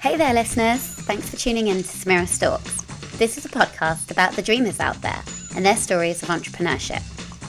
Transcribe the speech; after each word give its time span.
Hey 0.00 0.16
there, 0.16 0.32
listeners. 0.32 0.80
Thanks 0.80 1.28
for 1.28 1.36
tuning 1.36 1.68
in 1.68 1.76
to 1.76 1.82
Samira 1.82 2.26
Stalks. 2.26 2.80
This 3.18 3.36
is 3.36 3.44
a 3.44 3.50
podcast 3.50 4.10
about 4.10 4.32
the 4.32 4.40
dreamers 4.40 4.80
out 4.80 4.98
there 5.02 5.22
and 5.54 5.62
their 5.62 5.76
stories 5.76 6.22
of 6.22 6.30
entrepreneurship. 6.30 7.02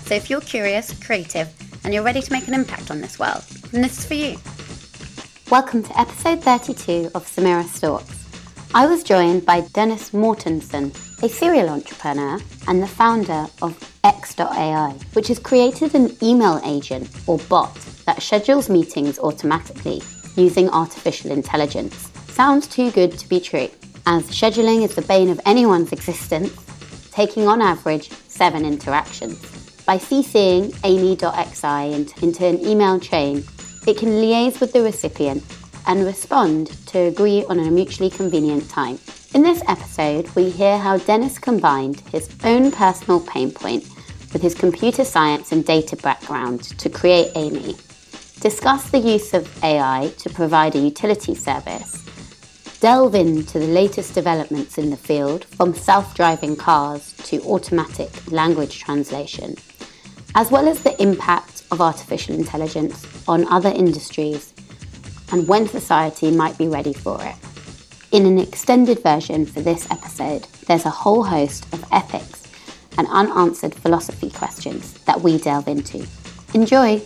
So 0.05 0.15
if 0.15 0.29
you're 0.29 0.41
curious, 0.41 0.91
creative, 1.01 1.47
and 1.85 1.93
you're 1.93 2.03
ready 2.03 2.21
to 2.21 2.31
make 2.33 2.49
an 2.49 2.53
impact 2.53 2.91
on 2.91 2.99
this 2.99 3.17
world, 3.17 3.41
then 3.71 3.81
this 3.81 3.99
is 3.99 4.05
for 4.05 4.15
you. 4.15 4.35
Welcome 5.49 5.83
to 5.83 5.97
episode 5.97 6.43
32 6.43 7.11
of 7.15 7.25
Samira 7.25 7.63
Stalks. 7.63 8.27
I 8.73 8.85
was 8.85 9.01
joined 9.01 9.45
by 9.45 9.61
Dennis 9.71 10.09
Mortensen, 10.09 10.93
a 11.23 11.29
serial 11.29 11.69
entrepreneur 11.69 12.37
and 12.67 12.83
the 12.83 12.87
founder 12.87 13.47
of 13.61 13.97
X.AI, 14.03 14.89
which 15.13 15.29
has 15.29 15.39
created 15.39 15.95
an 15.95 16.17
email 16.21 16.59
agent 16.65 17.09
or 17.27 17.37
bot 17.37 17.73
that 18.05 18.21
schedules 18.21 18.69
meetings 18.69 19.19
automatically 19.19 20.01
using 20.35 20.69
artificial 20.69 21.31
intelligence. 21.31 22.10
Sounds 22.31 22.65
too 22.65 22.91
good 22.91 23.17
to 23.19 23.27
be 23.27 23.39
true, 23.39 23.69
as 24.07 24.23
scheduling 24.23 24.83
is 24.83 24.95
the 24.95 25.01
bane 25.01 25.29
of 25.29 25.39
anyone's 25.45 25.91
existence, 25.91 26.51
taking 27.11 27.47
on 27.47 27.61
average 27.61 28.09
seven 28.27 28.65
interactions. 28.65 29.39
By 29.85 29.97
CCing 29.97 30.75
Amy.xi 30.83 32.23
into 32.23 32.45
an 32.45 32.65
email 32.65 32.99
chain, 32.99 33.43
it 33.85 33.97
can 33.97 34.09
liaise 34.09 34.61
with 34.61 34.71
the 34.71 34.81
recipient 34.81 35.43
and 35.87 36.05
respond 36.05 36.67
to 36.87 36.99
agree 36.99 37.43
on 37.45 37.59
a 37.59 37.69
mutually 37.69 38.09
convenient 38.09 38.69
time. 38.69 38.97
In 39.33 39.43
this 39.43 39.61
episode, 39.67 40.33
we 40.33 40.49
hear 40.49 40.77
how 40.77 40.97
Dennis 40.97 41.37
combined 41.37 41.99
his 42.11 42.29
own 42.43 42.71
personal 42.71 43.19
pain 43.19 43.51
point 43.51 43.83
with 44.31 44.41
his 44.41 44.55
computer 44.55 45.03
science 45.03 45.51
and 45.51 45.65
data 45.65 45.97
background 45.97 46.63
to 46.79 46.89
create 46.89 47.33
Amy, 47.35 47.75
discuss 48.39 48.89
the 48.89 48.99
use 48.99 49.33
of 49.33 49.63
AI 49.63 50.13
to 50.17 50.29
provide 50.29 50.75
a 50.75 50.79
utility 50.79 51.35
service, 51.35 52.01
delve 52.81 53.13
into 53.13 53.59
the 53.59 53.67
latest 53.67 54.15
developments 54.15 54.79
in 54.79 54.89
the 54.89 54.97
field 54.97 55.45
from 55.45 55.71
self 55.71 56.15
driving 56.15 56.55
cars 56.55 57.13
to 57.13 57.39
automatic 57.43 58.09
language 58.31 58.79
translation, 58.79 59.55
as 60.33 60.49
well 60.49 60.67
as 60.67 60.81
the 60.81 60.99
impact 60.99 61.63
of 61.69 61.79
artificial 61.79 62.33
intelligence 62.33 63.05
on 63.27 63.47
other 63.49 63.69
industries 63.69 64.51
and 65.31 65.47
when 65.47 65.67
society 65.67 66.31
might 66.31 66.57
be 66.57 66.67
ready 66.67 66.91
for 66.91 67.23
it. 67.23 67.35
In 68.11 68.25
an 68.25 68.39
extended 68.39 69.03
version 69.03 69.45
for 69.45 69.61
this 69.61 69.89
episode, 69.91 70.47
there's 70.65 70.85
a 70.85 70.89
whole 70.89 71.23
host 71.23 71.71
of 71.73 71.85
ethics 71.91 72.47
and 72.97 73.07
unanswered 73.11 73.75
philosophy 73.75 74.31
questions 74.31 74.93
that 75.05 75.21
we 75.21 75.37
delve 75.37 75.67
into. 75.67 76.05
Enjoy! 76.55 76.99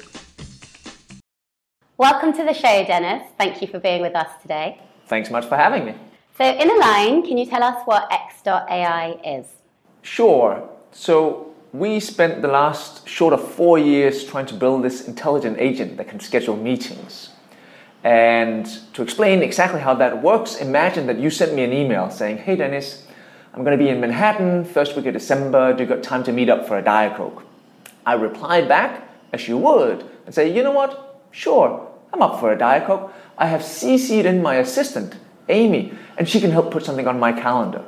Welcome 1.97 2.31
to 2.31 2.45
the 2.45 2.53
show, 2.53 2.85
Dennis. 2.85 3.27
Thank 3.37 3.61
you 3.61 3.67
for 3.67 3.79
being 3.79 4.01
with 4.01 4.15
us 4.15 4.29
today. 4.41 4.79
Thanks 5.07 5.29
much 5.29 5.45
for 5.45 5.55
having 5.55 5.85
me. 5.85 5.95
So, 6.37 6.43
in 6.43 6.69
a 6.69 6.75
line, 6.75 7.21
can 7.23 7.37
you 7.37 7.45
tell 7.45 7.63
us 7.63 7.81
what 7.85 8.11
X.AI 8.11 9.19
is? 9.23 9.45
Sure. 10.01 10.67
So, 10.91 11.53
we 11.71 11.99
spent 11.99 12.41
the 12.41 12.47
last 12.47 13.07
short 13.07 13.33
of 13.33 13.45
four 13.53 13.77
years 13.77 14.23
trying 14.23 14.45
to 14.47 14.53
build 14.53 14.83
this 14.83 15.07
intelligent 15.07 15.57
agent 15.59 15.97
that 15.97 16.07
can 16.07 16.19
schedule 16.19 16.55
meetings. 16.55 17.29
And 18.03 18.65
to 18.93 19.01
explain 19.01 19.41
exactly 19.41 19.81
how 19.81 19.93
that 19.95 20.21
works, 20.21 20.57
imagine 20.57 21.07
that 21.07 21.19
you 21.19 21.29
sent 21.29 21.53
me 21.53 21.63
an 21.63 21.73
email 21.73 22.09
saying, 22.11 22.37
Hey 22.37 22.55
Dennis, 22.55 23.07
I'm 23.53 23.63
going 23.63 23.77
to 23.77 23.83
be 23.83 23.89
in 23.89 23.99
Manhattan 23.99 24.63
first 24.63 24.95
week 24.95 25.05
of 25.07 25.13
December. 25.13 25.73
Do 25.73 25.83
you 25.83 25.89
got 25.89 26.03
time 26.03 26.23
to 26.25 26.31
meet 26.31 26.49
up 26.49 26.67
for 26.67 26.77
a 26.77 26.81
Diet 26.81 27.15
Coke? 27.15 27.43
I 28.05 28.13
replied 28.13 28.67
back, 28.67 29.09
as 29.33 29.47
you 29.47 29.57
would, 29.57 30.05
and 30.25 30.35
say, 30.35 30.53
You 30.53 30.63
know 30.63 30.71
what? 30.71 31.23
Sure, 31.31 31.91
I'm 32.13 32.21
up 32.21 32.39
for 32.39 32.51
a 32.51 32.57
Diet 32.57 32.85
Coke. 32.85 33.13
I 33.37 33.47
have 33.47 33.61
CC'd 33.61 34.25
in 34.25 34.41
my 34.41 34.55
assistant, 34.55 35.15
Amy, 35.49 35.93
and 36.17 36.27
she 36.27 36.39
can 36.39 36.51
help 36.51 36.71
put 36.71 36.85
something 36.85 37.07
on 37.07 37.19
my 37.19 37.33
calendar. 37.33 37.83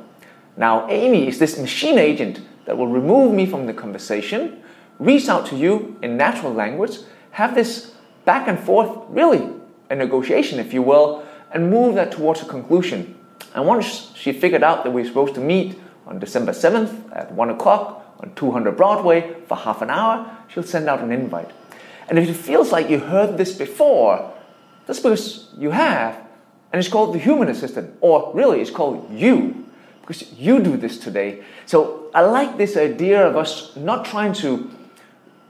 Now, 0.56 0.88
Amy 0.90 1.28
is 1.28 1.38
this 1.38 1.58
machine 1.58 1.98
agent 1.98 2.40
that 2.66 2.76
will 2.76 2.88
remove 2.88 3.32
me 3.32 3.46
from 3.46 3.66
the 3.66 3.72
conversation, 3.72 4.62
reach 4.98 5.28
out 5.28 5.46
to 5.46 5.56
you 5.56 5.96
in 6.02 6.16
natural 6.16 6.52
language, 6.52 6.98
have 7.30 7.54
this 7.54 7.94
back 8.24 8.48
and 8.48 8.58
forth, 8.58 8.90
really 9.08 9.48
a 9.88 9.94
negotiation, 9.94 10.58
if 10.58 10.74
you 10.74 10.82
will, 10.82 11.26
and 11.52 11.70
move 11.70 11.94
that 11.94 12.12
towards 12.12 12.42
a 12.42 12.44
conclusion. 12.44 13.16
And 13.54 13.66
once 13.66 14.12
she 14.14 14.32
figured 14.32 14.62
out 14.62 14.84
that 14.84 14.90
we 14.90 15.02
we're 15.02 15.08
supposed 15.08 15.34
to 15.36 15.40
meet 15.40 15.78
on 16.06 16.18
December 16.18 16.52
7th 16.52 17.16
at 17.16 17.32
1 17.32 17.50
o'clock 17.50 18.14
on 18.20 18.34
200 18.34 18.76
Broadway 18.76 19.36
for 19.46 19.56
half 19.56 19.80
an 19.80 19.90
hour, 19.90 20.30
she'll 20.48 20.62
send 20.62 20.88
out 20.88 21.00
an 21.00 21.12
invite. 21.12 21.50
And 22.08 22.18
if 22.18 22.28
it 22.28 22.34
feels 22.34 22.72
like 22.72 22.88
you 22.88 22.98
heard 22.98 23.36
this 23.36 23.52
before, 23.56 24.32
that's 24.86 25.00
because 25.00 25.48
you 25.56 25.70
have. 25.70 26.16
And 26.72 26.80
it's 26.80 26.88
called 26.88 27.14
the 27.14 27.18
human 27.18 27.48
assistant, 27.48 27.96
or 28.00 28.32
really, 28.34 28.60
it's 28.60 28.70
called 28.70 29.10
you, 29.10 29.66
because 30.00 30.32
you 30.32 30.60
do 30.60 30.76
this 30.76 30.98
today. 30.98 31.42
So 31.66 32.10
I 32.14 32.22
like 32.22 32.56
this 32.56 32.76
idea 32.76 33.26
of 33.26 33.36
us 33.36 33.76
not 33.76 34.04
trying 34.04 34.32
to 34.34 34.70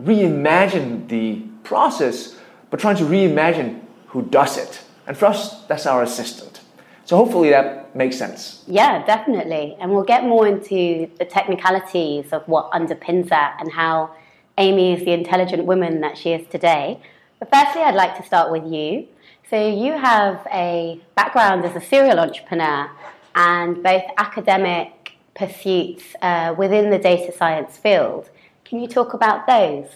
reimagine 0.03 1.09
the 1.09 1.43
process, 1.63 2.37
but 2.71 2.81
trying 2.81 2.97
to 2.97 3.05
reimagine 3.05 3.81
who 4.09 4.23
does 4.23 4.57
it. 4.57 4.83
And 5.07 5.17
for 5.17 5.27
us, 5.27 5.65
that's 5.67 5.87
our 5.87 6.03
assistant. 6.03 6.61
So 7.05 7.17
hopefully 7.17 7.51
that 7.51 7.97
makes 7.97 8.17
sense. 8.17 8.65
Yeah, 8.67 9.05
definitely. 9.07 9.77
And 9.81 9.91
we'll 9.91 10.05
get 10.05 10.25
more 10.25 10.47
into 10.47 11.09
the 11.19 11.25
technicalities 11.25 12.33
of 12.33 12.47
what 12.47 12.71
underpins 12.73 13.29
that 13.31 13.57
and 13.61 13.73
how 13.73 14.15
Amy 14.59 14.93
is 14.93 15.05
the 15.05 15.13
intelligent 15.13 15.65
woman 15.65 16.01
that 16.01 16.19
she 16.19 16.33
is 16.33 16.47
today. 16.49 17.01
But 17.39 17.51
firstly, 17.51 17.83
I'd 17.83 17.95
like 17.95 18.17
to 18.17 18.25
start 18.25 18.51
with 18.51 18.67
you. 18.71 19.07
So 19.49 19.69
you 19.69 19.93
have 19.93 20.47
a 20.53 21.01
background 21.15 21.65
as 21.65 21.75
a 21.75 21.81
serial 21.81 22.19
entrepreneur 22.19 22.91
and 23.35 23.83
both 23.83 24.03
academic 24.19 25.13
pursuits 25.35 26.05
uh, 26.21 26.55
within 26.59 26.91
the 26.91 26.99
data 26.99 27.33
science 27.33 27.79
field. 27.79 28.29
Can 28.65 28.81
you 28.81 28.89
talk 28.89 29.15
about 29.15 29.47
those? 29.47 29.87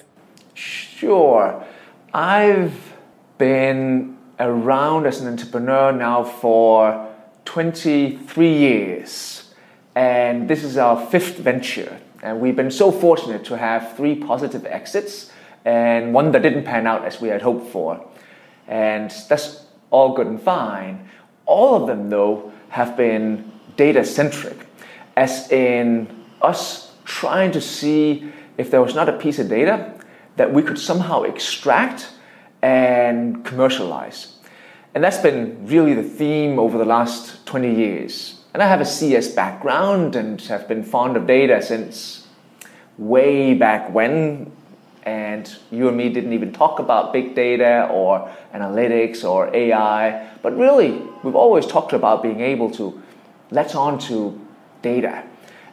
Sure. 0.55 1.63
I've 2.15 2.95
been 3.39 4.17
around 4.39 5.07
as 5.07 5.21
an 5.21 5.29
entrepreneur 5.29 5.93
now 5.93 6.23
for 6.23 7.09
23 7.45 8.49
years, 8.49 9.53
and 9.95 10.49
this 10.49 10.63
is 10.63 10.77
our 10.77 11.05
fifth 11.07 11.39
venture. 11.39 12.01
And 12.23 12.41
we've 12.41 12.57
been 12.57 12.71
so 12.71 12.93
fortunate 12.93 13.45
to 13.47 13.57
have 13.57 13.97
three 13.97 14.15
positive 14.15 14.65
exits 14.65 15.33
and 15.65 16.15
one 16.15 16.31
that 16.33 16.43
didn't 16.43 16.65
pan 16.65 16.87
out 16.87 17.05
as 17.05 17.21
we 17.21 17.29
had 17.29 17.43
hoped 17.43 17.71
for. 17.71 18.09
And 18.69 19.11
that's 19.29 19.67
all 19.91 20.15
good 20.15 20.29
and 20.29 20.41
fine. 20.41 21.09
All 21.47 21.75
of 21.75 21.89
them, 21.89 22.11
though, 22.11 22.53
have 22.69 22.97
been 22.97 23.51
data 23.77 24.05
centric, 24.05 24.67
as 25.17 25.51
in 25.51 26.25
us 26.41 26.93
trying 27.05 27.53
to 27.53 27.61
see 27.61 28.33
if 28.57 28.71
there 28.71 28.81
was 28.81 28.95
not 28.95 29.09
a 29.09 29.19
piece 29.19 29.39
of 29.39 29.49
data 29.49 29.93
that 30.37 30.53
we 30.53 30.63
could 30.63 30.79
somehow 30.79 31.23
extract 31.23 32.09
and 32.63 33.45
commercialize. 33.45 34.37
And 34.95 35.03
that's 35.03 35.19
been 35.19 35.67
really 35.67 35.95
the 35.95 36.03
theme 36.03 36.59
over 36.59 36.79
the 36.79 36.85
last 36.85 37.45
20 37.47 37.75
years. 37.75 38.42
And 38.55 38.63
I 38.63 38.69
have 38.69 38.81
a 38.81 38.85
CS 38.85 39.29
background 39.29 40.15
and 40.15 40.41
have 40.43 40.69
been 40.69 40.83
fond 40.83 41.17
of 41.17 41.27
data 41.27 41.63
since 41.63 42.27
way 42.99 43.55
back 43.55 43.93
when 43.93 44.53
and 45.05 45.57
you 45.71 45.89
and 45.89 45.97
me 45.97 46.11
didn't 46.11 46.33
even 46.33 46.53
talk 46.53 46.79
about 46.79 47.13
big 47.13 47.35
data 47.35 47.89
or 47.91 48.31
analytics 48.55 49.25
or 49.25 49.55
AI, 49.55 50.29
but 50.43 50.57
really, 50.57 51.03
we've 51.25 51.35
always 51.35 51.67
talked 51.67 51.93
about 51.93 52.23
being 52.23 52.41
able 52.41 52.71
to 52.71 53.03
latch 53.51 53.75
on 53.75 53.99
to 53.99 54.39
data. 54.81 55.25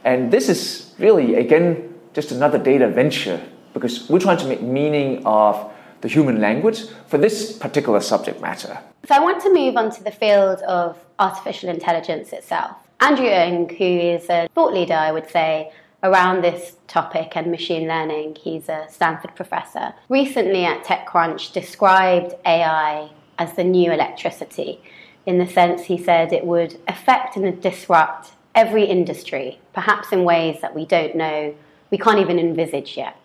And 0.04 0.32
this 0.32 0.50
is 0.50 0.96
really, 0.98 1.36
again, 1.36 1.94
just 2.14 2.32
another 2.32 2.58
data 2.58 2.88
venture 2.88 3.42
because 3.74 4.10
we're 4.10 4.20
trying 4.20 4.38
to 4.38 4.48
make 4.48 4.62
meaning 4.62 5.24
of 5.26 5.72
the 6.02 6.08
human 6.08 6.40
language 6.40 6.88
for 7.08 7.18
this 7.18 7.58
particular 7.58 8.00
subject 8.00 8.42
matter. 8.42 8.80
So 9.08 9.16
I 9.16 9.20
want 9.20 9.42
to 9.44 9.54
move 9.54 9.76
on 9.78 9.92
to 9.92 10.04
the 10.04 10.12
field 10.12 10.62
of 10.62 10.98
artificial 11.20 11.70
intelligence 11.70 12.32
itself. 12.34 12.76
Andrew 13.02 13.28
Ng, 13.28 13.70
who 13.70 13.86
is 13.86 14.30
a 14.30 14.50
thought 14.54 14.74
leader, 14.74 14.94
I 14.94 15.12
would 15.12 15.30
say, 15.30 15.72
around 16.04 16.44
this 16.44 16.78
topic 16.88 17.34
and 17.36 17.52
machine 17.52 17.88
learning. 17.88 18.38
He's 18.42 18.70
a 18.70 18.88
Stanford 18.90 19.36
professor. 19.36 19.94
Recently 20.10 20.66
at 20.66 20.84
TechCrunch 20.84 21.52
described 21.52 22.36
AI 22.46 23.10
as 23.38 23.54
the 23.54 23.64
new 23.64 23.92
electricity 23.92 24.82
in 25.26 25.38
the 25.38 25.48
sense 25.48 25.84
he 25.84 25.98
said 25.98 26.34
it 26.34 26.46
would 26.46 26.80
affect 26.88 27.36
and 27.36 27.62
disrupt 27.62 28.32
every 28.56 28.86
industry, 28.86 29.60
perhaps 29.74 30.12
in 30.12 30.24
ways 30.24 30.60
that 30.62 30.74
we 30.74 30.86
don't 30.86 31.16
know, 31.16 31.54
we 31.92 31.98
can't 31.98 32.20
even 32.20 32.40
envisage 32.40 32.98
yet. 32.98 33.16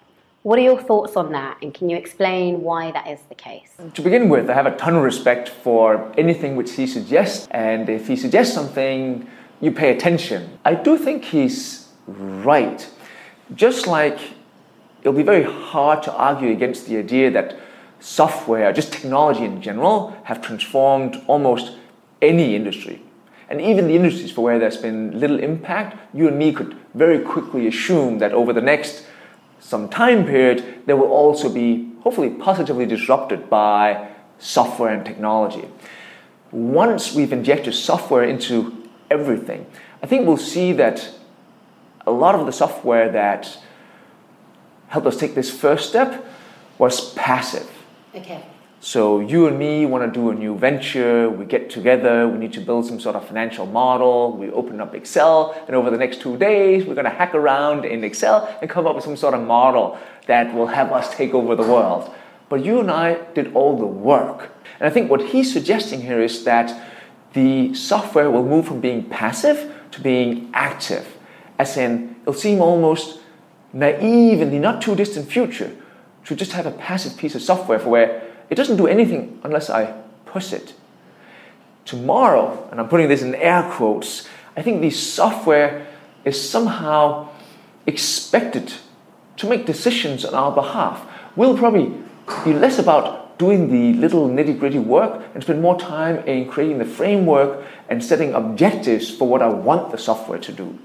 What 0.44 0.58
are 0.58 0.62
your 0.62 0.78
thoughts 0.78 1.16
on 1.16 1.32
that, 1.32 1.56
and 1.62 1.72
can 1.72 1.88
you 1.88 1.96
explain 1.96 2.60
why 2.60 2.90
that 2.90 3.08
is 3.08 3.18
the 3.30 3.34
case? 3.34 3.70
To 3.94 4.02
begin 4.02 4.28
with, 4.28 4.50
I 4.50 4.52
have 4.52 4.66
a 4.66 4.76
ton 4.76 4.94
of 4.94 5.02
respect 5.02 5.48
for 5.48 6.12
anything 6.18 6.54
which 6.54 6.72
he 6.72 6.86
suggests, 6.86 7.48
and 7.50 7.88
if 7.88 8.08
he 8.08 8.14
suggests 8.14 8.52
something, 8.52 9.26
you 9.62 9.72
pay 9.72 9.96
attention. 9.96 10.58
I 10.62 10.74
do 10.74 10.98
think 10.98 11.24
he's 11.24 11.88
right. 12.06 12.86
Just 13.54 13.86
like 13.86 14.18
it'll 15.00 15.14
be 15.14 15.22
very 15.22 15.44
hard 15.44 16.02
to 16.02 16.12
argue 16.12 16.50
against 16.50 16.88
the 16.88 16.98
idea 16.98 17.30
that 17.30 17.56
software, 18.00 18.70
just 18.70 18.92
technology 18.92 19.46
in 19.46 19.62
general, 19.62 20.14
have 20.24 20.42
transformed 20.42 21.22
almost 21.26 21.72
any 22.20 22.54
industry. 22.54 23.00
And 23.48 23.62
even 23.62 23.86
the 23.86 23.96
industries 23.96 24.30
for 24.30 24.42
where 24.42 24.58
there's 24.58 24.76
been 24.76 25.18
little 25.18 25.38
impact, 25.38 25.96
you 26.12 26.28
and 26.28 26.38
me 26.38 26.52
could 26.52 26.76
very 26.92 27.20
quickly 27.20 27.66
assume 27.66 28.18
that 28.18 28.32
over 28.32 28.52
the 28.52 28.60
next 28.60 29.06
some 29.64 29.88
time 29.88 30.26
period, 30.26 30.82
they 30.84 30.92
will 30.92 31.10
also 31.10 31.48
be 31.48 31.90
hopefully 32.02 32.28
positively 32.28 32.84
disrupted 32.84 33.48
by 33.48 34.10
software 34.38 34.92
and 34.92 35.06
technology. 35.06 35.66
Once 36.52 37.14
we've 37.14 37.32
injected 37.32 37.72
software 37.72 38.24
into 38.24 38.88
everything, 39.10 39.66
I 40.02 40.06
think 40.06 40.26
we'll 40.26 40.36
see 40.36 40.72
that 40.74 41.10
a 42.06 42.10
lot 42.10 42.34
of 42.34 42.44
the 42.44 42.52
software 42.52 43.10
that 43.10 43.58
helped 44.88 45.06
us 45.06 45.16
take 45.16 45.34
this 45.34 45.50
first 45.50 45.88
step 45.88 46.24
was 46.76 47.14
passive. 47.14 47.68
Okay. 48.14 48.44
So 48.84 49.20
you 49.20 49.46
and 49.46 49.58
me 49.58 49.86
want 49.86 50.04
to 50.04 50.20
do 50.20 50.28
a 50.28 50.34
new 50.34 50.58
venture, 50.58 51.30
we 51.30 51.46
get 51.46 51.70
together, 51.70 52.28
we 52.28 52.36
need 52.36 52.52
to 52.52 52.60
build 52.60 52.84
some 52.84 53.00
sort 53.00 53.16
of 53.16 53.26
financial 53.26 53.64
model, 53.64 54.36
we 54.36 54.50
open 54.50 54.78
up 54.78 54.94
Excel, 54.94 55.58
and 55.66 55.74
over 55.74 55.88
the 55.88 55.96
next 55.96 56.20
two 56.20 56.36
days, 56.36 56.84
we're 56.84 56.94
going 56.94 57.06
to 57.06 57.10
hack 57.10 57.34
around 57.34 57.86
in 57.86 58.04
Excel 58.04 58.46
and 58.60 58.68
come 58.68 58.86
up 58.86 58.94
with 58.94 59.02
some 59.02 59.16
sort 59.16 59.32
of 59.32 59.40
model 59.40 59.98
that 60.26 60.52
will 60.52 60.66
help 60.66 60.92
us 60.92 61.14
take 61.14 61.32
over 61.32 61.56
the 61.56 61.62
world. 61.62 62.12
But 62.50 62.62
you 62.62 62.78
and 62.78 62.90
I 62.90 63.14
did 63.32 63.54
all 63.54 63.74
the 63.78 63.86
work. 63.86 64.52
And 64.78 64.86
I 64.86 64.90
think 64.90 65.10
what 65.10 65.22
he's 65.22 65.50
suggesting 65.50 66.02
here 66.02 66.20
is 66.20 66.44
that 66.44 66.78
the 67.32 67.72
software 67.72 68.30
will 68.30 68.44
move 68.44 68.68
from 68.68 68.82
being 68.82 69.04
passive 69.04 69.74
to 69.92 70.00
being 70.02 70.50
active. 70.52 71.16
As 71.58 71.78
in, 71.78 72.16
it'll 72.20 72.34
seem 72.34 72.60
almost 72.60 73.20
naive 73.72 74.42
in 74.42 74.50
the 74.50 74.58
not 74.58 74.82
too 74.82 74.94
distant 74.94 75.32
future 75.32 75.74
to 76.26 76.36
just 76.36 76.52
have 76.52 76.66
a 76.66 76.70
passive 76.70 77.16
piece 77.16 77.34
of 77.34 77.40
software 77.40 77.78
for 77.78 77.88
where 77.88 78.30
it 78.50 78.54
doesn't 78.54 78.76
do 78.76 78.86
anything 78.86 79.40
unless 79.42 79.70
I 79.70 79.94
push 80.26 80.52
it. 80.52 80.74
Tomorrow, 81.84 82.68
and 82.70 82.80
I'm 82.80 82.88
putting 82.88 83.08
this 83.08 83.22
in 83.22 83.34
air 83.34 83.68
quotes, 83.72 84.28
I 84.56 84.62
think 84.62 84.80
the 84.80 84.90
software 84.90 85.86
is 86.24 86.50
somehow 86.50 87.28
expected 87.86 88.72
to 89.36 89.46
make 89.46 89.66
decisions 89.66 90.24
on 90.24 90.34
our 90.34 90.52
behalf. 90.52 91.06
We'll 91.36 91.58
probably 91.58 91.92
be 92.44 92.52
less 92.52 92.78
about 92.78 93.38
doing 93.38 93.70
the 93.70 93.98
little 93.98 94.28
nitty 94.28 94.58
gritty 94.58 94.78
work 94.78 95.22
and 95.34 95.42
spend 95.42 95.60
more 95.60 95.78
time 95.78 96.18
in 96.26 96.48
creating 96.48 96.78
the 96.78 96.84
framework 96.84 97.64
and 97.88 98.02
setting 98.02 98.32
objectives 98.32 99.10
for 99.10 99.28
what 99.28 99.42
I 99.42 99.48
want 99.48 99.90
the 99.90 99.98
software 99.98 100.38
to 100.38 100.52
do. 100.52 100.78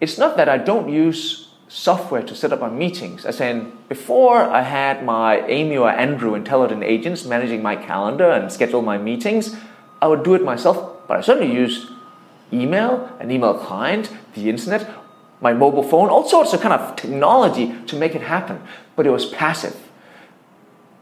It's 0.00 0.18
not 0.18 0.36
that 0.36 0.48
I 0.48 0.58
don't 0.58 0.88
use 0.88 1.47
software 1.68 2.22
to 2.22 2.34
set 2.34 2.52
up 2.52 2.60
my 2.60 2.70
meetings. 2.70 3.24
As 3.24 3.40
in, 3.40 3.72
before 3.88 4.42
I 4.42 4.62
had 4.62 5.04
my 5.04 5.46
Amy 5.46 5.76
or 5.76 5.90
Andrew 5.90 6.34
intelligent 6.34 6.82
agents 6.82 7.24
managing 7.24 7.62
my 7.62 7.76
calendar 7.76 8.30
and 8.30 8.50
schedule 8.50 8.82
my 8.82 8.98
meetings, 8.98 9.54
I 10.00 10.06
would 10.06 10.22
do 10.22 10.34
it 10.34 10.42
myself, 10.42 11.06
but 11.06 11.18
I 11.18 11.20
certainly 11.20 11.54
used 11.54 11.88
email, 12.52 13.14
an 13.20 13.30
email 13.30 13.54
client, 13.54 14.10
the 14.34 14.48
internet, 14.48 14.88
my 15.40 15.52
mobile 15.52 15.82
phone, 15.82 16.08
all 16.08 16.28
sorts 16.28 16.52
of 16.52 16.60
kind 16.60 16.74
of 16.74 16.96
technology 16.96 17.74
to 17.86 17.96
make 17.96 18.14
it 18.14 18.22
happen, 18.22 18.60
but 18.96 19.06
it 19.06 19.10
was 19.10 19.26
passive. 19.26 19.76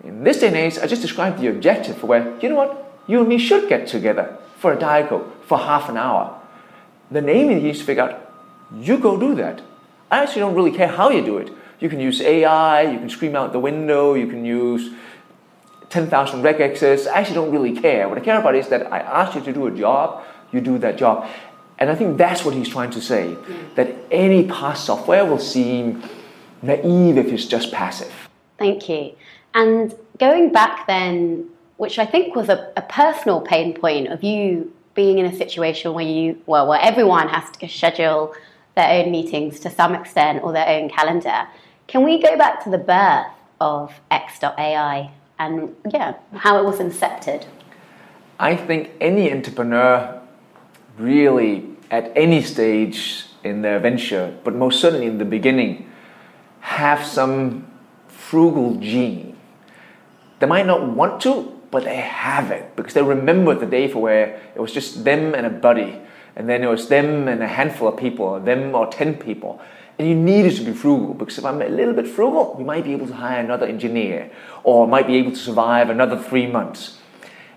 In 0.04 0.24
this 0.24 0.40
day 0.40 0.48
and 0.48 0.56
age, 0.56 0.78
I 0.78 0.86
just 0.86 1.02
described 1.02 1.40
the 1.40 1.48
objective 1.48 1.96
for 1.98 2.06
where, 2.06 2.38
you 2.40 2.48
know 2.48 2.56
what, 2.56 3.00
you 3.06 3.20
and 3.20 3.28
me 3.28 3.38
should 3.38 3.68
get 3.68 3.86
together 3.86 4.36
for 4.58 4.72
a 4.72 4.78
diet 4.78 5.08
for 5.42 5.58
half 5.58 5.88
an 5.88 5.96
hour. 5.96 6.40
Then 7.10 7.28
Amy 7.28 7.54
needs 7.56 7.78
to 7.78 7.84
figure 7.84 8.02
out, 8.02 8.32
you 8.74 8.98
go 8.98 9.18
do 9.18 9.34
that. 9.36 9.62
I 10.10 10.22
actually 10.22 10.40
don't 10.40 10.54
really 10.54 10.72
care 10.72 10.88
how 10.88 11.10
you 11.10 11.24
do 11.24 11.38
it. 11.38 11.50
You 11.80 11.88
can 11.88 12.00
use 12.00 12.20
AI, 12.20 12.82
you 12.82 12.98
can 12.98 13.10
scream 13.10 13.36
out 13.36 13.52
the 13.52 13.58
window, 13.58 14.14
you 14.14 14.26
can 14.26 14.44
use 14.44 14.94
10,000 15.90 16.42
regexes. 16.42 17.06
I 17.06 17.20
actually 17.20 17.34
don't 17.34 17.50
really 17.50 17.72
care. 17.72 18.08
What 18.08 18.18
I 18.18 18.20
care 18.20 18.38
about 18.38 18.54
is 18.54 18.68
that 18.68 18.92
I 18.92 19.00
ask 19.00 19.34
you 19.34 19.40
to 19.42 19.52
do 19.52 19.66
a 19.66 19.70
job, 19.70 20.24
you 20.52 20.60
do 20.60 20.78
that 20.78 20.96
job. 20.96 21.28
And 21.78 21.90
I 21.90 21.94
think 21.94 22.16
that's 22.16 22.44
what 22.44 22.54
he's 22.54 22.68
trying 22.68 22.90
to 22.90 23.00
say 23.00 23.34
mm. 23.34 23.74
that 23.74 23.94
any 24.10 24.48
past 24.48 24.86
software 24.86 25.24
will 25.26 25.38
seem 25.38 26.02
naive 26.62 27.18
if 27.18 27.26
it's 27.26 27.44
just 27.44 27.72
passive. 27.72 28.12
Thank 28.58 28.88
you. 28.88 29.14
And 29.54 29.94
going 30.18 30.52
back 30.52 30.86
then, 30.86 31.50
which 31.76 31.98
I 31.98 32.06
think 32.06 32.34
was 32.34 32.48
a, 32.48 32.72
a 32.76 32.82
personal 32.82 33.42
pain 33.42 33.74
point 33.74 34.08
of 34.08 34.22
you 34.22 34.72
being 34.94 35.18
in 35.18 35.26
a 35.26 35.36
situation 35.36 35.92
where 35.92 36.06
you, 36.06 36.40
well, 36.46 36.66
where 36.66 36.80
everyone 36.80 37.28
has 37.28 37.50
to 37.58 37.68
schedule 37.68 38.34
their 38.76 39.02
own 39.02 39.10
meetings 39.10 39.58
to 39.60 39.70
some 39.70 39.94
extent 39.94 40.44
or 40.44 40.52
their 40.52 40.68
own 40.68 40.88
calendar. 40.88 41.48
Can 41.88 42.04
we 42.04 42.22
go 42.22 42.36
back 42.36 42.62
to 42.64 42.70
the 42.70 42.78
birth 42.78 43.26
of 43.60 43.92
X.AI 44.10 45.10
and 45.38 45.74
yeah, 45.90 46.14
how 46.34 46.58
it 46.58 46.64
was 46.64 46.78
incepted? 46.78 47.46
I 48.38 48.54
think 48.54 48.90
any 49.00 49.32
entrepreneur 49.32 50.22
really 50.98 51.70
at 51.90 52.12
any 52.14 52.42
stage 52.42 53.24
in 53.42 53.62
their 53.62 53.78
venture, 53.78 54.36
but 54.44 54.54
most 54.54 54.80
certainly 54.80 55.06
in 55.06 55.18
the 55.18 55.24
beginning, 55.24 55.90
have 56.60 57.04
some 57.04 57.66
frugal 58.08 58.74
gene. 58.76 59.36
They 60.38 60.46
might 60.46 60.66
not 60.66 60.86
want 60.86 61.22
to, 61.22 61.60
but 61.70 61.84
they 61.84 61.96
have 61.96 62.50
it 62.50 62.76
because 62.76 62.92
they 62.92 63.02
remember 63.02 63.54
the 63.54 63.66
day 63.66 63.88
for 63.88 64.00
where 64.00 64.40
it 64.54 64.60
was 64.60 64.72
just 64.72 65.04
them 65.04 65.34
and 65.34 65.46
a 65.46 65.50
buddy 65.50 66.00
and 66.36 66.48
then 66.48 66.62
it 66.62 66.68
was 66.68 66.88
them 66.88 67.28
and 67.28 67.42
a 67.42 67.48
handful 67.48 67.88
of 67.88 67.96
people, 67.96 68.38
them 68.38 68.74
or 68.74 68.86
10 68.86 69.14
people. 69.14 69.60
And 69.98 70.06
you 70.06 70.14
needed 70.14 70.54
to 70.56 70.62
be 70.62 70.72
frugal 70.72 71.14
because 71.14 71.38
if 71.38 71.44
I'm 71.44 71.62
a 71.62 71.68
little 71.68 71.94
bit 71.94 72.06
frugal, 72.06 72.54
we 72.58 72.64
might 72.64 72.84
be 72.84 72.92
able 72.92 73.06
to 73.06 73.14
hire 73.14 73.40
another 73.40 73.66
engineer 73.66 74.30
or 74.62 74.86
might 74.86 75.06
be 75.06 75.16
able 75.16 75.30
to 75.30 75.36
survive 75.36 75.88
another 75.88 76.18
three 76.22 76.46
months. 76.46 76.98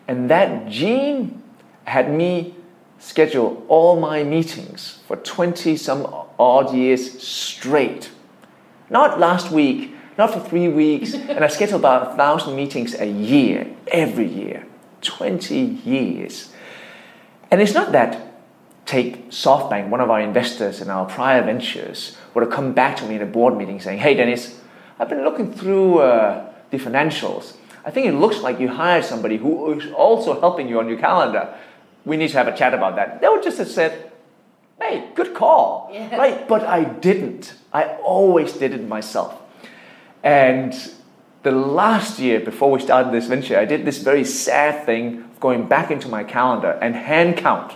And 0.07 0.29
that 0.29 0.69
gene 0.69 1.43
had 1.83 2.11
me 2.11 2.55
schedule 2.97 3.65
all 3.67 3.99
my 3.99 4.23
meetings 4.23 4.99
for 5.07 5.17
20 5.17 5.75
some 5.75 6.05
odd 6.39 6.73
years 6.73 7.21
straight. 7.21 8.09
Not 8.89 9.19
last 9.19 9.51
week, 9.51 9.93
not 10.17 10.33
for 10.33 10.39
three 10.39 10.69
weeks, 10.69 11.13
and 11.15 11.43
I 11.43 11.47
scheduled 11.47 11.81
about 11.81 12.13
a 12.13 12.15
thousand 12.15 12.55
meetings 12.55 12.95
a 12.95 13.05
year, 13.05 13.67
every 13.87 14.27
year. 14.27 14.65
20 15.01 15.55
years. 15.55 16.53
And 17.51 17.61
it's 17.61 17.73
not 17.73 17.91
that 17.93 18.28
take 18.89 19.30
SoftBank, 19.30 19.89
one 19.89 20.01
of 20.01 20.09
our 20.09 20.19
investors 20.19 20.81
in 20.81 20.89
our 20.89 21.06
prior 21.06 21.44
ventures, 21.44 22.18
would 22.33 22.44
have 22.44 22.51
come 22.51 22.74
back 22.74 22.95
to 22.97 23.06
me 23.06 23.15
in 23.15 23.21
a 23.21 23.25
board 23.25 23.56
meeting 23.56 23.80
saying, 23.80 24.00
Hey, 24.00 24.15
Dennis, 24.15 24.59
I've 24.97 25.09
been 25.09 25.24
looking 25.24 25.53
through 25.53 26.00
uh, 26.00 26.51
the 26.71 26.77
financials. 26.77 27.56
I 27.86 27.91
think 27.91 28.07
it 28.07 28.13
looks 28.13 28.39
like 28.39 28.59
you 28.59 28.68
hired 28.68 29.06
somebody 29.06 29.38
who 29.38 29.80
is 29.80 29.91
also 29.91 30.39
helping 30.39 30.68
you 30.68 30.80
on 30.80 30.89
your 30.89 30.97
calendar. 30.97 31.56
We 32.03 32.18
need 32.18 32.30
to 32.30 32.38
have 32.38 32.47
a 32.47 32.57
chat 32.57 32.74
about 32.74 32.95
that. 32.95 33.21
They 33.21 33.27
would 33.27 33.44
just 33.44 33.59
have 33.59 33.69
said, 33.69 34.12
Hey, 34.81 35.10
good 35.13 35.36
call. 35.36 35.91
Yeah. 35.93 36.15
Right? 36.15 36.48
But 36.48 36.63
I 36.63 36.84
didn't. 36.86 37.53
I 37.72 37.84
always 38.03 38.53
did 38.53 38.74
it 38.74 38.88
myself. 38.88 39.39
And 40.24 40.74
the 41.43 41.51
last 41.51 42.17
year 42.17 42.39
before 42.39 42.72
we 42.72 42.79
started 42.79 43.13
this 43.13 43.27
venture, 43.27 43.60
I 43.60 43.65
did 43.65 43.86
this 43.86 44.00
very 44.00 44.25
sad 44.25 44.86
thing 44.88 45.25
of 45.25 45.39
going 45.39 45.67
back 45.67 45.91
into 45.91 46.08
my 46.08 46.24
calendar 46.24 46.72
and 46.81 46.96
hand 46.96 47.38
count 47.38 47.74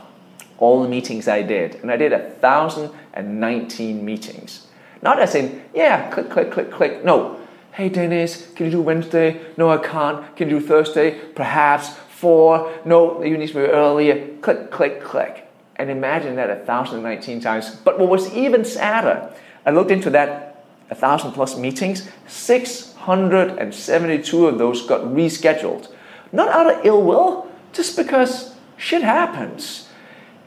all 0.63 0.81
the 0.81 0.87
meetings 0.87 1.27
I 1.27 1.41
did. 1.41 1.75
And 1.81 1.91
I 1.91 1.97
did 1.97 2.13
1,019 2.13 4.05
meetings. 4.05 4.67
Not 5.01 5.19
as 5.19 5.35
in, 5.35 5.61
yeah, 5.73 6.09
click, 6.09 6.29
click, 6.29 6.51
click, 6.51 6.71
click. 6.71 7.03
No. 7.03 7.41
Hey, 7.73 7.89
Dennis, 7.89 8.47
can 8.55 8.67
you 8.67 8.71
do 8.71 8.81
Wednesday? 8.81 9.41
No, 9.57 9.69
I 9.69 9.75
can't. 9.77 10.33
Can 10.37 10.49
you 10.49 10.59
do 10.59 10.65
Thursday? 10.65 11.19
Perhaps. 11.35 11.89
Four. 11.89 12.71
No, 12.85 13.21
you 13.21 13.37
need 13.37 13.47
to 13.47 13.55
be 13.55 13.59
earlier. 13.61 14.37
Click, 14.37 14.71
click, 14.71 15.03
click. 15.03 15.49
And 15.75 15.89
imagine 15.89 16.37
that 16.37 16.65
1,019 16.65 17.41
times. 17.41 17.75
But 17.75 17.99
what 17.99 18.07
was 18.07 18.33
even 18.33 18.63
sadder, 18.63 19.29
I 19.65 19.71
looked 19.71 19.91
into 19.91 20.09
that 20.11 20.63
1,000 20.87 21.33
plus 21.33 21.57
meetings, 21.57 22.07
672 22.27 24.47
of 24.47 24.57
those 24.57 24.87
got 24.87 25.01
rescheduled. 25.01 25.89
Not 26.31 26.47
out 26.49 26.73
of 26.73 26.85
ill 26.85 27.03
will, 27.03 27.49
just 27.73 27.97
because 27.97 28.53
shit 28.77 29.01
happens. 29.01 29.89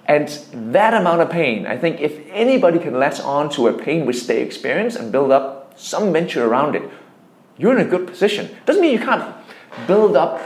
And 0.06 0.28
that 0.72 0.94
amount 0.94 1.20
of 1.20 1.30
pain, 1.30 1.66
I 1.66 1.76
think 1.76 2.00
if 2.00 2.20
anybody 2.30 2.78
can 2.78 2.98
latch 2.98 3.20
on 3.20 3.50
to 3.50 3.66
a 3.68 3.72
pain 3.72 4.06
which 4.06 4.26
they 4.26 4.40
experience 4.40 4.94
and 4.94 5.10
build 5.10 5.32
up 5.32 5.72
some 5.76 6.12
venture 6.12 6.46
around 6.46 6.76
it, 6.76 6.88
you're 7.58 7.76
in 7.76 7.84
a 7.84 7.88
good 7.88 8.06
position. 8.06 8.54
Doesn't 8.66 8.80
mean 8.82 8.92
you 8.92 9.04
can't 9.04 9.34
build 9.86 10.16
up 10.16 10.40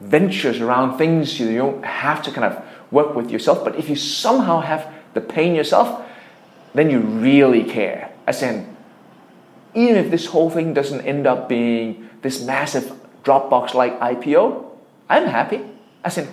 ventures 0.00 0.60
around 0.60 0.98
things 0.98 1.38
you 1.38 1.56
don't 1.56 1.84
have 1.84 2.22
to 2.22 2.30
kind 2.30 2.52
of 2.52 2.64
work 2.90 3.14
with 3.14 3.30
yourself, 3.30 3.64
but 3.64 3.76
if 3.76 3.88
you 3.88 3.96
somehow 3.96 4.60
have 4.60 4.92
the 5.14 5.20
pain 5.20 5.54
yourself, 5.54 6.06
then 6.74 6.90
you 6.90 7.00
really 7.00 7.64
care. 7.64 8.12
As 8.26 8.42
in, 8.42 8.76
even 9.74 9.96
if 9.96 10.10
this 10.10 10.26
whole 10.26 10.50
thing 10.50 10.74
doesn't 10.74 11.00
end 11.02 11.26
up 11.26 11.48
being 11.48 12.08
this 12.22 12.42
massive 12.42 12.92
Dropbox 13.24 13.74
like 13.74 13.98
IPO, 14.00 14.64
I'm 15.08 15.26
happy. 15.26 15.60
As 16.04 16.18
in, 16.18 16.28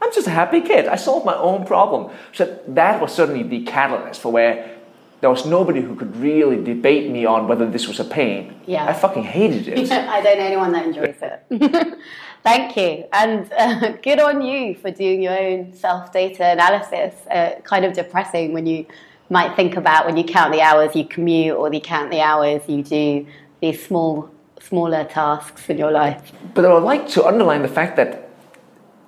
I'm 0.00 0.12
just 0.12 0.26
a 0.26 0.30
happy 0.30 0.60
kid. 0.60 0.86
I 0.86 0.96
solved 0.96 1.24
my 1.24 1.36
own 1.36 1.66
problem. 1.66 2.12
So 2.32 2.58
that 2.68 3.00
was 3.00 3.14
certainly 3.14 3.42
the 3.42 3.64
catalyst 3.64 4.20
for 4.20 4.30
where 4.30 4.76
there 5.20 5.30
was 5.30 5.46
nobody 5.46 5.80
who 5.80 5.96
could 5.96 6.14
really 6.16 6.62
debate 6.62 7.10
me 7.10 7.24
on 7.24 7.48
whether 7.48 7.68
this 7.68 7.88
was 7.88 7.98
a 8.00 8.04
pain. 8.04 8.54
Yeah. 8.66 8.86
I 8.86 8.92
fucking 8.92 9.24
hated 9.24 9.68
it. 9.68 9.90
I 9.90 10.20
don't 10.20 10.38
know 10.38 10.44
anyone 10.44 10.72
that 10.72 10.86
enjoys 10.86 11.16
it. 11.22 11.98
Thank 12.42 12.76
you. 12.76 13.06
And 13.12 13.50
uh, 13.52 13.92
good 14.02 14.20
on 14.20 14.42
you 14.42 14.76
for 14.76 14.90
doing 14.90 15.22
your 15.22 15.38
own 15.38 15.72
self 15.72 16.12
data 16.12 16.44
analysis. 16.44 17.14
Uh, 17.28 17.60
kind 17.64 17.84
of 17.84 17.94
depressing 17.94 18.52
when 18.52 18.66
you 18.66 18.86
might 19.30 19.56
think 19.56 19.76
about 19.76 20.06
when 20.06 20.16
you 20.16 20.24
count 20.24 20.52
the 20.52 20.60
hours 20.60 20.94
you 20.94 21.04
commute 21.04 21.56
or 21.56 21.72
you 21.72 21.80
count 21.80 22.10
the 22.12 22.20
hours 22.20 22.62
you 22.68 22.82
do 22.82 23.26
these 23.60 23.84
small, 23.84 24.30
smaller 24.60 25.04
tasks 25.04 25.68
in 25.68 25.78
your 25.78 25.90
life. 25.90 26.30
But 26.54 26.64
I 26.64 26.72
would 26.74 26.84
like 26.84 27.08
to 27.08 27.24
underline 27.24 27.62
the 27.62 27.68
fact 27.68 27.96
that 27.96 28.25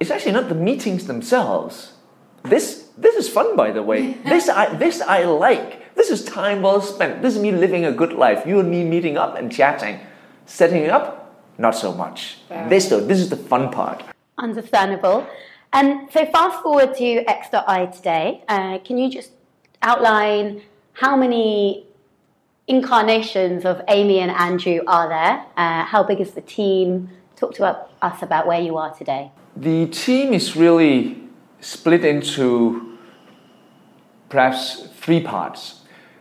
it's 0.01 0.11
actually 0.11 0.33
not 0.33 0.49
the 0.49 0.55
meetings 0.55 1.07
themselves. 1.07 1.93
This, 2.45 2.89
this 2.97 3.17
is 3.17 3.29
fun, 3.29 3.57
by 3.57 3.71
the 3.71 3.83
way. 3.83 4.13
this, 4.25 4.49
I, 4.49 4.75
this 4.75 5.01
I 5.01 5.25
like. 5.25 5.95
This 5.95 6.11
is 6.11 6.25
time 6.25 6.63
well 6.63 6.81
spent. 6.81 7.23
This 7.23 7.37
is 7.37 7.43
me 7.43 7.51
living 7.53 7.85
a 7.85 7.93
good 7.93 8.13
life. 8.13 8.47
You 8.47 8.61
and 8.61 8.71
me 8.71 8.85
meeting 8.85 9.17
up 9.17 9.37
and 9.37 9.51
chatting. 9.51 10.01
Setting 10.47 10.83
it 10.83 10.91
up, 10.91 11.43
not 11.59 11.75
so 11.75 11.93
much. 11.93 12.39
This, 12.69 12.89
though, 12.89 13.01
this 13.01 13.19
is 13.19 13.29
the 13.29 13.37
fun 13.37 13.71
part. 13.71 14.03
Understandable. 14.39 15.27
And 15.73 16.11
so, 16.11 16.25
fast 16.25 16.63
forward 16.63 16.95
to 16.97 17.25
X.AI 17.29 17.87
today. 17.87 18.43
Uh, 18.49 18.79
can 18.79 18.97
you 18.97 19.11
just 19.11 19.33
outline 19.83 20.63
how 20.95 21.17
many 21.17 21.87
incarnations 22.67 23.65
of 23.65 23.83
Amy 23.89 24.21
and 24.21 24.31
Andrew 24.31 24.81
are 24.87 25.09
there? 25.09 25.45
Uh, 25.57 25.85
how 25.85 26.03
big 26.03 26.21
is 26.21 26.31
the 26.31 26.41
team? 26.41 27.11
Talk 27.37 27.55
to 27.57 27.65
us 28.01 28.23
about 28.23 28.47
where 28.47 28.61
you 28.61 28.79
are 28.79 28.95
today. 28.95 29.31
The 29.59 29.87
team 29.87 30.33
is 30.35 30.55
really 30.55 31.21
split 31.61 32.05
into 32.05 32.97
perhaps 34.29 34.87
three 35.01 35.21
parts. 35.21 35.81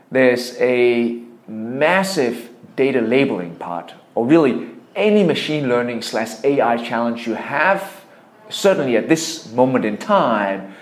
There's 0.10 0.60
a 0.60 1.22
massive 1.48 2.50
data 2.76 3.00
labeling 3.00 3.56
part, 3.58 3.94
or 4.16 4.26
really 4.26 4.72
any 4.96 5.24
machine 5.24 5.70
learning 5.70 6.02
slash 6.02 6.44
AI 6.44 6.78
challenge 6.78 7.28
you 7.28 7.36
have, 7.36 8.06
certainly 8.50 8.98
at 8.98 9.08
this 9.08 9.52
moment 9.52 9.86
in 9.86 9.98
time, 9.98 10.74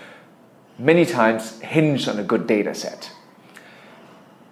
many 0.78 1.04
times 1.04 1.60
hinge 1.60 2.08
on 2.08 2.18
a 2.18 2.24
good 2.24 2.46
data 2.46 2.74
set. 2.74 3.12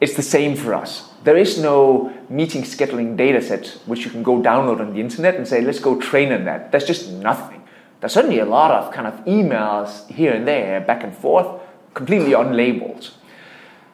It's 0.02 0.14
the 0.14 0.22
same 0.22 0.56
for 0.56 0.74
us. 0.74 1.08
There 1.22 1.38
is 1.38 1.58
no 1.58 2.12
meeting 2.28 2.64
scheduling 2.64 3.16
data 3.16 3.40
set 3.40 3.68
which 3.86 4.04
you 4.04 4.10
can 4.10 4.22
go 4.22 4.42
download 4.42 4.80
on 4.80 4.92
the 4.92 5.00
internet 5.00 5.36
and 5.36 5.48
say, 5.48 5.62
let's 5.62 5.78
go 5.78 5.98
train 5.98 6.34
on 6.34 6.44
that. 6.44 6.70
There's 6.70 6.84
just 6.84 7.08
nothing. 7.10 7.63
There's 8.04 8.12
certainly 8.12 8.40
a 8.40 8.44
lot 8.44 8.70
of 8.70 8.92
kind 8.92 9.06
of 9.06 9.14
emails 9.24 10.06
here 10.10 10.34
and 10.34 10.46
there, 10.46 10.78
back 10.82 11.02
and 11.02 11.16
forth, 11.16 11.46
completely 11.94 12.32
unlabeled. 12.32 13.10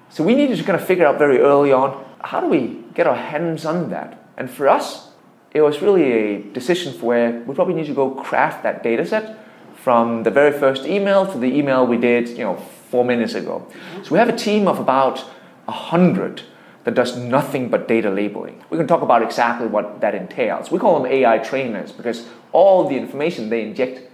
So 0.09 0.25
we 0.25 0.35
needed 0.35 0.59
to 0.59 0.65
kind 0.65 0.75
of 0.75 0.85
figure 0.85 1.07
out 1.07 1.17
very 1.17 1.39
early 1.39 1.73
on 1.73 2.05
how 2.25 2.41
do 2.41 2.49
we 2.49 2.83
get 2.93 3.07
our 3.07 3.15
hands 3.15 3.65
on 3.65 3.91
that? 3.91 4.21
And 4.37 4.51
for 4.51 4.69
us, 4.69 5.11
it 5.53 5.61
was 5.61 5.81
really 5.81 6.11
a 6.11 6.43
decision 6.43 6.93
for 6.93 7.07
where 7.07 7.41
we 7.47 7.55
probably 7.55 7.75
need 7.75 7.87
to 7.87 7.95
go 7.95 8.11
craft 8.11 8.65
that 8.65 8.83
data 8.83 9.07
set 9.07 9.39
from 9.77 10.25
the 10.25 10.31
very 10.33 10.59
first 10.59 10.87
email 10.87 11.25
to 11.31 11.39
the 11.39 11.47
email 11.47 11.87
we 11.87 11.97
did, 11.97 12.31
you 12.31 12.43
know, 12.43 12.57
four 12.91 13.05
minutes 13.05 13.35
ago. 13.35 13.65
So 14.03 14.11
we 14.11 14.19
have 14.19 14.29
a 14.29 14.37
team 14.37 14.67
of 14.67 14.81
about 14.81 15.25
a 15.69 15.73
hundred 15.73 16.43
that 16.85 16.95
does 16.95 17.17
nothing 17.17 17.69
but 17.69 17.87
data 17.87 18.11
labeling. 18.11 18.65
We 18.71 18.79
can 18.79 18.87
talk 18.87 19.03
about 19.03 19.23
exactly 19.23 19.67
what 19.67 20.01
that 20.01 20.15
entails. 20.15 20.71
We 20.71 20.79
call 20.79 21.03
them 21.03 21.11
AI 21.11 21.39
trainers 21.39 21.93
because 21.93 22.27
all 22.53 22.89
the 22.89 22.97
information 22.97 23.51
they 23.51 23.63
inject 23.63 24.11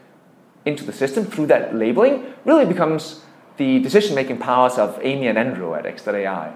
into 0.65 0.85
the 0.85 0.93
system 0.93 1.25
through 1.25 1.47
that 1.47 1.75
labeling 1.75 2.27
really 2.45 2.67
becomes 2.67 3.23
the 3.57 3.79
decision 3.79 4.15
making 4.15 4.39
powers 4.39 4.79
of 4.79 4.99
Amy 5.03 5.29
and 5.29 5.39
Andrew 5.39 5.75
at 5.75 5.87
X.AI. 5.87 6.53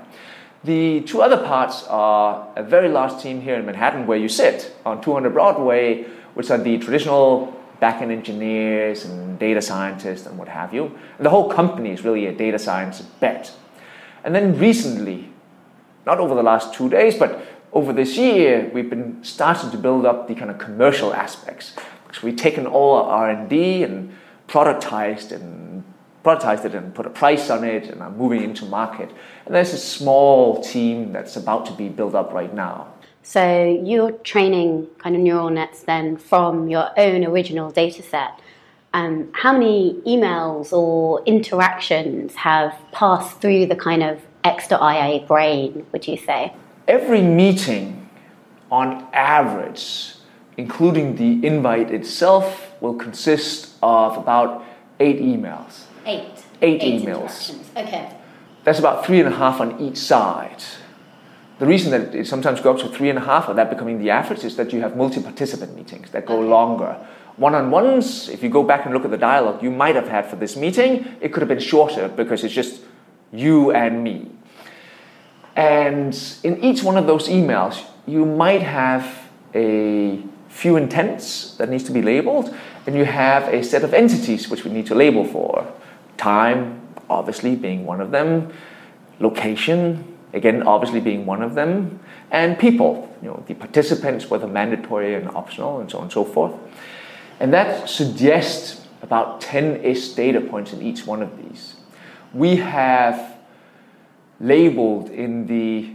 The 0.65 1.01
two 1.03 1.23
other 1.23 1.39
parts 1.39 1.85
are 1.85 2.53
a 2.57 2.63
very 2.63 2.89
large 2.89 3.23
team 3.23 3.41
here 3.41 3.55
in 3.55 3.65
Manhattan 3.65 4.07
where 4.07 4.19
you 4.19 4.29
sit 4.29 4.75
on 4.85 5.01
200 5.01 5.33
Broadway, 5.33 6.05
which 6.35 6.51
are 6.51 6.59
the 6.59 6.77
traditional 6.79 7.57
backend 7.81 8.11
engineers 8.11 9.07
and 9.07 9.39
data 9.39 9.63
scientists 9.63 10.27
and 10.27 10.37
what 10.37 10.49
have 10.49 10.75
you. 10.75 10.87
And 11.17 11.25
the 11.25 11.31
whole 11.31 11.51
company 11.51 11.93
is 11.93 12.05
really 12.05 12.27
a 12.27 12.33
data 12.33 12.59
science 12.59 13.01
bet. 13.01 13.55
And 14.23 14.35
then 14.35 14.59
recently, 14.59 15.30
not 16.07 16.19
over 16.19 16.35
the 16.35 16.43
last 16.43 16.75
two 16.75 16.89
days, 16.89 17.17
but 17.17 17.45
over 17.73 17.93
this 17.93 18.17
year, 18.17 18.71
we've 18.75 18.91
been 18.91 19.23
starting 19.23 19.71
to 19.71 19.77
build 19.77 20.05
up 20.05 20.29
the 20.29 20.35
kind 20.35 20.51
of 20.51 20.59
commercial 20.59 21.15
aspects. 21.15 21.75
Because 22.07 22.23
we've 22.23 22.37
taken 22.37 22.67
all 22.67 22.97
our 22.97 23.29
R&D 23.29 23.85
and 23.85 24.13
productized 24.49 25.31
and 25.31 25.85
productized 26.25 26.65
it 26.65 26.75
and 26.75 26.95
put 26.95 27.07
a 27.07 27.11
price 27.11 27.49
on 27.51 27.65
it 27.65 27.89
and 27.89 28.03
are 28.03 28.11
moving 28.11 28.43
into 28.43 28.65
market. 28.65 29.11
And 29.47 29.55
there's 29.55 29.73
a 29.73 29.79
small 29.79 30.63
team 30.63 31.13
that's 31.13 31.37
about 31.37 31.67
to 31.67 31.73
be 31.73 31.89
built 31.89 32.15
up 32.15 32.33
right 32.33 32.53
now. 32.53 32.89
So 33.23 33.81
you're 33.85 34.13
training 34.13 34.89
kind 34.99 35.15
of 35.15 35.23
neural 35.23 35.51
nets 35.51 35.83
then 35.83 36.17
from 36.17 36.69
your 36.69 36.91
own 36.99 37.25
original 37.25 37.71
data 37.71 38.03
set. 38.03 38.41
Um, 38.93 39.29
how 39.35 39.53
many 39.53 40.01
emails 40.07 40.73
or 40.73 41.23
interactions 41.25 42.35
have 42.35 42.77
passed 42.91 43.41
through 43.41 43.67
the 43.67 43.77
kind 43.77 44.03
of 44.03 44.21
X.AI 44.45 45.25
brain, 45.27 45.87
would 45.93 46.07
you 46.07 46.17
say? 46.17 46.55
Every 46.89 47.23
meeting, 47.23 48.09
on 48.71 49.07
average, 49.13 50.15
including 50.57 51.17
the 51.17 51.47
invite 51.47 51.91
itself, 51.91 52.73
will 52.81 52.95
consist 52.95 53.75
of 53.83 54.17
about 54.17 54.65
eight 54.99 55.21
emails. 55.21 55.85
Eight. 56.07 56.45
Eight, 56.63 56.83
eight 56.83 57.03
emails. 57.03 57.55
Okay. 57.77 58.17
That's 58.65 58.79
about 58.79 59.07
three 59.07 59.21
and 59.21 59.29
a 59.33 59.37
half 59.37 59.61
on 59.61 59.81
each 59.81 59.97
side. 59.97 60.63
The 61.59 61.67
reason 61.67 61.91
that 61.91 62.15
it 62.15 62.27
sometimes 62.27 62.61
goes 62.61 62.83
up 62.83 62.91
to 62.91 62.97
three 62.97 63.11
and 63.11 63.19
a 63.19 63.23
half, 63.23 63.49
or 63.49 63.55
that 63.55 63.69
becoming 63.69 63.99
the 63.99 64.11
average, 64.11 64.45
is 64.45 64.57
that 64.57 64.73
you 64.73 64.81
have 64.81 64.97
multi 64.97 65.23
participant 65.23 65.75
meetings 65.75 66.11
that 66.11 66.27
go 66.27 66.39
okay. 66.39 66.49
longer. 66.49 66.97
One 67.37 67.55
on 67.55 67.71
ones, 67.71 68.29
if 68.29 68.43
you 68.43 68.51
go 68.51 68.63
back 68.63 68.85
and 68.85 68.95
look 68.95 69.05
at 69.05 69.11
the 69.11 69.19
dialogue 69.19 69.63
you 69.63 69.71
might 69.71 69.95
have 69.95 70.09
had 70.09 70.27
for 70.27 70.37
this 70.37 70.57
meeting, 70.57 71.17
it 71.21 71.33
could 71.33 71.41
have 71.41 71.49
been 71.49 71.59
shorter 71.59 72.09
because 72.09 72.45
it's 72.45 72.55
just 72.55 72.83
you 73.33 73.71
and 73.73 74.03
me. 74.03 74.31
And 75.57 76.17
in 76.43 76.63
each 76.63 76.83
one 76.83 76.97
of 76.97 77.07
those 77.07 77.29
emails, 77.29 77.85
you 78.07 78.25
might 78.25 78.63
have 78.63 79.29
a 79.55 80.23
few 80.49 80.77
intents 80.77 81.57
that 81.57 81.69
needs 81.69 81.85
to 81.85 81.93
be 81.93 82.03
labeled, 82.03 82.55
and 82.87 82.97
you 82.97 83.05
have 83.05 83.53
a 83.53 83.63
set 83.63 83.85
of 83.85 83.95
entities 83.95 84.49
which 84.49 84.65
we 84.65 84.71
need 84.71 84.87
to 84.87 84.95
label 84.95 85.25
for. 85.25 85.71
Time, 86.17 86.81
obviously, 87.09 87.57
being 87.57 87.85
one 87.85 88.01
of 88.01 88.11
them. 88.11 88.53
Location, 89.19 90.17
again, 90.33 90.63
obviously 90.63 91.01
being 91.01 91.27
one 91.27 91.43
of 91.43 91.55
them. 91.55 92.01
And 92.31 92.59
people, 92.59 93.15
you 93.23 93.29
know, 93.29 93.43
the 93.47 93.55
participants, 93.55 94.31
whether 94.31 94.47
mandatory 94.47 95.15
and 95.15 95.29
optional, 95.29 95.81
and 95.81 95.91
so 95.91 95.99
on 95.99 96.05
and 96.05 96.13
so 96.13 96.25
forth. 96.25 96.55
And 97.39 97.53
that 97.53 97.89
suggests 97.89 98.87
about 99.03 99.41
10 99.41 99.85
ish 99.85 100.11
data 100.11 100.41
points 100.41 100.73
in 100.73 100.83
each 100.83 101.07
one 101.07 101.23
of 101.23 101.37
these. 101.37 101.75
We 102.33 102.57
have 102.57 103.39
labeled 104.41 105.11
in 105.11 105.47
the 105.47 105.91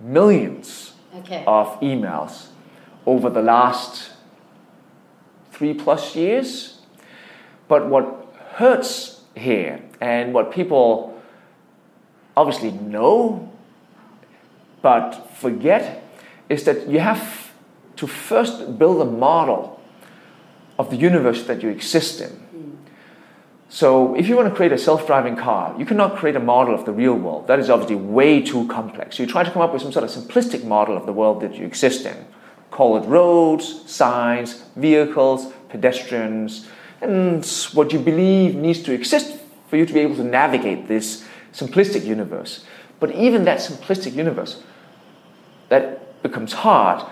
millions 0.00 0.92
okay. 1.18 1.44
of 1.46 1.80
emails 1.80 2.48
over 3.06 3.30
the 3.30 3.42
last 3.42 4.10
three 5.52 5.74
plus 5.74 6.14
years. 6.14 6.78
But 7.68 7.88
what 7.88 8.34
hurts 8.50 9.22
here, 9.34 9.82
and 10.00 10.32
what 10.32 10.52
people 10.52 11.20
obviously 12.36 12.72
know 12.72 13.52
but 14.82 15.30
forget, 15.34 16.04
is 16.48 16.64
that 16.64 16.88
you 16.88 17.00
have 17.00 17.52
to 17.96 18.06
first 18.06 18.78
build 18.78 19.00
a 19.00 19.10
model 19.10 19.80
of 20.78 20.90
the 20.90 20.96
universe 20.96 21.44
that 21.44 21.62
you 21.62 21.70
exist 21.70 22.20
in. 22.20 22.45
So, 23.68 24.14
if 24.14 24.28
you 24.28 24.36
want 24.36 24.48
to 24.48 24.54
create 24.54 24.70
a 24.70 24.78
self 24.78 25.06
driving 25.06 25.34
car, 25.34 25.74
you 25.76 25.84
cannot 25.84 26.16
create 26.16 26.36
a 26.36 26.40
model 26.40 26.74
of 26.74 26.84
the 26.84 26.92
real 26.92 27.14
world. 27.14 27.48
That 27.48 27.58
is 27.58 27.68
obviously 27.68 27.96
way 27.96 28.40
too 28.40 28.66
complex. 28.68 29.18
You 29.18 29.26
try 29.26 29.42
to 29.42 29.50
come 29.50 29.60
up 29.60 29.72
with 29.72 29.82
some 29.82 29.90
sort 29.90 30.04
of 30.04 30.10
simplistic 30.10 30.64
model 30.64 30.96
of 30.96 31.04
the 31.04 31.12
world 31.12 31.40
that 31.40 31.54
you 31.54 31.66
exist 31.66 32.06
in. 32.06 32.26
Call 32.70 32.96
it 32.96 33.06
roads, 33.06 33.90
signs, 33.90 34.62
vehicles, 34.76 35.52
pedestrians, 35.68 36.68
and 37.00 37.44
what 37.74 37.92
you 37.92 37.98
believe 37.98 38.54
needs 38.54 38.82
to 38.84 38.92
exist 38.92 39.38
for 39.68 39.76
you 39.76 39.84
to 39.84 39.92
be 39.92 40.00
able 40.00 40.16
to 40.16 40.24
navigate 40.24 40.86
this 40.86 41.26
simplistic 41.52 42.04
universe. 42.04 42.64
But 43.00 43.14
even 43.14 43.44
that 43.44 43.58
simplistic 43.58 44.14
universe, 44.14 44.62
that 45.68 46.22
becomes 46.22 46.52
hard. 46.52 47.04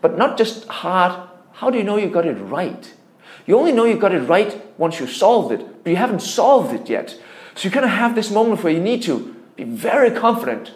But 0.00 0.16
not 0.16 0.38
just 0.38 0.66
hard, 0.68 1.28
how 1.52 1.70
do 1.70 1.78
you 1.78 1.84
know 1.84 1.96
you 1.96 2.08
got 2.08 2.26
it 2.26 2.34
right? 2.34 2.94
You 3.46 3.58
only 3.58 3.72
know 3.72 3.84
you've 3.84 4.00
got 4.00 4.14
it 4.14 4.20
right 4.20 4.78
once 4.78 5.00
you 5.00 5.06
solved 5.06 5.52
it, 5.52 5.84
but 5.84 5.90
you 5.90 5.96
haven't 5.96 6.22
solved 6.22 6.74
it 6.74 6.88
yet. 6.88 7.18
So 7.54 7.66
you 7.68 7.70
kind 7.70 7.84
of 7.84 7.90
have 7.90 8.14
this 8.14 8.30
moment 8.30 8.62
where 8.62 8.72
you 8.72 8.80
need 8.80 9.02
to 9.02 9.34
be 9.56 9.64
very 9.64 10.10
confident 10.10 10.72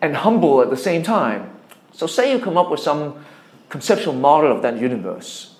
and 0.00 0.16
humble 0.16 0.60
at 0.62 0.70
the 0.70 0.76
same 0.76 1.02
time. 1.02 1.50
So, 1.92 2.06
say 2.06 2.30
you 2.30 2.38
come 2.38 2.58
up 2.58 2.70
with 2.70 2.80
some 2.80 3.24
conceptual 3.68 4.12
model 4.12 4.52
of 4.52 4.62
that 4.62 4.78
universe 4.78 5.56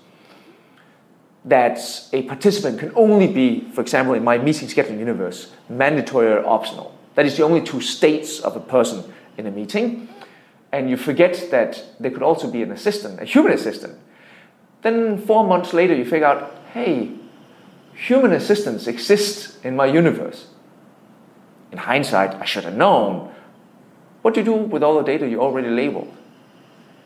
that 1.46 1.78
a 2.12 2.22
participant 2.22 2.78
can 2.78 2.92
only 2.94 3.26
be, 3.26 3.60
for 3.70 3.80
example, 3.80 4.14
in 4.14 4.24
my 4.24 4.36
meeting 4.36 4.68
scheduling 4.68 4.98
universe, 4.98 5.52
mandatory 5.68 6.26
or 6.26 6.46
optional. 6.46 6.96
That 7.14 7.24
is 7.24 7.36
the 7.36 7.44
only 7.44 7.62
two 7.62 7.80
states 7.80 8.40
of 8.40 8.56
a 8.56 8.60
person 8.60 9.04
in 9.38 9.46
a 9.46 9.50
meeting. 9.50 10.08
And 10.72 10.90
you 10.90 10.96
forget 10.96 11.48
that 11.52 11.82
there 12.00 12.10
could 12.10 12.22
also 12.22 12.50
be 12.50 12.62
an 12.62 12.72
assistant, 12.72 13.22
a 13.22 13.24
human 13.24 13.52
assistant. 13.52 13.98
Then 14.86 15.18
four 15.18 15.44
months 15.44 15.74
later, 15.74 15.96
you 15.96 16.04
figure 16.04 16.28
out, 16.28 16.54
hey, 16.72 17.10
human 17.92 18.32
assistance 18.32 18.86
exists 18.86 19.58
in 19.64 19.74
my 19.74 19.86
universe. 19.86 20.46
In 21.72 21.78
hindsight, 21.78 22.36
I 22.36 22.44
should 22.44 22.62
have 22.62 22.76
known. 22.76 23.34
What 24.22 24.34
do 24.34 24.38
you 24.38 24.46
do 24.46 24.54
with 24.54 24.84
all 24.84 24.96
the 24.96 25.02
data 25.02 25.28
you 25.28 25.40
already 25.40 25.70
labeled? 25.70 26.14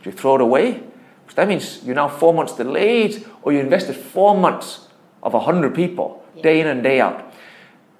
Do 0.03 0.11
you 0.11 0.15
throw 0.15 0.35
it 0.35 0.43
away? 0.43 0.83
Because 1.23 1.37
that 1.37 1.49
means 1.49 1.83
you're 1.83 1.95
now 1.95 2.09
four 2.09 2.35
months 2.35 2.55
delayed, 2.55 3.27
or 3.41 3.55
you 3.55 3.61
invested 3.61 3.97
four 3.97 4.37
months 4.37 4.89
of 5.23 5.33
100 5.33 5.75
people, 5.75 6.23
yeah. 6.37 6.43
day 6.43 6.61
in 6.61 6.67
and 6.67 6.83
day 6.83 7.01
out. 7.01 7.33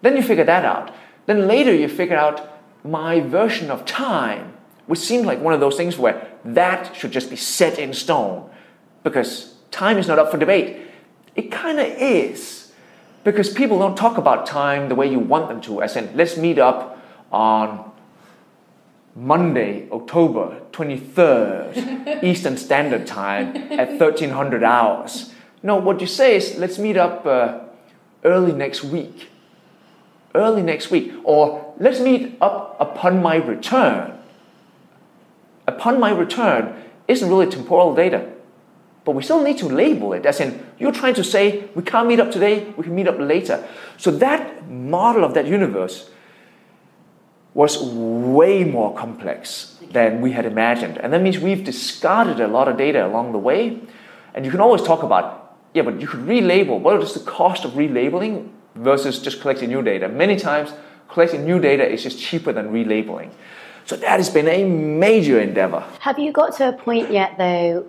Then 0.03 0.15
you 0.15 0.23
figure 0.23 0.45
that 0.45 0.67
out. 0.67 0.95
Then 1.25 1.49
later 1.49 1.75
you 1.75 1.89
figure 1.89 2.19
out 2.19 2.53
my 2.85 3.21
version 3.21 3.71
of 3.71 3.87
time, 3.87 4.53
which 4.85 5.01
seems 5.01 5.25
like 5.25 5.41
one 5.41 5.55
of 5.55 5.61
those 5.61 5.79
things 5.79 5.97
where 5.97 6.29
that 6.45 6.95
should 6.95 7.13
just 7.13 7.31
be 7.31 7.37
set 7.37 7.79
in 7.79 7.95
stone 7.95 8.51
because 9.05 9.55
time 9.71 9.99
is 9.99 10.09
not 10.09 10.19
up 10.19 10.31
for 10.31 10.39
debate. 10.39 10.79
It 11.37 11.51
kind 11.51 11.79
of 11.79 11.87
is 11.87 12.73
because 13.25 13.51
people 13.51 13.79
don't 13.79 13.97
talk 13.97 14.19
about 14.19 14.47
time 14.47 14.89
the 14.89 14.95
way 14.95 15.11
you 15.11 15.19
want 15.19 15.49
them 15.49 15.61
to, 15.63 15.83
as 15.83 15.97
in, 15.97 16.11
let's 16.17 16.37
meet 16.37 16.59
up 16.59 16.99
on 17.31 17.91
Monday, 19.15 19.89
October 19.91 20.61
23rd, 20.73 22.23
Eastern 22.25 22.57
Standard 22.57 23.07
Time 23.07 23.57
at 23.73 23.91
1300 23.91 24.63
hours. 24.63 25.33
No, 25.63 25.77
what 25.77 26.01
you 26.01 26.07
say 26.07 26.37
is, 26.37 26.57
let's 26.57 26.79
meet 26.79 26.97
up 26.97 27.27
uh, 27.27 27.59
early 28.25 28.53
next 28.53 28.85
week. 28.85 29.29
Early 30.35 30.63
next 30.63 30.91
week. 30.91 31.13
Or 31.25 31.75
let's 31.79 32.01
meet 32.01 32.37
up 32.41 32.77
upon 32.81 33.21
my 33.21 33.37
return. 33.37 34.17
Upon 35.67 36.01
my 36.01 36.11
return 36.11 36.83
isn't 37.09 37.29
really 37.29 37.47
temporal 37.47 37.95
data. 37.95 38.30
But 39.11 39.17
we 39.17 39.25
still 39.25 39.43
need 39.43 39.59
to 39.59 39.67
label 39.67 40.13
it, 40.13 40.25
as 40.25 40.39
in, 40.39 40.65
you're 40.79 40.93
trying 40.93 41.15
to 41.15 41.25
say, 41.25 41.65
we 41.75 41.83
can't 41.83 42.07
meet 42.07 42.21
up 42.21 42.31
today, 42.31 42.73
we 42.77 42.85
can 42.85 42.95
meet 42.95 43.09
up 43.09 43.19
later. 43.19 43.67
So 43.97 44.13
that 44.13 44.71
model 44.71 45.25
of 45.25 45.35
that 45.35 45.47
universe 45.49 46.11
was 47.53 47.83
way 47.83 48.63
more 48.63 48.95
complex 48.95 49.79
than 49.91 50.21
we 50.21 50.31
had 50.31 50.47
imagined. 50.47 50.99
And 50.99 51.13
that 51.13 51.23
means 51.23 51.41
we've 51.41 51.65
discarded 51.65 52.39
a 52.39 52.47
lot 52.47 52.69
of 52.69 52.77
data 52.77 53.05
along 53.05 53.33
the 53.33 53.39
way. 53.39 53.81
And 54.33 54.45
you 54.45 54.53
can 54.53 54.61
always 54.61 54.83
talk 54.83 55.03
about, 55.03 55.57
yeah, 55.75 55.83
but 55.83 56.01
you 56.01 56.07
could 56.07 56.21
relabel. 56.21 56.79
What 56.79 57.03
is 57.03 57.13
the 57.13 57.29
cost 57.29 57.65
of 57.65 57.73
relabeling 57.73 58.49
versus 58.77 59.19
just 59.19 59.41
collecting 59.41 59.71
new 59.71 59.83
data? 59.83 60.09
Many 60.09 60.37
times, 60.37 60.73
collecting 61.09 61.45
new 61.45 61.59
data 61.59 61.85
is 61.85 62.05
just 62.05 62.21
cheaper 62.21 62.53
than 62.53 62.69
relabeling. 62.69 63.33
So 63.87 63.97
that 63.97 64.21
has 64.21 64.31
been 64.31 64.47
a 64.47 64.63
major 64.63 65.41
endeavor. 65.41 65.85
Have 65.99 66.21
you 66.21 66.31
got 66.31 66.55
to 66.59 66.69
a 66.69 66.73
point 66.73 67.11
yet, 67.11 67.37
though, 67.39 67.87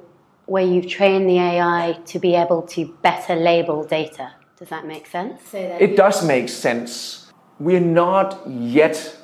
where 0.52 0.66
you've 0.66 0.88
trained 0.88 1.30
the 1.30 1.40
AI 1.40 1.98
to 2.06 2.20
be 2.20 2.36
able 2.36 2.62
to 2.62 2.86
better 3.02 3.38
label 3.38 3.86
data. 3.86 4.34
Does 4.60 4.68
that 4.68 4.86
make 4.86 5.08
sense? 5.08 5.40
So 5.48 5.58
it 5.58 5.96
does 5.96 6.26
make 6.26 6.50
sense. 6.50 7.32
We're 7.58 7.80
not 7.80 8.46
yet, 8.46 9.16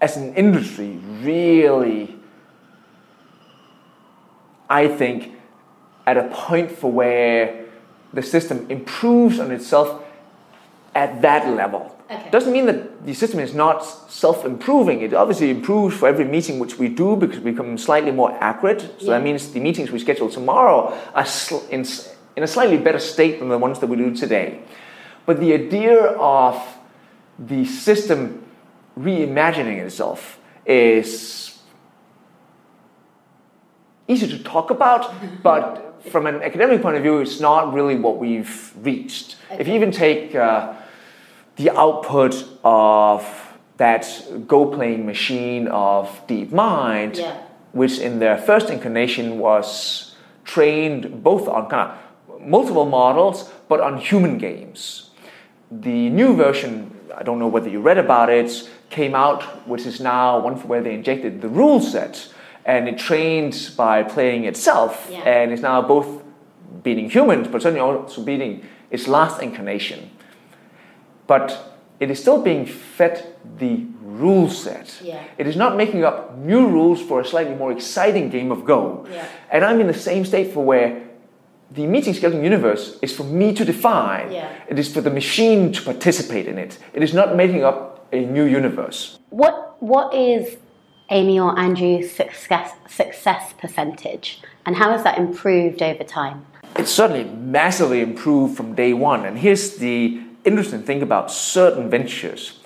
as 0.00 0.16
an 0.16 0.34
industry, 0.34 0.98
really, 1.22 2.16
I 4.68 4.88
think, 4.88 5.34
at 6.04 6.16
a 6.16 6.24
point 6.32 6.72
for 6.72 6.90
where 6.90 7.66
the 8.12 8.22
system 8.22 8.66
improves 8.68 9.38
on 9.38 9.52
itself 9.52 10.02
at 10.96 11.20
that 11.20 11.46
level. 11.54 11.94
Okay. 12.10 12.30
Doesn't 12.30 12.52
mean 12.52 12.66
that 12.66 13.04
the 13.04 13.12
system 13.12 13.38
is 13.38 13.52
not 13.52 13.84
self-improving. 14.10 15.02
It 15.02 15.12
obviously 15.12 15.50
improves 15.50 15.94
for 15.94 16.08
every 16.08 16.24
meeting 16.24 16.58
which 16.58 16.78
we 16.78 16.88
do 16.88 17.16
because 17.16 17.40
we 17.40 17.50
become 17.50 17.76
slightly 17.76 18.12
more 18.12 18.32
accurate. 18.40 18.80
So 18.80 19.06
yeah. 19.06 19.18
that 19.18 19.22
means 19.22 19.52
the 19.52 19.60
meetings 19.60 19.90
we 19.90 19.98
schedule 19.98 20.30
tomorrow 20.30 20.96
are 21.14 21.26
in, 21.70 21.84
in 22.36 22.42
a 22.42 22.46
slightly 22.46 22.78
better 22.78 22.98
state 22.98 23.40
than 23.40 23.50
the 23.50 23.58
ones 23.58 23.78
that 23.80 23.88
we 23.88 23.96
do 23.96 24.14
today. 24.14 24.60
But 25.26 25.38
the 25.38 25.52
idea 25.52 26.00
of 26.18 26.56
the 27.38 27.66
system 27.66 28.42
reimagining 28.98 29.78
itself 29.84 30.38
is 30.64 31.60
easy 34.08 34.28
to 34.28 34.42
talk 34.42 34.70
about, 34.70 35.12
but 35.42 36.02
from 36.10 36.26
an 36.26 36.42
academic 36.42 36.80
point 36.80 36.96
of 36.96 37.02
view, 37.02 37.18
it's 37.18 37.40
not 37.40 37.74
really 37.74 37.96
what 37.96 38.16
we've 38.16 38.72
reached. 38.80 39.36
Okay. 39.50 39.60
If 39.60 39.68
you 39.68 39.74
even 39.74 39.90
take 39.90 40.34
uh, 40.34 40.74
the 41.56 41.70
output 41.70 42.44
of 42.62 43.24
that 43.78 44.06
Go 44.46 44.66
playing 44.66 45.04
machine 45.04 45.68
of 45.68 46.08
DeepMind, 46.26 47.18
yeah. 47.18 47.42
which 47.72 47.98
in 47.98 48.18
their 48.18 48.38
first 48.38 48.70
incarnation 48.70 49.38
was 49.38 50.14
trained 50.44 51.22
both 51.22 51.48
on 51.48 51.68
kind 51.68 51.90
of 51.90 52.40
multiple 52.40 52.86
models, 52.86 53.50
but 53.68 53.80
on 53.80 53.98
human 53.98 54.38
games. 54.38 55.10
The 55.70 56.08
new 56.10 56.34
version, 56.36 56.94
I 57.14 57.22
don't 57.22 57.38
know 57.38 57.48
whether 57.48 57.68
you 57.68 57.80
read 57.80 57.98
about 57.98 58.30
it, 58.30 58.70
came 58.88 59.14
out, 59.14 59.42
which 59.66 59.84
is 59.84 60.00
now 60.00 60.38
one 60.38 60.54
where 60.68 60.82
they 60.82 60.94
injected 60.94 61.40
the 61.40 61.48
rule 61.48 61.80
set 61.80 62.32
and 62.64 62.88
it 62.88 62.98
trained 62.98 63.70
by 63.76 64.02
playing 64.02 64.44
itself 64.44 65.08
yeah. 65.10 65.18
and 65.20 65.52
is 65.52 65.60
now 65.60 65.82
both 65.82 66.22
beating 66.82 67.10
humans, 67.10 67.48
but 67.48 67.62
certainly 67.62 67.80
also 67.80 68.22
beating 68.22 68.64
its 68.90 69.08
last 69.08 69.42
incarnation 69.42 70.10
but 71.26 71.76
it 72.00 72.10
is 72.10 72.20
still 72.20 72.42
being 72.42 72.66
fed 72.66 73.34
the 73.58 73.86
rule 74.02 74.48
set. 74.48 75.00
Yeah. 75.02 75.22
It 75.38 75.46
is 75.46 75.56
not 75.56 75.76
making 75.76 76.04
up 76.04 76.36
new 76.38 76.66
rules 76.66 77.02
for 77.02 77.20
a 77.20 77.24
slightly 77.24 77.54
more 77.54 77.72
exciting 77.72 78.30
game 78.30 78.50
of 78.50 78.64
Go. 78.64 79.06
Yeah. 79.10 79.26
And 79.50 79.64
I'm 79.64 79.80
in 79.80 79.86
the 79.86 79.94
same 79.94 80.24
state 80.24 80.52
for 80.52 80.64
where 80.64 81.02
the 81.70 81.86
meeting 81.86 82.14
scheduling 82.14 82.44
universe 82.44 82.98
is 83.02 83.14
for 83.14 83.24
me 83.24 83.52
to 83.54 83.64
define. 83.64 84.32
Yeah. 84.32 84.52
It 84.68 84.78
is 84.78 84.92
for 84.92 85.00
the 85.00 85.10
machine 85.10 85.72
to 85.72 85.82
participate 85.82 86.46
in 86.46 86.58
it. 86.58 86.78
It 86.92 87.02
is 87.02 87.12
not 87.12 87.36
making 87.36 87.64
up 87.64 88.06
a 88.12 88.24
new 88.24 88.44
universe. 88.44 89.18
What 89.30 89.82
what 89.82 90.14
is 90.14 90.56
Amy 91.10 91.38
or 91.38 91.58
Andrew's 91.58 92.10
success 92.10 92.72
success 92.88 93.52
percentage 93.58 94.40
and 94.64 94.76
how 94.76 94.90
has 94.92 95.02
that 95.02 95.18
improved 95.18 95.82
over 95.82 96.04
time? 96.04 96.46
It's 96.76 96.90
certainly 96.90 97.24
massively 97.24 98.00
improved 98.00 98.56
from 98.56 98.74
day 98.74 98.92
one. 98.92 99.24
And 99.24 99.38
here's 99.38 99.76
the 99.76 100.20
interesting 100.46 100.82
thing 100.82 101.02
about 101.02 101.30
certain 101.30 101.90
ventures. 101.90 102.60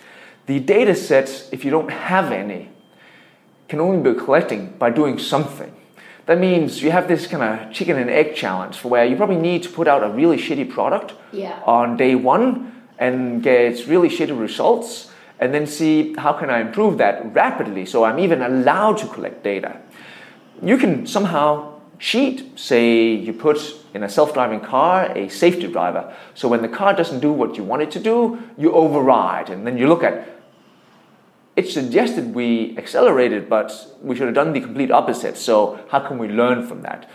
The 0.47 0.61
data 0.61 0.95
sets, 0.95 1.49
if 1.53 1.65
you 1.65 1.71
don't 1.71 1.91
have 1.91 2.31
any, 2.33 2.71
can 3.69 3.81
only 3.81 4.13
be 4.13 4.19
collecting 4.19 4.75
by 4.79 4.91
doing 4.91 5.19
something. 5.19 5.75
That 6.27 6.39
means 6.39 6.83
you 6.83 6.91
have 6.91 7.09
this 7.09 7.27
kind 7.27 7.43
of 7.43 7.73
chicken 7.73 7.97
and 7.97 8.11
egg 8.11 8.37
challenge 8.37 8.77
for 8.77 8.89
where 8.89 9.05
you 9.05 9.17
probably 9.17 9.37
need 9.37 9.63
to 9.65 9.69
put 9.69 9.89
out 9.89 10.05
a 10.05 10.09
really 10.09 10.37
shitty 10.37 10.71
product 10.71 11.15
yeah. 11.33 11.61
on 11.67 11.97
day 11.97 12.15
one 12.15 12.73
and 12.99 13.43
get 13.43 13.87
really 13.89 14.09
shitty 14.09 14.39
results 14.39 15.11
and 15.41 15.55
then 15.55 15.67
see 15.67 16.15
how 16.15 16.33
can 16.33 16.51
I 16.51 16.61
improve 16.61 16.99
that 16.99 17.35
rapidly 17.35 17.87
so 17.87 18.05
I'm 18.05 18.19
even 18.19 18.43
allowed 18.43 18.99
to 18.99 19.07
collect 19.07 19.43
data. 19.43 19.81
You 20.63 20.77
can 20.77 21.07
somehow 21.07 21.80
cheat, 22.01 22.59
say 22.59 23.15
you 23.15 23.33
put 23.33 23.77
in 23.95 24.03
a 24.03 24.09
self-driving 24.09 24.61
car 24.61 25.13
a 25.17 25.29
safety 25.29 25.69
driver. 25.69 26.13
So 26.35 26.49
when 26.49 26.63
the 26.63 26.69
car 26.69 26.95
doesn't 26.95 27.21
do 27.21 27.31
what 27.31 27.57
you 27.57 27.63
want 27.63 27.83
it 27.83 27.91
to 27.93 28.01
do, 28.01 28.43
you 28.57 28.73
override 28.73 29.51
and 29.51 29.67
then 29.67 29.79
you 29.79 29.87
look 29.87 30.03
at 30.03 30.27
it 31.57 31.69
suggested 31.69 32.35
we 32.35 32.77
accelerated, 32.79 33.51
but 33.51 33.71
we 34.03 34.17
should 34.17 34.27
have 34.27 34.35
done 34.35 34.53
the 34.55 34.61
complete 34.61 34.91
opposite. 34.91 35.37
So 35.37 35.79
how 35.91 36.01
can 36.01 36.17
we 36.17 36.29
learn 36.29 36.67
from 36.67 36.83
that? 36.83 37.11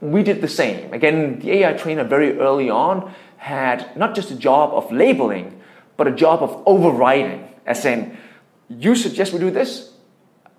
We 0.00 0.22
did 0.22 0.40
the 0.40 0.48
same. 0.48 0.92
Again, 0.92 1.40
the 1.40 1.50
AI 1.52 1.72
trainer 1.72 2.04
very 2.04 2.38
early 2.38 2.70
on 2.70 3.12
had 3.38 3.96
not 3.96 4.14
just 4.14 4.30
a 4.30 4.36
job 4.36 4.72
of 4.72 4.92
labeling, 4.92 5.60
but 5.96 6.06
a 6.06 6.12
job 6.12 6.42
of 6.42 6.62
overriding, 6.64 7.48
as 7.66 7.84
in, 7.84 8.16
you 8.68 8.94
suggest 8.94 9.32
we 9.32 9.40
do 9.40 9.50
this? 9.50 9.92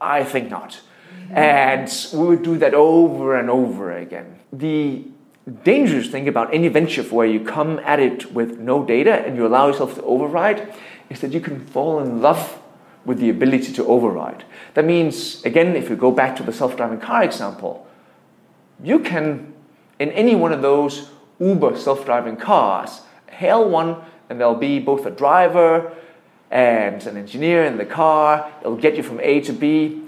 I 0.02 0.24
think 0.24 0.50
not. 0.50 0.82
And 1.32 2.08
we 2.14 2.28
would 2.28 2.44
do 2.44 2.58
that 2.58 2.74
over 2.74 3.38
and 3.38 3.50
over 3.50 3.96
again. 3.96 4.40
The 4.52 5.06
dangerous 5.64 6.08
thing 6.10 6.28
about 6.28 6.54
any 6.54 6.68
venture 6.68 7.04
where 7.04 7.28
you 7.28 7.40
come 7.40 7.80
at 7.80 8.00
it 8.00 8.32
with 8.34 8.60
no 8.60 8.84
data 8.84 9.26
and 9.26 9.36
you 9.36 9.46
allow 9.46 9.68
yourself 9.68 9.96
to 9.96 10.04
override 10.04 10.74
is 11.10 11.22
that 11.22 11.32
you 11.32 11.40
can 11.40 11.66
fall 11.66 12.00
in 12.00 12.22
love 12.22 12.60
with 13.06 13.20
the 13.20 13.30
ability 13.30 13.74
to 13.74 13.86
override. 13.86 14.44
That 14.74 14.86
means, 14.86 15.44
again, 15.46 15.76
if 15.76 15.90
you 15.90 15.96
go 15.96 16.12
back 16.12 16.36
to 16.38 16.44
the 16.44 16.54
self 16.54 16.78
driving 16.78 17.00
car 17.00 17.24
example, 17.24 17.88
you 18.84 19.00
can, 19.00 19.54
in 19.98 20.12
any 20.12 20.36
one 20.36 20.54
of 20.54 20.62
those 20.62 21.10
Uber 21.40 21.78
self 21.78 22.06
driving 22.06 22.36
cars, 22.36 23.02
hail 23.28 23.68
one 23.68 23.98
and 24.30 24.40
there'll 24.40 24.56
be 24.56 24.80
both 24.80 25.06
a 25.06 25.12
driver 25.12 25.96
and 26.52 27.06
an 27.08 27.18
engineer 27.18 27.66
in 27.66 27.78
the 27.78 27.86
car. 27.86 28.52
It'll 28.62 28.76
get 28.76 28.96
you 28.96 29.04
from 29.04 29.20
A 29.22 29.42
to 29.42 29.54
B. 29.54 30.04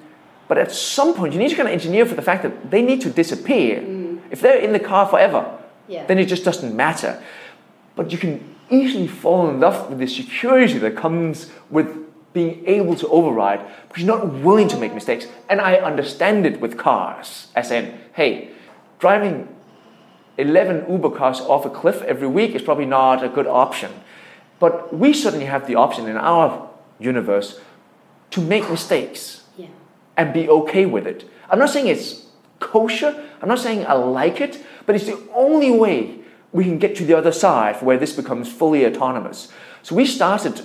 But 0.52 0.58
at 0.58 0.70
some 0.70 1.14
point, 1.14 1.32
you 1.32 1.40
need 1.40 1.48
to 1.52 1.56
kind 1.56 1.70
of 1.70 1.72
engineer 1.72 2.06
for 2.06 2.16
the 2.16 2.22
fact 2.22 2.44
that 2.44 2.72
they 2.72 2.82
need 2.82 3.00
to 3.04 3.10
disappear. 3.10 3.80
Mm. 3.80 4.20
If 4.32 4.42
they're 4.42 4.60
in 4.60 4.74
the 4.74 4.82
car 4.82 5.08
forever, 5.08 5.58
yeah. 5.88 6.06
then 6.08 6.20
it 6.20 6.26
just 6.26 6.44
doesn't 6.44 6.76
matter. 6.76 7.24
But 7.96 8.12
you 8.12 8.18
can 8.18 8.54
easily 8.70 9.08
fall 9.08 9.50
in 9.50 9.62
love 9.62 9.90
with 9.90 10.00
the 10.00 10.08
security 10.08 10.78
that 10.80 10.98
comes 10.98 11.50
with 11.70 11.88
being 12.34 12.68
able 12.68 12.98
to 12.98 13.08
override 13.08 13.62
because 13.88 14.04
you're 14.04 14.18
not 14.18 14.28
willing 14.44 14.68
to 14.68 14.78
make 14.78 14.94
mistakes. 14.94 15.26
And 15.50 15.62
I 15.62 15.76
understand 15.76 16.46
it 16.46 16.60
with 16.60 16.78
cars, 16.78 17.48
as 17.56 17.72
in, 17.72 17.98
hey, 18.12 18.50
driving 19.00 19.48
11 20.38 20.92
Uber 20.92 21.12
cars 21.12 21.40
off 21.40 21.66
a 21.66 21.70
cliff 21.70 22.02
every 22.02 22.28
week 22.28 22.56
is 22.56 22.62
probably 22.62 22.86
not 22.86 23.24
a 23.24 23.30
good 23.30 23.48
option. 23.48 23.94
But 24.60 24.94
we 24.94 25.14
certainly 25.14 25.46
have 25.46 25.66
the 25.66 25.76
option 25.76 26.10
in 26.10 26.18
our 26.18 26.70
universe 27.00 27.62
to 28.32 28.42
make 28.42 28.70
mistakes. 28.70 29.41
And 30.18 30.34
be 30.34 30.50
okay 30.50 30.86
with 30.86 31.08
it. 31.08 31.30
I'm 31.50 31.60
not 31.60 31.70
saying 31.70 31.88
it's 31.88 32.26
kosher, 32.60 33.24
I'm 33.42 33.50
not 33.50 33.60
saying 33.60 33.86
I 33.86 33.94
like 33.94 34.40
it, 34.42 34.64
but 34.86 34.96
it's 34.96 35.06
the 35.06 35.20
only 35.34 35.72
way 35.72 36.20
we 36.52 36.64
can 36.64 36.78
get 36.78 36.96
to 36.98 37.06
the 37.06 37.14
other 37.14 37.32
side 37.32 37.82
where 37.82 37.98
this 37.98 38.14
becomes 38.14 38.52
fully 38.52 38.86
autonomous. 38.86 39.52
So 39.84 39.96
we 39.96 40.06
started 40.06 40.62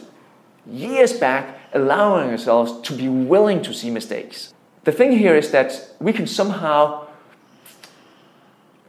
years 0.67 1.13
back 1.13 1.59
allowing 1.73 2.31
ourselves 2.31 2.81
to 2.89 2.95
be 2.95 3.09
willing 3.09 3.63
to 3.63 3.73
see 3.73 3.91
mistakes. 3.91 4.53
The 4.85 4.93
thing 4.93 5.13
here 5.13 5.35
is 5.35 5.51
that 5.51 5.95
we 6.01 6.13
can 6.13 6.27
somehow 6.27 7.07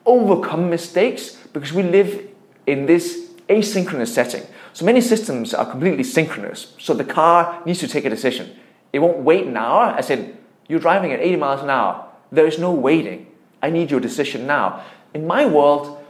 overcome 0.06 0.70
mistakes 0.70 1.38
because 1.54 1.74
we 1.74 1.84
live 1.84 2.28
in 2.66 2.86
this 2.86 3.32
asynchronous 3.50 4.08
setting. 4.08 4.44
So 4.74 4.86
many 4.86 5.02
systems 5.02 5.54
are 5.54 5.66
completely 5.66 6.04
synchronous. 6.04 6.74
So 6.78 6.94
the 6.94 7.04
car 7.04 7.62
needs 7.66 7.80
to 7.80 7.88
take 7.88 8.06
a 8.06 8.10
decision. 8.10 8.56
It 8.94 9.00
won't 9.00 9.18
wait 9.20 9.48
an 9.48 9.58
hour. 9.58 9.94
I 9.96 10.02
said, 10.02 10.38
you're 10.68 10.80
driving 10.80 11.12
at 11.12 11.20
80 11.20 11.36
miles 11.38 11.62
an 11.62 11.70
hour. 11.70 12.06
There 12.32 12.46
is 12.46 12.60
no 12.60 12.72
waiting. 12.72 13.28
I 13.62 13.70
need 13.70 13.92
your 13.92 14.00
decision 14.00 14.46
now. 14.46 14.84
In 15.14 15.26
my 15.26 15.46
world, 15.46 16.04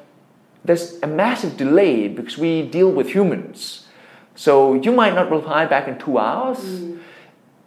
there's 0.65 0.99
a 1.01 1.07
massive 1.07 1.57
delay 1.57 2.07
because 2.07 2.37
we 2.37 2.63
deal 2.63 2.91
with 2.91 3.09
humans. 3.09 3.87
So 4.35 4.73
you 4.73 4.91
might 4.91 5.15
not 5.15 5.31
reply 5.31 5.65
back 5.65 5.87
in 5.87 5.97
two 5.97 6.17
hours. 6.17 6.59
Mm. 6.59 6.99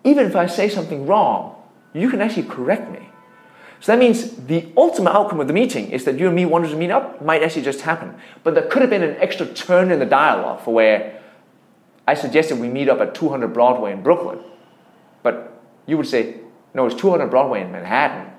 Even 0.04 0.26
if 0.26 0.36
I 0.36 0.46
say 0.46 0.68
something 0.68 1.06
wrong, 1.06 1.56
you 1.92 2.10
can 2.10 2.20
actually 2.20 2.44
correct 2.44 2.90
me. 2.90 3.08
So 3.80 3.92
that 3.92 3.98
means 3.98 4.32
the 4.36 4.68
ultimate 4.76 5.12
outcome 5.12 5.40
of 5.40 5.46
the 5.46 5.54
meeting 5.54 5.90
is 5.90 6.04
that 6.04 6.18
you 6.18 6.26
and 6.26 6.36
me 6.36 6.44
wanted 6.44 6.68
to 6.68 6.76
meet 6.76 6.90
up 6.90 7.24
might 7.24 7.42
actually 7.42 7.62
just 7.62 7.80
happen. 7.80 8.14
But 8.44 8.54
there 8.54 8.66
could 8.66 8.82
have 8.82 8.90
been 8.90 9.02
an 9.02 9.16
extra 9.16 9.46
turn 9.46 9.90
in 9.90 9.98
the 9.98 10.06
dialogue 10.06 10.60
for 10.60 10.74
where 10.74 11.20
I 12.06 12.14
suggested 12.14 12.58
we 12.58 12.68
meet 12.68 12.88
up 12.88 13.00
at 13.00 13.14
200 13.14 13.48
Broadway 13.48 13.92
in 13.92 14.02
Brooklyn. 14.02 14.40
But 15.22 15.58
you 15.86 15.96
would 15.96 16.06
say, 16.06 16.40
no, 16.74 16.86
it's 16.86 16.94
200 16.94 17.28
Broadway 17.28 17.62
in 17.62 17.72
Manhattan. 17.72 18.32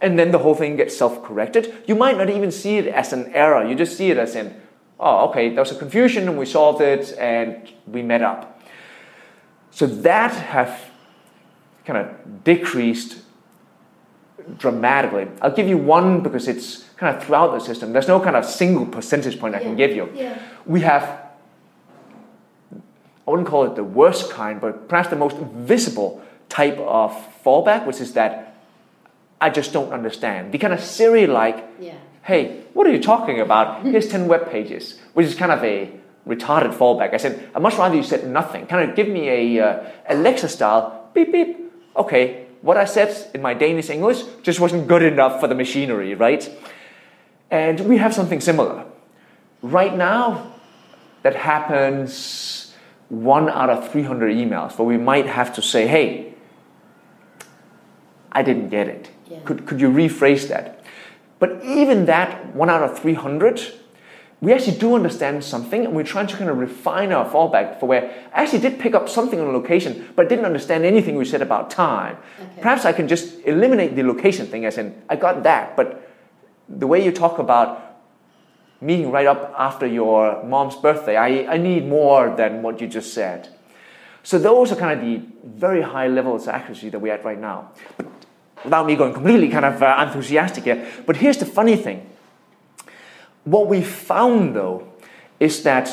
And 0.00 0.18
then 0.18 0.30
the 0.30 0.38
whole 0.38 0.54
thing 0.54 0.76
gets 0.76 0.96
self 0.96 1.22
corrected. 1.24 1.74
You 1.86 1.94
might 1.94 2.18
not 2.18 2.28
even 2.30 2.50
see 2.50 2.78
it 2.78 2.86
as 2.86 3.12
an 3.12 3.32
error, 3.32 3.66
you 3.66 3.74
just 3.74 3.96
see 3.96 4.10
it 4.10 4.18
as 4.18 4.34
in, 4.36 4.54
oh, 5.00 5.28
okay, 5.28 5.50
there 5.50 5.60
was 5.60 5.72
a 5.72 5.78
confusion 5.78 6.28
and 6.28 6.38
we 6.38 6.46
solved 6.46 6.80
it 6.80 7.16
and 7.18 7.72
we 7.86 8.02
met 8.02 8.22
up. 8.22 8.62
So 9.70 9.86
that 9.86 10.32
have 10.32 10.90
kind 11.84 11.98
of 11.98 12.44
decreased 12.44 13.22
dramatically. 14.58 15.28
I'll 15.40 15.54
give 15.54 15.68
you 15.68 15.78
one 15.78 16.22
because 16.22 16.48
it's 16.48 16.84
kind 16.96 17.14
of 17.14 17.22
throughout 17.22 17.52
the 17.52 17.60
system. 17.60 17.92
There's 17.92 18.08
no 18.08 18.20
kind 18.20 18.36
of 18.36 18.44
single 18.44 18.86
percentage 18.86 19.38
point 19.38 19.54
I 19.54 19.60
can 19.60 19.76
give 19.76 19.94
you. 19.94 20.10
Yeah. 20.14 20.40
We 20.64 20.80
have, 20.80 21.02
I 22.72 23.30
wouldn't 23.30 23.48
call 23.48 23.64
it 23.64 23.74
the 23.76 23.84
worst 23.84 24.30
kind, 24.30 24.60
but 24.60 24.88
perhaps 24.88 25.08
the 25.08 25.16
most 25.16 25.36
visible 25.36 26.22
type 26.48 26.78
of 26.78 27.12
fallback, 27.46 27.86
which 27.86 28.00
is 28.00 28.12
that 28.14 28.32
I 29.40 29.50
just 29.50 29.72
don't 29.72 29.92
understand. 29.92 30.52
The 30.52 30.58
kind 30.58 30.72
of 30.72 30.80
Siri 30.80 31.26
like, 31.26 31.58
Yeah. 31.80 31.94
hey, 32.22 32.62
what 32.74 32.86
are 32.86 32.92
you 32.92 33.02
talking 33.02 33.40
about? 33.40 33.84
Here's 33.84 34.08
10 34.08 34.26
web 34.28 34.50
pages, 34.50 34.98
which 35.14 35.26
is 35.26 35.34
kind 35.34 35.52
of 35.52 35.62
a 35.62 35.90
retarded 36.26 36.72
fallback. 36.74 37.14
I 37.14 37.18
said, 37.18 37.48
I'd 37.54 37.62
much 37.62 37.76
rather 37.78 37.94
you 37.94 38.02
said 38.02 38.26
nothing. 38.28 38.66
Kind 38.66 38.90
of 38.90 38.96
give 38.96 39.08
me 39.08 39.28
a 39.28 39.64
uh, 39.64 39.84
Alexa 40.08 40.48
style, 40.48 41.08
beep, 41.14 41.30
beep. 41.32 41.50
Okay, 41.96 42.46
what 42.62 42.76
I 42.76 42.84
said 42.84 43.14
in 43.34 43.40
my 43.42 43.54
Danish 43.54 43.90
English 43.90 44.22
just 44.42 44.58
wasn't 44.58 44.88
good 44.88 45.02
enough 45.02 45.38
for 45.40 45.46
the 45.46 45.54
machinery, 45.54 46.14
right? 46.14 46.50
And 47.50 47.80
we 47.80 47.98
have 47.98 48.12
something 48.12 48.40
similar. 48.40 48.84
Right 49.62 49.96
now, 49.96 50.52
that 51.22 51.36
happens 51.36 52.74
one 53.08 53.48
out 53.48 53.70
of 53.70 53.90
300 53.92 54.34
emails 54.36 54.76
where 54.78 54.86
we 54.86 54.96
might 54.96 55.26
have 55.26 55.54
to 55.54 55.62
say, 55.62 55.86
hey, 55.86 56.34
I 58.36 58.42
didn't 58.42 58.68
get 58.68 58.86
it. 58.86 59.10
Yeah. 59.30 59.38
Could, 59.46 59.64
could 59.66 59.80
you 59.80 59.88
rephrase 59.88 60.48
that? 60.48 60.84
But 61.38 61.64
even 61.64 62.04
that 62.04 62.54
one 62.54 62.68
out 62.68 62.82
of 62.82 62.98
300, 62.98 63.62
we 64.42 64.52
actually 64.52 64.76
do 64.76 64.94
understand 64.94 65.42
something 65.42 65.86
and 65.86 65.96
we're 65.96 66.04
trying 66.04 66.26
to 66.26 66.36
kind 66.36 66.50
of 66.50 66.58
refine 66.58 67.12
our 67.12 67.26
fallback 67.26 67.80
for 67.80 67.86
where 67.86 68.28
I 68.34 68.42
actually 68.42 68.58
did 68.60 68.78
pick 68.78 68.94
up 68.94 69.08
something 69.08 69.40
on 69.40 69.54
location, 69.54 70.06
but 70.14 70.28
didn't 70.28 70.44
understand 70.44 70.84
anything 70.84 71.16
we 71.16 71.24
said 71.24 71.40
about 71.40 71.70
time. 71.70 72.18
Okay. 72.38 72.60
Perhaps 72.60 72.84
I 72.84 72.92
can 72.92 73.08
just 73.08 73.42
eliminate 73.46 73.96
the 73.96 74.02
location 74.02 74.46
thing 74.46 74.66
as 74.66 74.76
in, 74.76 74.94
I 75.08 75.16
got 75.16 75.42
that, 75.44 75.74
but 75.74 76.06
the 76.68 76.86
way 76.86 77.02
you 77.02 77.10
talk 77.10 77.38
about 77.38 78.02
meeting 78.82 79.10
right 79.10 79.26
up 79.26 79.54
after 79.58 79.86
your 79.86 80.44
mom's 80.44 80.76
birthday, 80.76 81.16
I, 81.16 81.54
I 81.54 81.56
need 81.56 81.88
more 81.88 82.36
than 82.36 82.60
what 82.60 82.82
you 82.82 82.86
just 82.86 83.14
said. 83.14 83.48
So 84.22 84.38
those 84.38 84.72
are 84.72 84.76
kind 84.76 85.00
of 85.00 85.06
the 85.06 85.22
very 85.42 85.80
high 85.80 86.08
levels 86.08 86.48
of 86.48 86.54
accuracy 86.54 86.90
that 86.90 86.98
we're 86.98 87.14
at 87.14 87.24
right 87.24 87.40
now. 87.40 87.70
But 87.96 88.06
without 88.66 88.84
me 88.84 88.96
going 88.96 89.14
completely 89.14 89.48
kind 89.48 89.64
of 89.64 89.82
uh, 89.82 90.04
enthusiastic 90.06 90.64
here, 90.64 90.86
but 91.06 91.16
here's 91.16 91.38
the 91.38 91.46
funny 91.46 91.76
thing. 91.76 92.04
What 93.44 93.68
we 93.68 93.80
found 93.82 94.54
though 94.54 94.92
is 95.40 95.62
that 95.62 95.88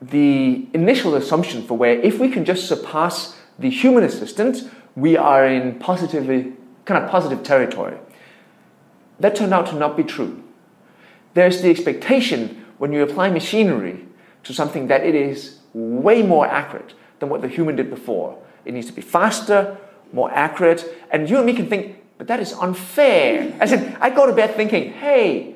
the 0.00 0.66
initial 0.72 1.14
assumption 1.14 1.62
for 1.62 1.76
where 1.76 2.00
if 2.00 2.18
we 2.18 2.30
can 2.30 2.44
just 2.44 2.66
surpass 2.66 3.38
the 3.58 3.68
human 3.68 4.02
assistant, 4.02 4.68
we 4.96 5.16
are 5.16 5.46
in 5.46 5.78
positively 5.78 6.54
kind 6.86 7.04
of 7.04 7.10
positive 7.10 7.42
territory. 7.42 7.98
That 9.20 9.36
turned 9.36 9.52
out 9.52 9.66
to 9.66 9.76
not 9.76 9.96
be 9.96 10.02
true. 10.02 10.42
There's 11.34 11.60
the 11.60 11.68
expectation 11.68 12.64
when 12.78 12.92
you 12.92 13.02
apply 13.02 13.28
machinery 13.28 14.06
to 14.44 14.54
something 14.54 14.86
that 14.86 15.04
it 15.04 15.14
is 15.14 15.58
way 15.74 16.22
more 16.22 16.46
accurate 16.46 16.94
than 17.18 17.28
what 17.28 17.42
the 17.42 17.48
human 17.48 17.76
did 17.76 17.90
before. 17.90 18.38
It 18.64 18.72
needs 18.72 18.86
to 18.86 18.94
be 18.94 19.02
faster, 19.02 19.76
more 20.12 20.30
accurate, 20.30 20.84
and 21.10 21.28
you 21.28 21.36
and 21.36 21.46
me 21.46 21.52
can 21.52 21.68
think, 21.68 21.96
but 22.18 22.26
that 22.28 22.40
is 22.40 22.52
unfair. 22.52 23.56
I 23.60 23.66
said, 23.66 23.96
I 24.00 24.10
go 24.10 24.26
to 24.26 24.32
bed 24.32 24.54
thinking, 24.56 24.92
hey, 24.92 25.54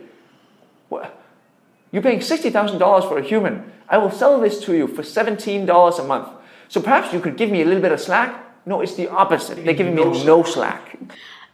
you're 1.94 2.02
paying 2.02 2.18
$60,000 2.18 3.08
for 3.08 3.18
a 3.18 3.22
human. 3.22 3.70
I 3.88 3.98
will 3.98 4.10
sell 4.10 4.40
this 4.40 4.60
to 4.64 4.74
you 4.74 4.88
for 4.88 5.02
$17 5.02 5.98
a 5.98 6.04
month. 6.04 6.28
So 6.68 6.80
perhaps 6.80 7.12
you 7.12 7.20
could 7.20 7.36
give 7.36 7.50
me 7.50 7.62
a 7.62 7.64
little 7.64 7.82
bit 7.82 7.92
of 7.92 8.00
slack. 8.00 8.66
No, 8.66 8.80
it's 8.80 8.96
the 8.96 9.08
opposite. 9.08 9.64
They're 9.64 9.74
giving 9.74 9.94
me 9.94 10.02
no 10.24 10.42
slack. 10.42 10.98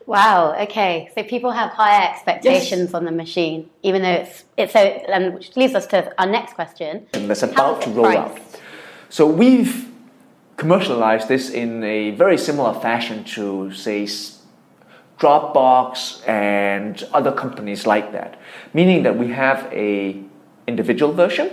Wow. 0.06 0.54
Okay. 0.62 1.10
So 1.14 1.22
people 1.24 1.50
have 1.50 1.72
higher 1.72 2.08
expectations 2.10 2.94
on 2.94 3.04
the 3.04 3.10
machine, 3.10 3.68
even 3.82 4.00
though 4.00 4.12
it's 4.12 4.44
it's 4.56 4.72
so. 4.72 5.02
Um, 5.12 5.34
which 5.34 5.56
leads 5.56 5.74
us 5.74 5.86
to 5.88 6.18
our 6.18 6.26
next 6.26 6.54
question. 6.54 7.06
And 7.12 7.28
that's 7.28 7.42
about 7.42 7.82
to 7.82 7.90
roll 7.90 8.06
priced? 8.06 8.18
out. 8.18 8.60
So 9.10 9.26
we've 9.26 9.89
commercialized 10.60 11.26
this 11.26 11.48
in 11.48 11.82
a 11.82 12.10
very 12.10 12.36
similar 12.36 12.78
fashion 12.78 13.24
to, 13.24 13.72
say, 13.72 14.06
Dropbox 15.18 16.26
and 16.28 17.02
other 17.14 17.32
companies 17.32 17.86
like 17.86 18.12
that. 18.12 18.38
Meaning 18.74 19.02
that 19.04 19.16
we 19.16 19.28
have 19.28 19.66
a 19.72 20.22
individual 20.66 21.14
version 21.14 21.48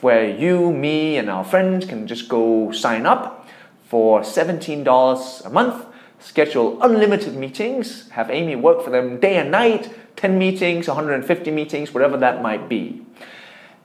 where 0.00 0.28
you, 0.28 0.72
me, 0.72 1.16
and 1.18 1.28
our 1.28 1.44
friends 1.44 1.86
can 1.86 2.06
just 2.06 2.28
go 2.28 2.70
sign 2.70 3.04
up 3.04 3.48
for 3.88 4.20
$17 4.20 5.46
a 5.46 5.50
month, 5.50 5.84
schedule 6.20 6.80
unlimited 6.82 7.34
meetings, 7.34 8.08
have 8.10 8.30
Amy 8.30 8.54
work 8.54 8.80
for 8.82 8.90
them 8.90 9.18
day 9.18 9.38
and 9.38 9.50
night, 9.50 9.92
10 10.14 10.38
meetings, 10.38 10.86
150 10.86 11.50
meetings, 11.50 11.92
whatever 11.92 12.16
that 12.16 12.42
might 12.42 12.68
be. 12.68 13.04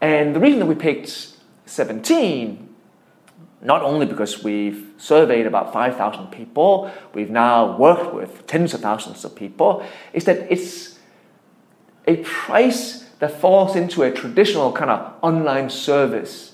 And 0.02 0.36
the 0.36 0.40
reason 0.40 0.60
that 0.60 0.68
we 0.68 0.76
picked 0.76 1.34
17 1.66 2.67
not 3.62 3.82
only 3.82 4.06
because 4.06 4.44
we've 4.44 4.94
surveyed 4.98 5.46
about 5.48 5.74
5,000 5.74 6.28
people, 6.28 6.92
we've 7.14 7.30
now 7.30 7.76
worked 7.78 8.14
with 8.14 8.46
tens 8.48 8.74
of 8.74 8.82
thousands 8.82 9.26
of 9.26 9.36
people, 9.36 9.84
is 10.14 10.26
that 10.26 10.52
it's 10.52 11.00
a 12.06 12.18
price 12.18 13.06
that 13.20 13.40
falls 13.40 13.76
into 13.76 14.04
a 14.04 14.12
traditional 14.12 14.72
kind 14.72 14.92
of 14.92 15.14
online 15.22 15.70
service 15.70 16.54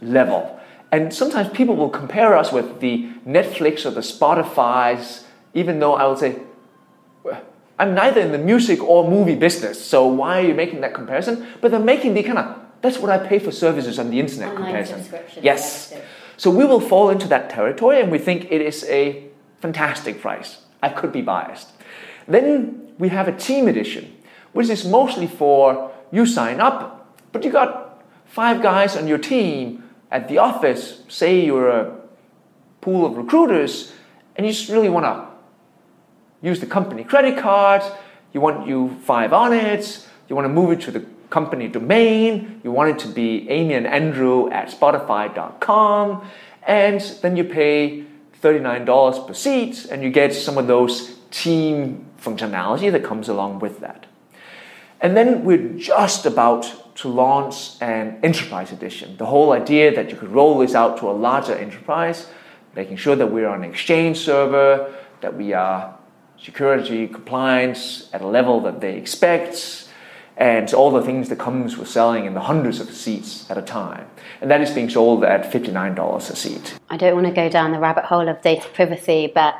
level. 0.00 0.58
And 0.90 1.14
sometimes 1.14 1.48
people 1.50 1.76
will 1.76 1.88
compare 1.88 2.36
us 2.36 2.52
with 2.52 2.80
the 2.80 3.08
Netflix 3.26 3.86
or 3.86 3.90
the 3.90 4.00
Spotify's, 4.00 5.24
even 5.54 5.78
though 5.78 5.94
I 5.94 6.06
would 6.06 6.18
say, 6.18 6.40
I'm 7.78 7.94
neither 7.94 8.20
in 8.20 8.32
the 8.32 8.38
music 8.38 8.82
or 8.82 9.08
movie 9.08 9.34
business, 9.34 9.82
so 9.82 10.06
why 10.06 10.40
are 10.40 10.46
you 10.46 10.54
making 10.54 10.82
that 10.82 10.92
comparison? 10.92 11.46
But 11.60 11.70
they're 11.70 11.80
making 11.80 12.14
the 12.14 12.22
kind 12.22 12.38
of, 12.38 12.60
that's 12.82 12.98
what 12.98 13.10
I 13.10 13.26
pay 13.26 13.38
for 13.38 13.50
services 13.50 13.98
on 13.98 14.10
the 14.10 14.20
internet 14.20 14.50
Online 14.50 14.84
comparison. 14.84 15.20
Yes. 15.40 15.94
So- 16.42 16.50
we 16.50 16.64
will 16.64 16.80
fall 16.80 17.08
into 17.10 17.28
that 17.28 17.50
territory 17.50 18.00
and 18.00 18.10
we 18.10 18.18
think 18.18 18.50
it 18.50 18.60
is 18.60 18.84
a 18.88 19.28
fantastic 19.60 20.20
price. 20.20 20.58
I 20.82 20.88
could 20.88 21.12
be 21.12 21.22
biased. 21.22 21.68
Then 22.26 22.92
we 22.98 23.08
have 23.10 23.28
a 23.28 23.32
team 23.32 23.68
edition, 23.68 24.04
which 24.52 24.68
is 24.68 24.84
mostly 24.84 25.28
for 25.28 25.92
you 26.10 26.26
sign 26.26 26.60
up, 26.60 27.16
but 27.32 27.44
you 27.44 27.52
got 27.52 28.02
five 28.26 28.60
guys 28.60 28.96
on 28.96 29.06
your 29.06 29.18
team 29.18 29.84
at 30.10 30.28
the 30.28 30.38
office. 30.38 31.02
Say 31.08 31.44
you're 31.44 31.68
a 31.68 31.96
pool 32.80 33.06
of 33.06 33.16
recruiters 33.16 33.92
and 34.34 34.44
you 34.44 34.52
just 34.52 34.68
really 34.68 34.88
want 34.88 35.06
to 35.06 35.26
use 36.48 36.58
the 36.58 36.66
company 36.66 37.04
credit 37.04 37.38
card, 37.38 37.82
you 38.32 38.40
want 38.40 38.66
you 38.66 38.98
five 39.04 39.32
on 39.32 39.52
it, 39.52 40.06
you 40.28 40.34
want 40.34 40.46
to 40.46 40.52
move 40.52 40.72
it 40.72 40.80
to 40.80 40.90
the 40.90 41.04
company 41.32 41.66
domain, 41.66 42.60
you 42.62 42.70
want 42.70 42.90
it 42.90 42.98
to 42.98 43.08
be 43.08 43.48
Amy 43.48 43.74
and 43.74 43.86
Andrew 43.86 44.50
at 44.50 44.68
Spotify.com, 44.68 46.24
and 46.66 47.00
then 47.22 47.36
you 47.36 47.44
pay 47.44 48.04
$39 48.42 49.26
per 49.26 49.32
seat 49.32 49.86
and 49.90 50.02
you 50.02 50.10
get 50.10 50.34
some 50.34 50.58
of 50.58 50.66
those 50.66 51.16
team 51.30 52.04
functionality 52.20 52.92
that 52.92 53.02
comes 53.02 53.28
along 53.28 53.60
with 53.60 53.80
that. 53.80 54.06
And 55.00 55.16
then 55.16 55.44
we're 55.44 55.70
just 55.78 56.26
about 56.26 56.94
to 56.96 57.08
launch 57.08 57.80
an 57.80 58.18
enterprise 58.22 58.70
edition. 58.70 59.16
The 59.16 59.26
whole 59.26 59.52
idea 59.52 59.94
that 59.96 60.10
you 60.10 60.16
could 60.16 60.30
roll 60.30 60.58
this 60.58 60.74
out 60.74 60.98
to 60.98 61.08
a 61.08 61.16
larger 61.28 61.54
enterprise, 61.54 62.28
making 62.76 62.98
sure 62.98 63.16
that 63.16 63.32
we're 63.32 63.48
on 63.48 63.64
an 63.64 63.70
exchange 63.70 64.18
server, 64.18 64.92
that 65.22 65.34
we 65.34 65.54
are 65.54 65.96
security 66.38 67.08
compliance 67.08 68.10
at 68.12 68.20
a 68.20 68.26
level 68.26 68.60
that 68.60 68.80
they 68.80 68.96
expect, 68.96 69.81
and 70.36 70.72
all 70.72 70.90
the 70.90 71.02
things 71.02 71.28
that 71.28 71.38
comes 71.38 71.76
with 71.76 71.88
selling 71.88 72.24
in 72.24 72.34
the 72.34 72.40
hundreds 72.40 72.80
of 72.80 72.90
seats 72.90 73.50
at 73.50 73.58
a 73.58 73.62
time. 73.62 74.08
And 74.40 74.50
that 74.50 74.60
is 74.60 74.70
being 74.70 74.88
sold 74.88 75.24
at 75.24 75.50
$59 75.52 76.16
a 76.16 76.36
seat. 76.36 76.78
I 76.90 76.96
don't 76.96 77.14
want 77.14 77.26
to 77.26 77.32
go 77.32 77.48
down 77.48 77.72
the 77.72 77.78
rabbit 77.78 78.04
hole 78.04 78.28
of 78.28 78.40
data 78.42 78.66
privacy, 78.72 79.30
but 79.34 79.54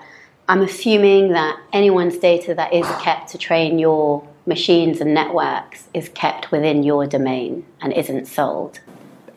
I'm 0.49 0.63
assuming 0.63 1.29
that 1.33 1.61
anyone's 1.73 2.19
data 2.19 2.55
that 2.55 2.73
is 2.73 2.87
kept 3.01 3.29
to 3.31 3.39
train 3.39 3.79
your 3.79 4.27
machines 4.47 5.01
and 5.01 5.15
networks 5.15 5.89
is 5.95 6.09
kept 6.09 6.51
within 6.51 6.83
your 6.83 7.07
domain 7.07 7.65
and 7.81 7.93
isn't 7.93 8.27
sold. 8.27 8.81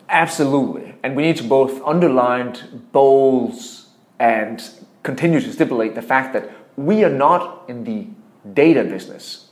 Absolutely. 0.08 0.94
And 1.02 1.16
we 1.16 1.22
need 1.22 1.36
to 1.36 1.44
both 1.44 1.80
underline, 1.82 2.56
bold, 2.92 3.54
and 4.18 4.62
continue 5.02 5.40
to 5.40 5.52
stipulate 5.52 5.94
the 5.94 6.02
fact 6.02 6.32
that 6.32 6.50
we 6.76 7.04
are 7.04 7.10
not 7.10 7.64
in 7.68 7.84
the 7.84 8.08
data 8.52 8.84
business. 8.84 9.45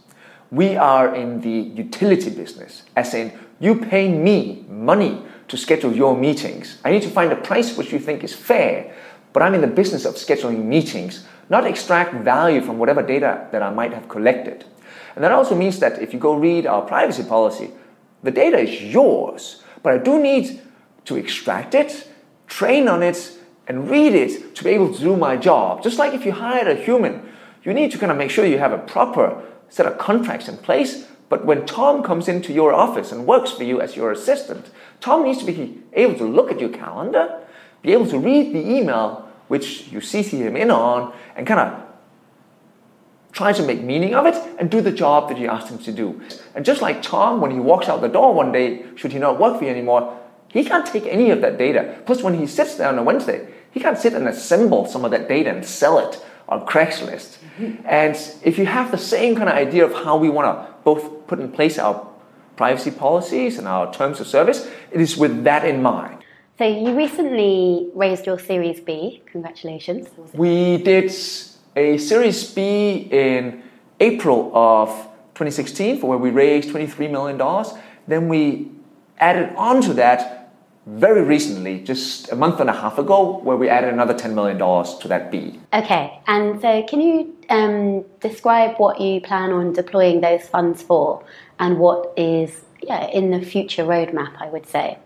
We 0.55 0.77
are 0.77 1.13
in 1.13 1.41
the 1.41 1.51
utility 1.51 2.31
business, 2.31 2.85
as 2.95 3.13
in, 3.13 3.33
you 3.59 3.75
pay 3.75 4.09
me 4.09 4.65
money 4.69 5.21
to 5.49 5.57
schedule 5.57 5.93
your 5.93 6.17
meetings. 6.17 6.79
I 6.85 6.93
need 6.93 7.03
to 7.03 7.11
find 7.11 7.33
a 7.33 7.37
price 7.37 7.77
which 7.77 7.93
you 7.93 7.99
think 7.99 8.23
is 8.23 8.33
fair, 8.33 8.95
but 9.33 9.43
I'm 9.43 9.55
in 9.55 9.63
the 9.63 9.67
business 9.67 10.05
of 10.05 10.15
scheduling 10.15 10.65
meetings, 10.65 11.27
not 11.51 11.67
extract 11.67 12.15
value 12.15 12.61
from 12.61 12.79
whatever 12.79 13.03
data 13.03 13.49
that 13.51 13.65
I 13.65 13.71
might 13.71 13.93
have 13.93 14.09
collected. 14.09 14.65
And 15.17 15.25
that 15.25 15.33
also 15.33 15.57
means 15.57 15.81
that 15.81 16.01
if 16.01 16.13
you 16.13 16.21
go 16.21 16.35
read 16.35 16.67
our 16.67 16.83
privacy 16.83 17.25
policy, 17.25 17.73
the 18.23 18.31
data 18.31 18.59
is 18.59 18.81
yours, 18.81 19.61
but 19.83 19.93
I 19.93 19.99
do 19.99 20.23
need 20.23 20.63
to 21.07 21.17
extract 21.17 21.75
it, 21.75 22.09
train 22.47 22.87
on 22.87 23.03
it, 23.03 23.37
and 23.67 23.91
read 23.91 24.15
it 24.15 24.55
to 24.55 24.63
be 24.63 24.71
able 24.71 24.95
to 24.95 25.01
do 25.01 25.17
my 25.17 25.37
job. 25.37 25.83
Just 25.83 25.99
like 25.99 26.15
if 26.15 26.25
you 26.25 26.31
hired 26.31 26.69
a 26.69 26.77
human, 26.77 27.29
you 27.65 27.75
need 27.75 27.91
to 27.91 27.99
kind 27.99 28.13
of 28.13 28.19
make 28.19 28.31
sure 28.31 28.47
you 28.47 28.59
have 28.59 28.73
a 28.73 28.79
proper 28.79 29.43
set 29.69 29.87
of 29.87 29.99
contracts 29.99 30.49
in 30.49 30.57
place. 30.59 31.07
But 31.29 31.45
when 31.45 31.67
Tom 31.67 32.03
comes 32.03 32.29
into 32.29 32.53
your 32.53 32.73
office 32.73 33.11
and 33.11 33.27
works 33.27 33.51
for 33.51 33.65
you 33.65 33.81
as 33.81 33.97
your 33.97 34.13
assistant, 34.13 34.71
Tom 35.01 35.25
needs 35.25 35.39
to 35.39 35.47
be 35.47 35.83
able 35.93 36.17
to 36.19 36.25
look 36.25 36.51
at 36.51 36.61
your 36.61 36.69
calendar, 36.69 37.41
be 37.83 37.93
able 37.93 38.07
to 38.07 38.19
read 38.19 38.55
the 38.55 38.61
email 38.61 39.29
which 39.49 39.89
you 39.89 39.99
CC 39.99 40.39
him 40.39 40.57
in 40.57 40.71
on, 40.71 41.13
and 41.37 41.47
kind 41.47 41.61
of 41.61 41.85
try 43.33 43.53
to 43.53 43.63
make 43.65 43.83
meaning 43.83 44.15
of 44.15 44.27
it 44.27 44.37
and 44.59 44.71
do 44.71 44.81
the 44.81 44.93
job 44.93 45.29
that 45.29 45.39
you 45.39 45.49
asked 45.49 45.69
him 45.69 45.79
to 45.79 45.93
do. 45.93 46.21
And 46.55 46.65
just 46.65 46.81
like 46.81 47.03
Tom, 47.03 47.41
when 47.41 47.51
he 47.51 47.59
walks 47.59 47.89
out 47.89 48.01
the 48.01 48.09
door 48.09 48.33
one 48.33 48.53
day, 48.53 48.87
should 48.95 49.13
he 49.13 49.19
not 49.19 49.41
work 49.41 49.59
for 49.59 49.65
you 49.65 49.71
anymore, 49.71 50.19
he 50.49 50.65
can't 50.65 50.87
take 50.87 51.05
any 51.07 51.31
of 51.31 51.41
that 51.41 51.59
data. 51.59 52.01
Plus, 52.07 52.23
when 52.23 52.39
he 52.39 52.47
sits 52.47 52.77
there 52.77 52.89
on 52.89 52.97
a 52.97 53.03
Wednesday, 53.03 53.49
he 53.73 53.81
can't 53.81 53.99
sit 53.99 54.15
and 54.15 54.29
assemble 54.29 54.87
some 54.87 55.05
of 55.05 55.11
that 55.11 55.29
data 55.29 55.51
and 55.51 55.67
sell 55.67 55.99
it 55.99 56.25
on 56.49 56.67
Craigslist. 56.67 57.39
Mm-hmm. 57.59 57.87
And 57.87 58.17
if 58.43 58.59
you 58.59 58.67
have 58.67 58.91
the 58.91 58.99
same 58.99 59.35
kind 59.37 59.49
of 59.49 59.55
idea 59.55 59.85
of 59.85 59.93
how 59.93 60.17
we 60.17 60.29
want 60.29 60.47
to 60.47 60.75
both 60.85 61.27
put 61.27 61.41
in 61.41 61.51
place 61.51 61.79
our 61.79 62.07
privacy 62.57 62.91
policies 62.91 63.59
and 63.59 63.67
our 63.67 63.93
terms 63.93 64.21
of 64.21 64.27
service, 64.27 64.69
it 64.93 65.01
is 65.01 65.17
with 65.17 65.45
that 65.45 65.65
in 65.65 65.83
mind. 65.83 66.19
So 66.59 66.65
you 66.65 66.97
recently 66.97 67.91
raised 67.95 68.27
your 68.27 68.39
Series 68.39 68.79
B. 68.79 69.23
Congratulations. 69.27 70.09
We 70.35 70.77
did 70.79 71.13
a 71.75 71.99
Series 71.99 72.51
B 72.53 73.09
in 73.11 73.63
April 73.99 74.53
of 74.55 74.89
2016 75.35 76.01
for 76.01 76.11
where 76.11 76.19
we 76.19 76.31
raised 76.31 76.69
$23 76.69 77.11
million. 77.11 77.39
Then 78.07 78.29
we 78.29 78.71
added 79.19 79.55
on 79.57 79.83
to 79.83 79.95
that 79.95 80.44
very 80.87 81.23
recently, 81.23 81.81
just 81.81 82.31
a 82.31 82.37
month 82.37 82.61
and 82.61 82.69
a 82.69 82.73
half 82.73 82.99
ago, 82.99 83.39
where 83.39 83.57
we 83.57 83.69
added 83.69 83.93
another 83.93 84.15
$10 84.15 84.35
million 84.35 84.59
to 84.59 85.09
that 85.09 85.31
B. 85.31 85.59
Okay, 85.73 86.21
and 86.27 86.61
so 86.61 86.83
can 86.83 87.01
you 87.01 87.35
um, 87.49 88.05
describe 88.21 88.77
what 88.77 89.01
you 89.01 89.21
plan 89.21 89.51
on 89.51 89.73
deploying 89.73 90.21
those 90.21 90.47
funds 90.47 90.83
for 90.83 91.25
and 91.59 91.79
what 91.79 92.13
is 92.17 92.61
yeah, 92.83 93.07
in 93.07 93.31
the 93.31 93.41
future 93.41 93.85
roadmap, 93.85 94.41
I 94.41 94.49
would 94.49 94.67
say? 94.67 94.99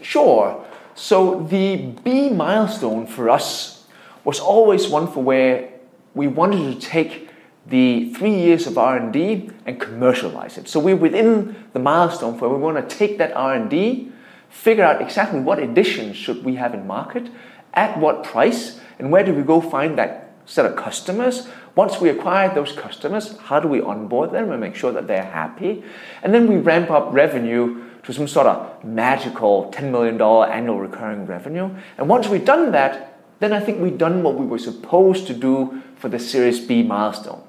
Sure. 0.00 0.64
So 0.94 1.42
the 1.50 1.76
B 1.76 2.30
milestone 2.30 3.06
for 3.06 3.28
us 3.28 3.84
was 4.24 4.40
always 4.40 4.88
one 4.88 5.06
for 5.06 5.22
where 5.22 5.68
we 6.14 6.26
wanted 6.26 6.80
to 6.80 6.86
take 6.86 7.28
the 7.66 8.12
three 8.14 8.34
years 8.34 8.66
of 8.66 8.78
R&D 8.78 9.50
and 9.66 9.80
commercialize 9.80 10.56
it. 10.56 10.68
So 10.68 10.80
we're 10.80 10.96
within 10.96 11.56
the 11.72 11.78
milestone 11.78 12.38
where 12.38 12.48
we 12.48 12.56
want 12.56 12.88
to 12.88 12.96
take 12.96 13.18
that 13.18 13.32
R&D 13.36 14.12
figure 14.56 14.84
out 14.84 15.02
exactly 15.02 15.38
what 15.38 15.58
editions 15.58 16.16
should 16.16 16.44
we 16.44 16.56
have 16.56 16.74
in 16.74 16.86
market, 16.86 17.30
at 17.74 17.98
what 17.98 18.24
price, 18.24 18.80
and 18.98 19.12
where 19.12 19.22
do 19.22 19.32
we 19.34 19.42
go 19.42 19.60
find 19.60 19.98
that 19.98 20.26
set 20.46 20.64
of 20.64 20.76
customers. 20.76 21.48
Once 21.74 22.00
we 22.00 22.08
acquire 22.08 22.52
those 22.54 22.72
customers, 22.72 23.36
how 23.38 23.60
do 23.60 23.68
we 23.68 23.80
onboard 23.80 24.30
them 24.32 24.50
and 24.50 24.60
make 24.60 24.74
sure 24.74 24.92
that 24.92 25.06
they're 25.06 25.24
happy? 25.24 25.84
And 26.22 26.32
then 26.32 26.46
we 26.46 26.56
ramp 26.56 26.90
up 26.90 27.12
revenue 27.12 27.84
to 28.04 28.12
some 28.12 28.28
sort 28.28 28.46
of 28.46 28.84
magical 28.84 29.70
$10 29.72 29.90
million 29.90 30.20
annual 30.20 30.78
recurring 30.78 31.26
revenue. 31.26 31.68
And 31.98 32.08
once 32.08 32.28
we've 32.28 32.44
done 32.44 32.72
that, 32.72 33.20
then 33.40 33.52
I 33.52 33.60
think 33.60 33.80
we've 33.80 33.98
done 33.98 34.22
what 34.22 34.36
we 34.36 34.46
were 34.46 34.58
supposed 34.58 35.26
to 35.26 35.34
do 35.34 35.82
for 35.96 36.08
the 36.08 36.18
Series 36.18 36.60
B 36.60 36.82
milestone. 36.82 37.42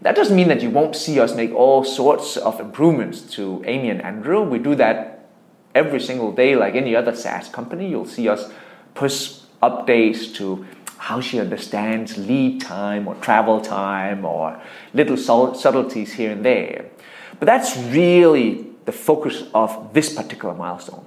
That 0.00 0.16
doesn't 0.16 0.34
mean 0.34 0.48
that 0.48 0.62
you 0.62 0.70
won't 0.70 0.96
see 0.96 1.20
us 1.20 1.34
make 1.34 1.52
all 1.52 1.84
sorts 1.84 2.38
of 2.38 2.58
improvements 2.58 3.20
to 3.34 3.62
Amy 3.66 3.90
and 3.90 4.00
Andrew. 4.00 4.42
We 4.42 4.58
do 4.58 4.74
that 4.76 5.19
every 5.74 6.00
single 6.00 6.32
day, 6.32 6.56
like 6.56 6.74
any 6.74 6.96
other 6.96 7.14
SaaS 7.14 7.48
company, 7.48 7.88
you'll 7.88 8.06
see 8.06 8.28
us 8.28 8.50
push 8.94 9.40
updates 9.62 10.34
to 10.34 10.66
how 10.98 11.20
she 11.20 11.40
understands 11.40 12.18
lead 12.18 12.60
time 12.60 13.08
or 13.08 13.14
travel 13.16 13.60
time 13.60 14.24
or 14.24 14.60
little 14.92 15.16
subtleties 15.16 16.12
here 16.12 16.30
and 16.30 16.44
there. 16.44 16.90
But 17.38 17.46
that's 17.46 17.76
really 17.76 18.66
the 18.84 18.92
focus 18.92 19.44
of 19.54 19.94
this 19.94 20.14
particular 20.14 20.54
milestone. 20.54 21.06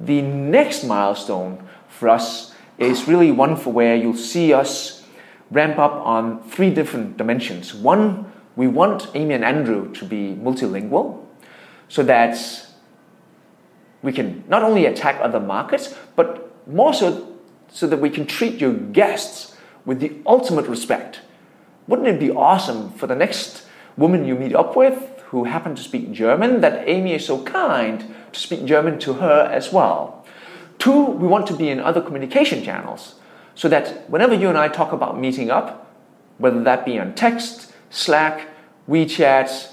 The 0.00 0.22
next 0.22 0.84
milestone 0.84 1.66
for 1.88 2.08
us 2.08 2.54
is 2.78 3.06
really 3.06 3.30
one 3.30 3.56
for 3.56 3.72
where 3.72 3.94
you'll 3.94 4.16
see 4.16 4.52
us 4.52 5.04
ramp 5.50 5.78
up 5.78 5.92
on 5.92 6.42
three 6.48 6.70
different 6.70 7.16
dimensions. 7.16 7.74
One, 7.74 8.32
we 8.56 8.66
want 8.66 9.08
Amy 9.14 9.34
and 9.34 9.44
Andrew 9.44 9.92
to 9.94 10.04
be 10.04 10.34
multilingual 10.34 11.24
so 11.88 12.02
that 12.02 12.63
we 14.04 14.12
can 14.12 14.44
not 14.48 14.62
only 14.62 14.84
attack 14.84 15.18
other 15.20 15.40
markets, 15.40 15.94
but 16.14 16.52
more 16.68 16.92
so 16.92 17.34
so 17.68 17.86
that 17.86 17.96
we 17.96 18.10
can 18.10 18.26
treat 18.26 18.60
your 18.60 18.72
guests 18.72 19.56
with 19.84 19.98
the 19.98 20.12
ultimate 20.26 20.66
respect. 20.66 21.20
Wouldn't 21.88 22.06
it 22.06 22.20
be 22.20 22.30
awesome 22.30 22.92
for 22.92 23.06
the 23.06 23.16
next 23.16 23.66
woman 23.96 24.24
you 24.24 24.36
meet 24.36 24.54
up 24.54 24.76
with 24.76 25.22
who 25.28 25.44
happen 25.44 25.74
to 25.74 25.82
speak 25.82 26.12
German 26.12 26.60
that 26.60 26.88
Amy 26.88 27.14
is 27.14 27.26
so 27.26 27.42
kind 27.42 28.14
to 28.32 28.38
speak 28.38 28.64
German 28.64 28.98
to 29.00 29.14
her 29.14 29.48
as 29.50 29.72
well? 29.72 30.24
Two, 30.78 31.06
we 31.06 31.26
want 31.26 31.46
to 31.48 31.56
be 31.56 31.70
in 31.70 31.80
other 31.80 32.00
communication 32.00 32.62
channels 32.62 33.14
so 33.54 33.68
that 33.68 34.08
whenever 34.10 34.34
you 34.34 34.48
and 34.48 34.58
I 34.58 34.68
talk 34.68 34.92
about 34.92 35.18
meeting 35.18 35.50
up, 35.50 35.92
whether 36.38 36.62
that 36.62 36.84
be 36.84 36.98
on 36.98 37.14
text, 37.14 37.72
Slack, 37.90 38.48
WeChat, 38.88 39.70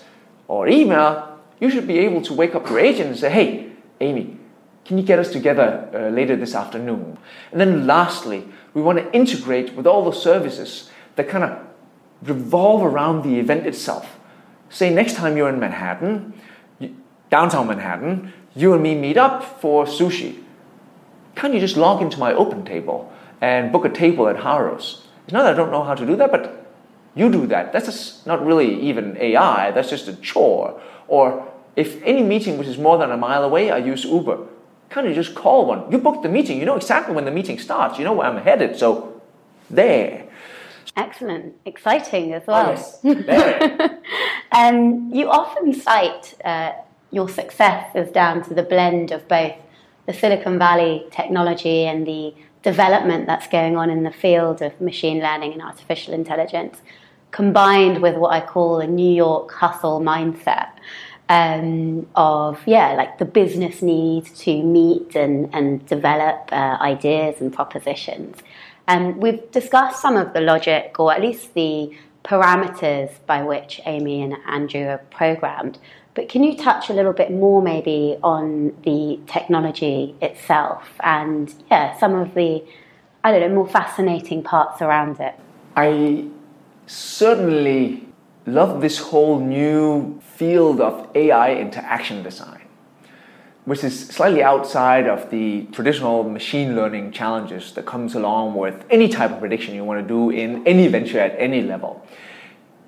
or 0.48 0.68
email, 0.68 1.40
you 1.60 1.70
should 1.70 1.88
be 1.88 2.00
able 2.00 2.22
to 2.24 2.34
wake 2.34 2.56
up 2.56 2.70
your 2.70 2.80
agent 2.80 3.10
and 3.10 3.18
say, 3.18 3.30
hey, 3.30 3.71
Amy, 4.02 4.38
can 4.84 4.98
you 4.98 5.04
get 5.04 5.20
us 5.20 5.32
together 5.32 5.90
uh, 5.94 6.14
later 6.14 6.36
this 6.36 6.56
afternoon? 6.56 7.18
And 7.52 7.62
then 7.62 7.88
lastly, 7.88 8.48
we 8.74 8.82
want 8.82 8.98
to 8.98 9.14
integrate 9.14 9.76
with 9.76 9.88
all 9.88 10.04
the 10.04 10.18
services 10.18 10.90
that 11.16 11.30
kind 11.30 11.44
of 11.44 11.58
revolve 12.24 12.84
around 12.84 13.24
the 13.24 13.40
event 13.40 13.66
itself. 13.66 14.20
Say 14.70 14.94
next 14.94 15.16
time 15.16 15.38
you're 15.38 15.50
in 15.50 15.60
Manhattan, 15.60 16.34
downtown 17.30 17.68
Manhattan, 17.68 18.34
you 18.56 18.74
and 18.74 18.82
me 18.82 18.96
meet 18.96 19.18
up 19.18 19.62
for 19.62 19.86
sushi. 19.86 20.44
Can't 21.36 21.54
you 21.54 21.60
just 21.60 21.78
log 21.78 22.02
into 22.02 22.20
my 22.20 22.34
open 22.34 22.66
table 22.66 23.12
and 23.40 23.72
book 23.72 23.86
a 23.86 23.90
table 23.90 24.28
at 24.28 24.38
Haru's? 24.38 25.06
It's 25.24 25.34
not 25.34 25.44
that 25.44 25.54
I 25.54 25.58
don't 25.58 25.72
know 25.72 25.84
how 25.84 25.96
to 25.96 26.06
do 26.06 26.16
that, 26.18 26.32
but 26.32 26.66
you 27.16 27.32
do 27.32 27.46
that. 27.48 27.72
That's 27.72 28.26
not 28.26 28.46
really 28.46 28.80
even 28.82 29.18
AI, 29.18 29.72
that's 29.72 29.90
just 29.90 30.08
a 30.08 30.16
chore. 30.16 30.80
Or 31.08 31.51
if 31.76 32.02
any 32.04 32.24
meeting 32.24 32.58
which 32.58 32.68
is 32.68 32.78
more 32.78 32.98
than 32.98 33.12
a 33.12 33.18
mile 33.18 33.44
away, 33.44 33.72
I 33.72 33.78
use 33.78 34.04
Uber. 34.04 34.48
Can't 34.90 35.08
you 35.08 35.14
just 35.14 35.36
call 35.36 35.66
one? 35.66 35.90
You 35.92 35.98
booked 35.98 36.24
the 36.24 36.30
meeting. 36.30 36.60
You 36.60 36.66
know 36.66 36.76
exactly 36.76 37.16
when 37.16 37.26
the 37.26 37.32
meeting 37.32 37.58
starts. 37.60 37.98
You 37.98 38.04
know 38.04 38.14
where 38.14 38.28
I'm 38.28 38.44
headed. 38.44 38.78
So 38.78 39.22
there. 39.70 40.28
Excellent, 40.98 41.56
exciting 41.66 42.34
as 42.34 42.46
well. 42.46 42.72
Yes, 42.72 43.00
there. 43.00 44.00
um, 44.52 45.10
you 45.14 45.30
often 45.30 45.74
cite 45.74 46.36
uh, 46.44 46.74
your 47.12 47.30
success 47.30 47.96
as 47.96 48.12
down 48.12 48.44
to 48.44 48.54
the 48.54 48.64
blend 48.64 49.12
of 49.12 49.26
both 49.30 49.54
the 50.06 50.14
Silicon 50.14 50.60
Valley 50.60 51.06
technology 51.12 51.86
and 51.86 52.06
the 52.06 52.34
development 52.64 53.26
that's 53.26 53.48
going 53.48 53.78
on 53.78 53.90
in 53.90 54.04
the 54.04 54.12
field 54.12 54.62
of 54.62 54.80
machine 54.82 55.20
learning 55.20 55.54
and 55.54 55.62
artificial 55.62 56.14
intelligence, 56.14 56.82
combined 57.32 58.02
with 58.02 58.16
what 58.16 58.32
I 58.32 58.42
call 58.42 58.80
a 58.80 58.88
New 58.88 59.14
York 59.14 59.52
hustle 59.52 60.02
mindset. 60.02 60.70
Um, 61.40 62.08
of 62.14 62.60
yeah, 62.68 62.92
like 63.02 63.18
the 63.18 63.30
business 63.42 63.82
need 63.82 64.26
to 64.46 64.52
meet 64.64 65.16
and, 65.16 65.50
and 65.54 65.86
develop 65.86 66.50
uh, 66.52 66.78
ideas 66.82 67.40
and 67.40 67.54
propositions. 67.54 68.36
Um, 68.90 69.04
we've 69.24 69.50
discussed 69.52 70.02
some 70.02 70.18
of 70.18 70.34
the 70.34 70.42
logic, 70.42 71.00
or 71.00 71.14
at 71.14 71.22
least 71.22 71.54
the 71.54 71.96
parameters 72.26 73.12
by 73.26 73.44
which 73.44 73.80
Amy 73.86 74.22
and 74.22 74.36
Andrew 74.46 74.86
are 74.88 74.98
programmed. 75.10 75.80
But 76.16 76.28
can 76.28 76.44
you 76.44 76.54
touch 76.58 76.90
a 76.90 76.94
little 76.94 77.14
bit 77.14 77.32
more, 77.32 77.62
maybe, 77.62 78.18
on 78.22 78.76
the 78.84 79.18
technology 79.26 80.14
itself 80.22 80.84
and, 81.00 81.54
yeah, 81.72 81.98
some 81.98 82.14
of 82.14 82.34
the, 82.34 82.62
I 83.24 83.32
don't 83.32 83.40
know, 83.40 83.56
more 83.56 83.70
fascinating 83.70 84.44
parts 84.44 84.82
around 84.82 85.22
it? 85.22 85.36
I 85.78 86.26
certainly 86.88 88.11
love 88.46 88.82
this 88.82 88.98
whole 88.98 89.40
new 89.40 90.20
field 90.22 90.82
of 90.82 91.10
AI 91.16 91.56
interaction 91.56 92.24
design, 92.24 92.62
which 93.66 93.84
is 93.84 94.08
slightly 94.08 94.42
outside 94.42 95.08
of 95.08 95.30
the 95.30 95.64
traditional 95.72 96.24
machine 96.24 96.76
learning 96.76 97.12
challenges 97.12 97.74
that 97.74 97.86
comes 97.86 98.16
along 98.16 98.56
with 98.56 98.84
any 98.90 99.08
type 99.08 99.32
of 99.32 99.40
prediction 99.40 99.76
you 99.76 99.84
want 99.84 100.02
to 100.02 100.08
do 100.08 100.30
in 100.30 100.66
any 100.66 100.88
venture 100.88 101.20
at 101.20 101.36
any 101.38 101.62
level. 101.62 102.06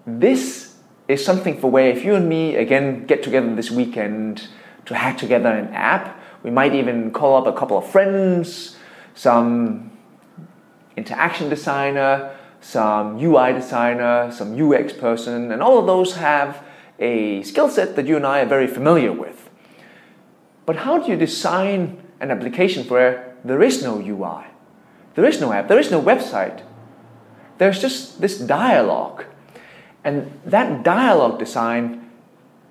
This 0.06 0.76
is 1.08 1.24
something 1.24 1.60
for 1.60 1.70
where 1.70 1.90
if 1.90 2.04
you 2.04 2.16
and 2.16 2.28
me 2.28 2.56
again 2.56 3.06
get 3.06 3.24
together 3.24 3.54
this 3.56 3.70
weekend 3.70 4.48
to 4.86 4.96
hack 4.96 5.18
together 5.18 5.50
an 5.50 5.74
app, 5.74 6.20
we 6.44 6.52
might 6.52 6.74
even 6.74 7.12
call 7.12 7.38
up 7.38 7.48
a 7.48 7.58
couple 7.58 7.78
of 7.78 7.88
friends, 7.88 8.76
some 9.14 9.92
interaction 10.98 11.50
designer, 11.50 12.33
some 12.64 13.20
UI 13.20 13.52
designer, 13.52 14.32
some 14.32 14.56
UX 14.56 14.94
person, 14.94 15.52
and 15.52 15.62
all 15.62 15.78
of 15.78 15.86
those 15.86 16.16
have 16.16 16.64
a 16.98 17.44
skill 17.44 17.70
set 17.70 17.98
that 17.98 18.08
you 18.08 18.16
and 18.16 18.26
I 18.26 18.40
are 18.42 18.46
very 18.46 18.68
familiar 18.68 19.12
with. 19.12 19.50
But 20.66 20.78
how 20.78 20.98
do 20.98 21.12
you 21.12 21.18
design 21.18 22.02
an 22.22 22.32
application 22.32 22.88
where 22.88 23.36
there 23.44 23.62
is 23.62 23.84
no 23.84 24.00
UI? 24.00 24.46
There 25.16 25.26
is 25.26 25.42
no 25.42 25.52
app, 25.52 25.68
there 25.68 25.78
is 25.78 25.92
no 25.92 26.02
website. 26.02 26.64
There's 27.58 27.82
just 27.82 28.22
this 28.22 28.40
dialogue. 28.40 29.26
And 30.06 30.40
that 30.46 30.84
dialogue 30.84 31.40
design, 31.40 32.10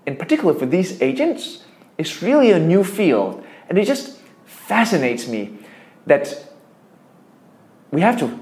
in 0.07 0.16
particular 0.16 0.55
for 0.55 0.64
these 0.66 1.02
agents, 1.02 1.64
is 1.98 2.22
really 2.22 2.50
a 2.50 2.59
new 2.59 2.83
field. 2.83 3.44
And 3.68 3.76
it 3.76 3.87
just 3.87 4.18
fascinates 4.46 5.28
me 5.28 5.59
that 6.07 6.46
we 7.90 8.00
have 8.00 8.18
to 8.20 8.41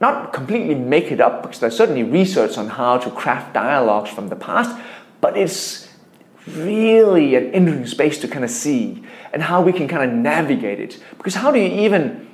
not 0.00 0.32
completely 0.32 0.74
make 0.74 1.10
it 1.10 1.20
up 1.20 1.42
because 1.42 1.60
there's 1.60 1.76
certainly 1.76 2.02
research 2.02 2.56
on 2.56 2.68
how 2.68 2.98
to 2.98 3.10
craft 3.10 3.54
dialogues 3.54 4.10
from 4.10 4.28
the 4.28 4.36
past, 4.36 4.78
but 5.20 5.36
it's 5.36 5.88
really 6.46 7.34
an 7.34 7.52
interesting 7.52 7.86
space 7.86 8.18
to 8.20 8.28
kind 8.28 8.44
of 8.44 8.50
see 8.50 9.02
and 9.32 9.42
how 9.42 9.60
we 9.60 9.72
can 9.72 9.88
kind 9.88 10.08
of 10.10 10.16
navigate 10.16 10.80
it. 10.80 11.02
Because 11.16 11.34
how 11.34 11.50
do 11.50 11.58
you 11.58 11.84
even 11.84 12.28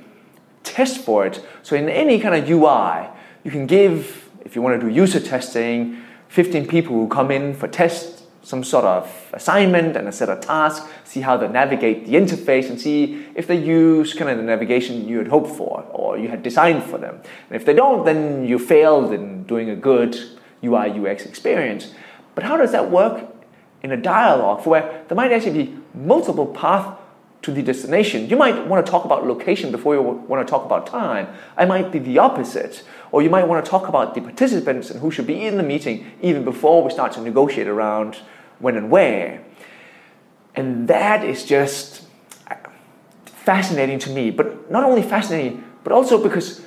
test 0.63 0.99
for 0.99 1.25
it? 1.25 1.43
So 1.63 1.75
in 1.75 1.89
any 1.89 2.19
kind 2.19 2.35
of 2.35 2.49
UI, 2.49 3.09
you 3.43 3.51
can 3.51 3.65
give, 3.65 4.29
if 4.45 4.55
you 4.55 4.61
want 4.61 4.79
to 4.79 4.87
do 4.87 4.93
user 4.93 5.19
testing, 5.19 6.01
15 6.29 6.67
people 6.67 6.95
who 6.95 7.07
come 7.07 7.31
in 7.31 7.53
for 7.53 7.67
tests 7.67 8.14
some 8.45 8.63
sort 8.63 8.85
of 8.85 9.31
assignment 9.33 9.97
and 9.97 10.07
a 10.07 10.11
set 10.11 10.29
of 10.29 10.39
tasks, 10.39 10.87
see 11.03 11.19
how 11.19 11.35
they 11.35 11.47
navigate 11.47 12.05
the 12.05 12.13
interface 12.13 12.69
and 12.69 12.79
see 12.79 13.25
if 13.33 13.47
they 13.47 13.55
use 13.57 14.13
kind 14.13 14.29
of 14.29 14.37
the 14.37 14.43
navigation 14.43 15.07
you 15.07 15.17
had 15.17 15.27
hoped 15.27 15.49
for 15.49 15.83
or 15.91 16.15
you 16.19 16.27
had 16.27 16.43
designed 16.43 16.83
for 16.83 16.99
them. 16.99 17.19
And 17.49 17.55
if 17.55 17.65
they 17.65 17.73
don't, 17.73 18.05
then 18.05 18.45
you 18.45 18.59
failed 18.59 19.11
in 19.11 19.45
doing 19.45 19.71
a 19.71 19.75
good 19.75 20.15
UI 20.63 20.91
UX 20.91 21.25
experience. 21.25 21.91
But 22.35 22.43
how 22.43 22.55
does 22.55 22.71
that 22.71 22.91
work 22.91 23.27
in 23.81 23.91
a 23.91 23.97
dialogue 23.97 24.63
where 24.67 25.03
there 25.07 25.15
might 25.15 25.31
actually 25.31 25.63
be 25.63 25.77
multiple 25.95 26.45
paths 26.45 26.99
to 27.41 27.51
the 27.51 27.63
destination? 27.63 28.29
You 28.29 28.37
might 28.37 28.67
want 28.67 28.85
to 28.85 28.91
talk 28.91 29.05
about 29.05 29.25
location 29.25 29.71
before 29.71 29.95
you 29.95 30.01
want 30.03 30.45
to 30.45 30.49
talk 30.49 30.65
about 30.67 30.85
time. 30.85 31.29
I 31.57 31.65
might 31.65 31.91
be 31.91 31.97
the 31.97 32.19
opposite. 32.19 32.83
Or 33.11 33.23
you 33.23 33.29
might 33.29 33.47
want 33.47 33.63
to 33.63 33.71
talk 33.71 33.87
about 33.87 34.13
the 34.13 34.21
participants 34.21 34.91
and 34.91 34.99
who 34.99 35.09
should 35.09 35.25
be 35.25 35.45
in 35.45 35.57
the 35.57 35.63
meeting 35.63 36.11
even 36.21 36.43
before 36.43 36.83
we 36.83 36.91
start 36.91 37.13
to 37.13 37.21
negotiate 37.21 37.67
around 37.67 38.17
when 38.59 38.77
and 38.77 38.89
where. 38.89 39.43
And 40.55 40.87
that 40.87 41.23
is 41.23 41.45
just 41.45 42.03
uh, 42.49 42.55
fascinating 43.25 43.99
to 43.99 44.09
me, 44.09 44.31
but 44.31 44.71
not 44.71 44.83
only 44.83 45.01
fascinating, 45.01 45.63
but 45.83 45.91
also 45.91 46.21
because 46.21 46.61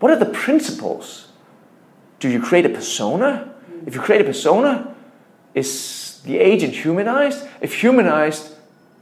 what 0.00 0.12
are 0.12 0.18
the 0.18 0.26
principles? 0.26 1.28
Do 2.20 2.28
you 2.28 2.40
create 2.40 2.66
a 2.66 2.68
persona? 2.68 3.54
If 3.86 3.94
you 3.94 4.00
create 4.00 4.20
a 4.20 4.24
persona, 4.24 4.94
is 5.54 6.20
the 6.24 6.38
agent 6.38 6.74
humanized? 6.74 7.46
If 7.60 7.74
humanized, 7.74 8.54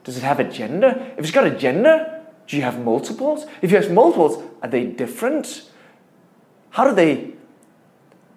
does 0.04 0.16
it 0.16 0.22
have 0.22 0.40
a 0.40 0.44
gender? 0.44 1.12
If 1.16 1.24
it's 1.24 1.30
got 1.30 1.46
a 1.46 1.50
gender, 1.50 2.22
do 2.46 2.56
you 2.56 2.62
have 2.62 2.80
multiples? 2.84 3.46
If 3.62 3.70
you 3.70 3.78
have 3.78 3.90
multiples, 3.90 4.42
are 4.62 4.68
they 4.68 4.84
different? 4.86 5.70
How 6.70 6.88
do 6.88 6.94
they 6.94 7.32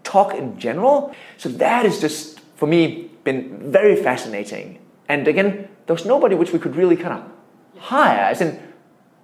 talk 0.04 0.34
in 0.36 0.60
general? 0.60 1.16
So 1.38 1.50
that 1.50 1.86
is 1.86 2.00
just, 2.00 2.40
for 2.56 2.68
me, 2.68 3.12
been 3.26 3.72
very 3.72 3.98
fascinating. 3.98 4.80
And 5.10 5.28
again, 5.28 5.68
there 5.86 5.94
was 5.94 6.06
nobody 6.06 6.36
which 6.36 6.54
we 6.54 6.60
could 6.60 6.78
really 6.78 6.96
kind 6.96 7.20
of 7.20 7.82
hire. 7.82 8.26
As 8.32 8.40
in, 8.40 8.58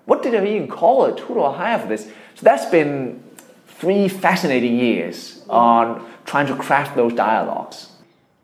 what 0.05 0.21
did 0.21 0.35
I 0.35 0.45
even 0.45 0.67
call 0.67 1.05
it? 1.05 1.19
Who 1.19 1.35
do 1.35 1.43
I 1.43 1.55
hire 1.55 1.79
for 1.79 1.87
this? 1.87 2.05
So 2.35 2.41
that's 2.41 2.65
been 2.65 3.23
three 3.67 4.09
fascinating 4.09 4.77
years 4.77 5.43
on 5.49 6.05
trying 6.25 6.47
to 6.47 6.55
craft 6.55 6.95
those 6.95 7.13
dialogues. 7.13 7.87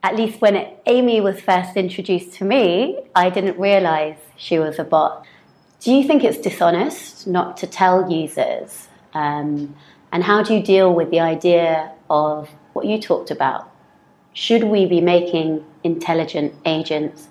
At 0.04 0.16
least 0.16 0.40
when 0.40 0.68
Amy 0.86 1.20
was 1.20 1.42
first 1.42 1.76
introduced 1.76 2.34
to 2.36 2.46
me, 2.46 3.00
I 3.16 3.30
didn't 3.30 3.60
realize 3.60 4.16
she 4.38 4.58
was 4.58 4.80
a 4.80 4.84
bot. 4.84 5.26
Do 5.82 5.92
you 5.92 6.08
think 6.08 6.24
it's 6.24 6.38
dishonest 6.38 7.28
not 7.28 7.58
to 7.58 7.68
tell 7.68 8.10
users? 8.10 8.88
Um, 9.14 9.76
and 10.12 10.24
how 10.24 10.44
do 10.44 10.56
you 10.56 10.64
deal 10.64 10.94
with 10.94 11.12
the 11.12 11.20
idea 11.20 11.92
of 12.10 12.50
what 12.74 12.86
you 12.86 13.02
talked 13.02 13.32
about 13.32 13.72
should 14.38 14.66
we 14.66 14.86
be 14.86 15.02
making 15.02 15.66
intelligent 15.84 16.54
agents 16.64 17.28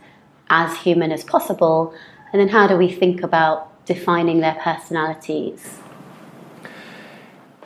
as 0.51 0.77
human 0.79 1.13
as 1.13 1.23
possible? 1.23 1.95
And 2.33 2.41
then 2.41 2.49
how 2.49 2.67
do 2.67 2.77
we 2.77 2.91
think 2.91 3.23
about 3.23 3.87
defining 3.87 4.41
their 4.41 4.57
personalities? 4.57 5.79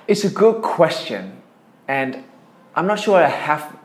It's 0.07 0.25
a 0.25 0.29
good 0.29 0.61
question. 0.61 1.41
And 1.89 2.23
I'm 2.75 2.87
not 2.87 3.01
sure 3.01 3.17
I 3.17 3.29
have 3.29 3.79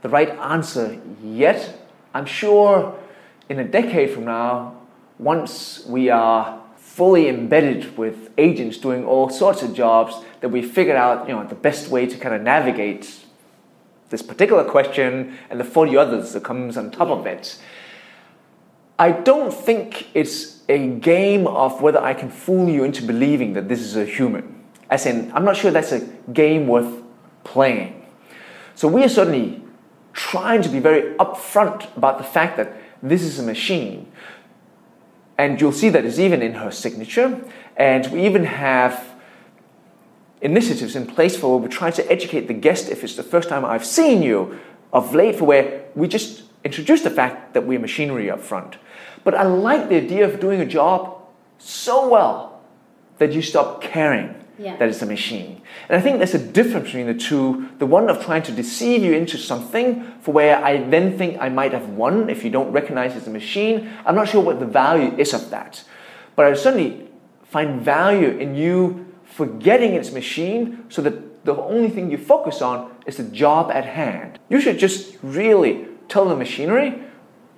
the 0.00 0.08
right 0.08 0.30
answer 0.30 0.98
yet. 1.22 1.78
I'm 2.14 2.24
sure 2.24 2.98
in 3.50 3.58
a 3.58 3.64
decade 3.64 4.12
from 4.12 4.24
now, 4.24 4.80
once 5.18 5.84
we 5.84 6.08
are 6.08 6.58
fully 6.78 7.28
embedded 7.28 7.98
with 7.98 8.30
agents 8.38 8.78
doing 8.78 9.04
all 9.04 9.28
sorts 9.28 9.62
of 9.62 9.74
jobs, 9.74 10.14
that 10.40 10.48
we 10.48 10.62
figured 10.62 10.96
out 10.96 11.28
you 11.28 11.34
know, 11.34 11.46
the 11.46 11.54
best 11.54 11.88
way 11.88 12.06
to 12.06 12.16
kind 12.16 12.34
of 12.34 12.40
navigate 12.40 13.25
this 14.10 14.22
particular 14.22 14.64
question 14.64 15.36
and 15.50 15.58
the 15.58 15.64
40 15.64 15.96
others 15.96 16.32
that 16.32 16.44
comes 16.44 16.76
on 16.76 16.90
top 16.90 17.08
of 17.08 17.26
it. 17.26 17.60
I 18.98 19.12
don't 19.12 19.52
think 19.52 20.08
it's 20.14 20.62
a 20.68 20.88
game 20.88 21.46
of 21.46 21.82
whether 21.82 22.00
I 22.00 22.14
can 22.14 22.30
fool 22.30 22.68
you 22.68 22.84
into 22.84 23.02
believing 23.02 23.52
that 23.54 23.68
this 23.68 23.80
is 23.80 23.96
a 23.96 24.04
human. 24.04 24.64
As 24.88 25.06
in, 25.06 25.30
I'm 25.32 25.44
not 25.44 25.56
sure 25.56 25.70
that's 25.70 25.92
a 25.92 26.00
game 26.32 26.66
worth 26.66 27.02
playing. 27.44 28.06
So 28.74 28.88
we 28.88 29.02
are 29.04 29.08
certainly 29.08 29.62
trying 30.12 30.62
to 30.62 30.68
be 30.68 30.78
very 30.78 31.14
upfront 31.16 31.94
about 31.96 32.18
the 32.18 32.24
fact 32.24 32.56
that 32.56 32.72
this 33.02 33.22
is 33.22 33.38
a 33.38 33.42
machine. 33.42 34.10
And 35.38 35.60
you'll 35.60 35.72
see 35.72 35.90
that 35.90 36.04
it's 36.04 36.18
even 36.18 36.40
in 36.40 36.54
her 36.54 36.70
signature. 36.70 37.44
And 37.76 38.06
we 38.10 38.24
even 38.24 38.44
have 38.44 39.15
initiatives 40.40 40.96
in 40.96 41.06
place 41.06 41.36
for 41.36 41.52
where 41.52 41.68
we're 41.68 41.74
trying 41.74 41.92
to 41.92 42.12
educate 42.12 42.48
the 42.48 42.54
guest 42.54 42.88
if 42.88 43.02
it's 43.02 43.16
the 43.16 43.22
first 43.22 43.48
time 43.48 43.64
I've 43.64 43.86
seen 43.86 44.22
you 44.22 44.58
of 44.92 45.14
late 45.14 45.36
for 45.36 45.44
where 45.44 45.84
we 45.94 46.08
just 46.08 46.42
introduce 46.64 47.02
the 47.02 47.10
fact 47.10 47.54
that 47.54 47.66
we're 47.66 47.78
machinery 47.78 48.30
up 48.30 48.40
front. 48.40 48.76
But 49.24 49.34
I 49.34 49.44
like 49.44 49.88
the 49.88 49.96
idea 49.96 50.24
of 50.24 50.40
doing 50.40 50.60
a 50.60 50.66
job 50.66 51.20
so 51.58 52.08
well 52.08 52.60
that 53.18 53.32
you 53.32 53.42
stop 53.42 53.80
caring 53.80 54.34
yeah. 54.58 54.76
that 54.76 54.88
it's 54.88 55.02
a 55.02 55.06
machine. 55.06 55.60
And 55.88 55.98
I 55.98 56.00
think 56.00 56.18
there's 56.18 56.34
a 56.34 56.38
difference 56.38 56.86
between 56.86 57.06
the 57.06 57.14
two. 57.14 57.68
The 57.78 57.86
one 57.86 58.08
of 58.08 58.24
trying 58.24 58.42
to 58.44 58.52
deceive 58.52 59.02
you 59.02 59.12
into 59.12 59.38
something 59.38 60.04
for 60.20 60.32
where 60.32 60.62
I 60.62 60.82
then 60.88 61.16
think 61.16 61.38
I 61.40 61.48
might 61.48 61.72
have 61.72 61.90
won 61.90 62.30
if 62.30 62.44
you 62.44 62.50
don't 62.50 62.72
recognize 62.72 63.16
it's 63.16 63.26
a 63.26 63.30
machine. 63.30 63.90
I'm 64.04 64.14
not 64.14 64.28
sure 64.28 64.42
what 64.42 64.60
the 64.60 64.66
value 64.66 65.16
is 65.16 65.34
of 65.34 65.50
that. 65.50 65.84
But 66.34 66.46
I 66.46 66.54
certainly 66.54 67.08
find 67.44 67.80
value 67.80 68.30
in 68.30 68.54
you 68.54 69.05
forgetting 69.36 69.92
its 69.92 70.12
machine 70.12 70.86
so 70.88 71.02
that 71.02 71.44
the 71.44 71.54
only 71.54 71.90
thing 71.90 72.10
you 72.10 72.16
focus 72.16 72.62
on 72.62 72.90
is 73.04 73.18
the 73.18 73.22
job 73.22 73.70
at 73.70 73.84
hand. 73.84 74.38
You 74.48 74.62
should 74.62 74.78
just 74.78 75.18
really 75.22 75.86
tell 76.08 76.26
the 76.26 76.34
machinery 76.34 77.02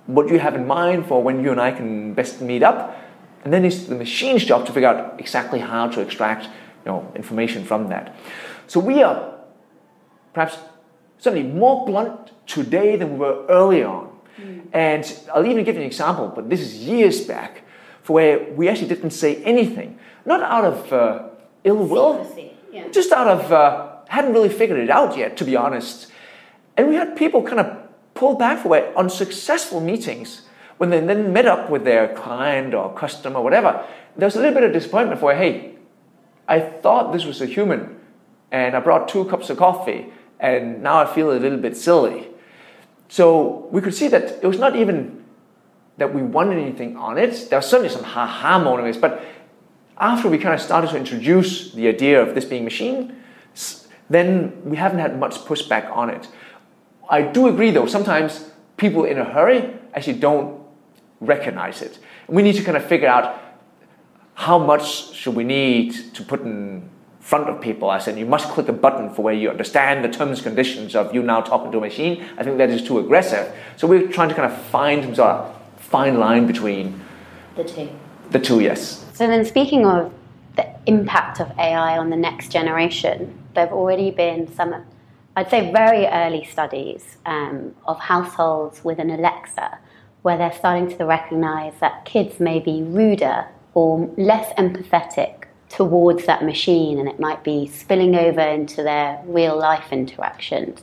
what 0.05 0.27
you 0.27 0.39
have 0.39 0.55
in 0.55 0.67
mind 0.67 1.05
for 1.05 1.23
when 1.23 1.41
you 1.41 1.51
and 1.51 1.61
I 1.61 1.71
can 1.71 2.13
best 2.13 2.41
meet 2.41 2.63
up. 2.63 2.99
And 3.45 3.53
then 3.53 3.63
it's 3.63 3.85
the 3.85 3.95
machine's 3.95 4.43
job 4.43 4.65
to 4.65 4.73
figure 4.73 4.89
out 4.89 5.17
exactly 5.21 5.59
how 5.59 5.87
to 5.87 6.01
extract 6.01 6.47
you 6.83 6.91
know, 6.91 7.09
information 7.15 7.63
from 7.63 7.87
that. 7.87 8.13
So 8.67 8.81
we 8.81 9.01
are 9.01 9.39
perhaps 10.33 10.57
certainly 11.17 11.47
more 11.47 11.85
blunt 11.85 12.31
today 12.45 12.97
than 12.97 13.13
we 13.13 13.19
were 13.19 13.45
early 13.47 13.83
on. 13.83 14.11
Mm. 14.37 14.67
And 14.73 15.19
I'll 15.33 15.45
even 15.45 15.63
give 15.63 15.75
you 15.75 15.81
an 15.81 15.87
example, 15.87 16.29
but 16.35 16.49
this 16.49 16.59
is 16.59 16.75
years 16.75 17.21
back, 17.21 17.63
for 18.03 18.13
where 18.13 18.51
we 18.51 18.67
actually 18.67 18.89
didn't 18.89 19.11
say 19.11 19.41
anything, 19.43 19.97
not 20.25 20.41
out 20.41 20.65
of 20.65 20.91
uh, 20.91 21.28
ill 21.63 21.85
will, 21.85 22.27
yeah. 22.71 22.87
just 22.89 23.11
out 23.11 23.27
of 23.27 23.51
uh, 23.51 23.97
hadn't 24.07 24.33
really 24.33 24.49
figured 24.49 24.79
it 24.79 24.89
out 24.89 25.17
yet, 25.17 25.37
to 25.37 25.45
be 25.45 25.55
honest. 25.55 26.11
And 26.77 26.89
we 26.89 26.95
had 26.95 27.15
people 27.15 27.43
kind 27.43 27.59
of 27.59 27.77
pull 28.13 28.35
back 28.35 28.63
for 28.63 28.69
where 28.69 28.97
on 28.97 29.09
successful 29.09 29.79
meetings, 29.79 30.43
when 30.77 30.89
they 30.89 30.99
then 30.99 31.33
met 31.33 31.45
up 31.45 31.69
with 31.69 31.83
their 31.83 32.13
client 32.15 32.73
or 32.73 32.93
customer, 32.93 33.41
whatever, 33.41 33.85
there 34.17 34.27
was 34.27 34.35
a 34.35 34.39
little 34.39 34.53
bit 34.53 34.63
of 34.63 34.73
disappointment 34.73 35.19
for, 35.19 35.35
hey, 35.35 35.75
I 36.47 36.59
thought 36.59 37.13
this 37.13 37.25
was 37.25 37.41
a 37.41 37.45
human, 37.45 37.99
and 38.51 38.75
I 38.75 38.79
brought 38.79 39.07
two 39.07 39.25
cups 39.25 39.49
of 39.49 39.57
coffee, 39.57 40.11
and 40.39 40.81
now 40.81 40.99
I 40.99 41.05
feel 41.05 41.31
a 41.31 41.37
little 41.37 41.59
bit 41.59 41.77
silly. 41.77 42.27
So 43.09 43.67
we 43.71 43.81
could 43.81 43.93
see 43.93 44.07
that 44.07 44.39
it 44.41 44.47
was 44.47 44.57
not 44.57 44.75
even 44.75 45.23
that 45.97 46.13
we 46.13 46.21
wanted 46.21 46.57
anything 46.57 46.95
on 46.95 47.17
it. 47.17 47.49
There 47.49 47.59
was 47.59 47.67
certainly 47.67 47.89
some 47.89 48.03
ha-ha 48.03 48.57
moments, 48.57 48.97
but 48.97 49.21
after 49.99 50.29
we 50.29 50.37
kind 50.37 50.55
of 50.55 50.61
started 50.61 50.89
to 50.91 50.97
introduce 50.97 51.71
the 51.71 51.87
idea 51.87 52.21
of 52.21 52.35
this 52.35 52.45
being 52.45 52.63
machine, 52.63 53.15
then 54.09 54.61
we 54.63 54.77
haven't 54.77 54.99
had 54.99 55.19
much 55.19 55.35
pushback 55.45 55.91
on 55.91 56.09
it. 56.09 56.27
I 57.09 57.21
do 57.21 57.47
agree 57.47 57.71
though, 57.71 57.85
sometimes 57.85 58.51
people 58.77 59.03
in 59.03 59.17
a 59.17 59.25
hurry 59.25 59.73
actually 59.93 60.19
don't 60.19 60.61
recognize 61.19 61.81
it. 61.81 61.99
We 62.27 62.41
need 62.41 62.55
to 62.55 62.63
kind 62.63 62.77
of 62.77 62.85
figure 62.85 63.07
out 63.07 63.39
how 64.35 64.57
much 64.57 65.13
should 65.13 65.35
we 65.35 65.43
need 65.43 66.13
to 66.13 66.23
put 66.23 66.41
in 66.41 66.89
front 67.19 67.49
of 67.49 67.61
people. 67.61 67.89
I 67.89 67.99
said, 67.99 68.17
you 68.17 68.25
must 68.25 68.47
click 68.49 68.69
a 68.69 68.73
button 68.73 69.13
for 69.13 69.21
where 69.21 69.33
you 69.33 69.49
understand 69.49 70.03
the 70.03 70.09
terms 70.09 70.39
and 70.39 70.45
conditions 70.45 70.95
of 70.95 71.13
you 71.13 71.21
now 71.21 71.41
talking 71.41 71.71
to 71.73 71.77
a 71.77 71.81
machine. 71.81 72.23
I 72.37 72.43
think 72.43 72.57
that 72.57 72.69
is 72.69 72.81
too 72.81 72.99
aggressive. 72.99 73.53
So 73.75 73.85
we're 73.85 74.07
trying 74.07 74.29
to 74.29 74.35
kind 74.35 74.51
of 74.51 74.57
find 74.67 75.03
some 75.03 75.15
sort 75.15 75.29
of 75.29 75.55
fine 75.77 76.19
line 76.19 76.47
between 76.47 77.01
the 77.55 77.65
two. 77.65 77.89
The 78.31 78.39
two, 78.39 78.61
yes. 78.61 79.05
So 79.19 79.27
then, 79.27 79.43
speaking 79.43 79.85
of 79.85 80.13
the 80.55 80.65
impact 80.85 81.41
of 81.41 81.51
AI 81.59 81.97
on 81.97 82.09
the 82.09 82.15
next 82.15 82.53
generation, 82.53 83.37
there 83.53 83.65
have 83.65 83.73
already 83.73 84.11
been 84.11 84.47
some, 84.55 84.73
I'd 85.35 85.49
say, 85.49 85.73
very 85.73 86.07
early 86.07 86.45
studies 86.45 87.17
um, 87.25 87.75
of 87.85 87.99
households 87.99 88.81
with 88.85 88.97
an 88.97 89.09
Alexa 89.09 89.77
where 90.21 90.37
they're 90.37 90.53
starting 90.53 90.97
to 90.97 91.03
recognize 91.03 91.73
that 91.81 92.05
kids 92.05 92.39
may 92.39 92.61
be 92.61 92.81
ruder 92.81 93.45
or 93.73 94.09
less 94.15 94.53
empathetic 94.53 95.47
towards 95.67 96.25
that 96.25 96.45
machine 96.45 96.97
and 96.97 97.09
it 97.09 97.19
might 97.19 97.43
be 97.43 97.67
spilling 97.67 98.15
over 98.15 98.39
into 98.39 98.83
their 98.83 99.21
real 99.25 99.59
life 99.59 99.91
interactions. 99.91 100.81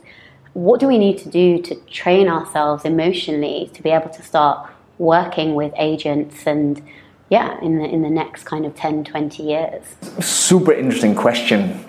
What 0.53 0.79
do 0.79 0.85
we 0.85 0.99
need 0.99 1.17
to 1.19 1.29
do 1.29 1.59
to 1.63 1.73
train 1.87 2.27
ourselves 2.27 2.85
emotionally 2.85 3.71
to 3.73 3.81
be 3.81 3.89
able 3.89 4.09
to 4.09 4.21
start 4.21 4.69
working 4.99 5.55
with 5.55 5.73
agents 5.75 6.45
and 6.45 6.83
yeah, 7.29 7.59
in 7.61 7.77
the 7.77 7.85
in 7.85 8.01
the 8.01 8.09
next 8.09 8.43
kind 8.43 8.65
of 8.65 8.75
10, 8.75 9.03
20 9.03 9.43
years? 9.43 9.83
Super 10.19 10.71
interesting 10.71 11.15
question. 11.15 11.83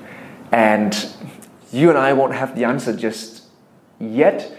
And 0.51 0.97
you 1.73 1.91
and 1.91 1.99
I 1.99 2.13
won't 2.13 2.35
have 2.35 2.57
the 2.57 2.65
answer 2.65 2.97
just 2.97 3.45
yet. 4.01 4.53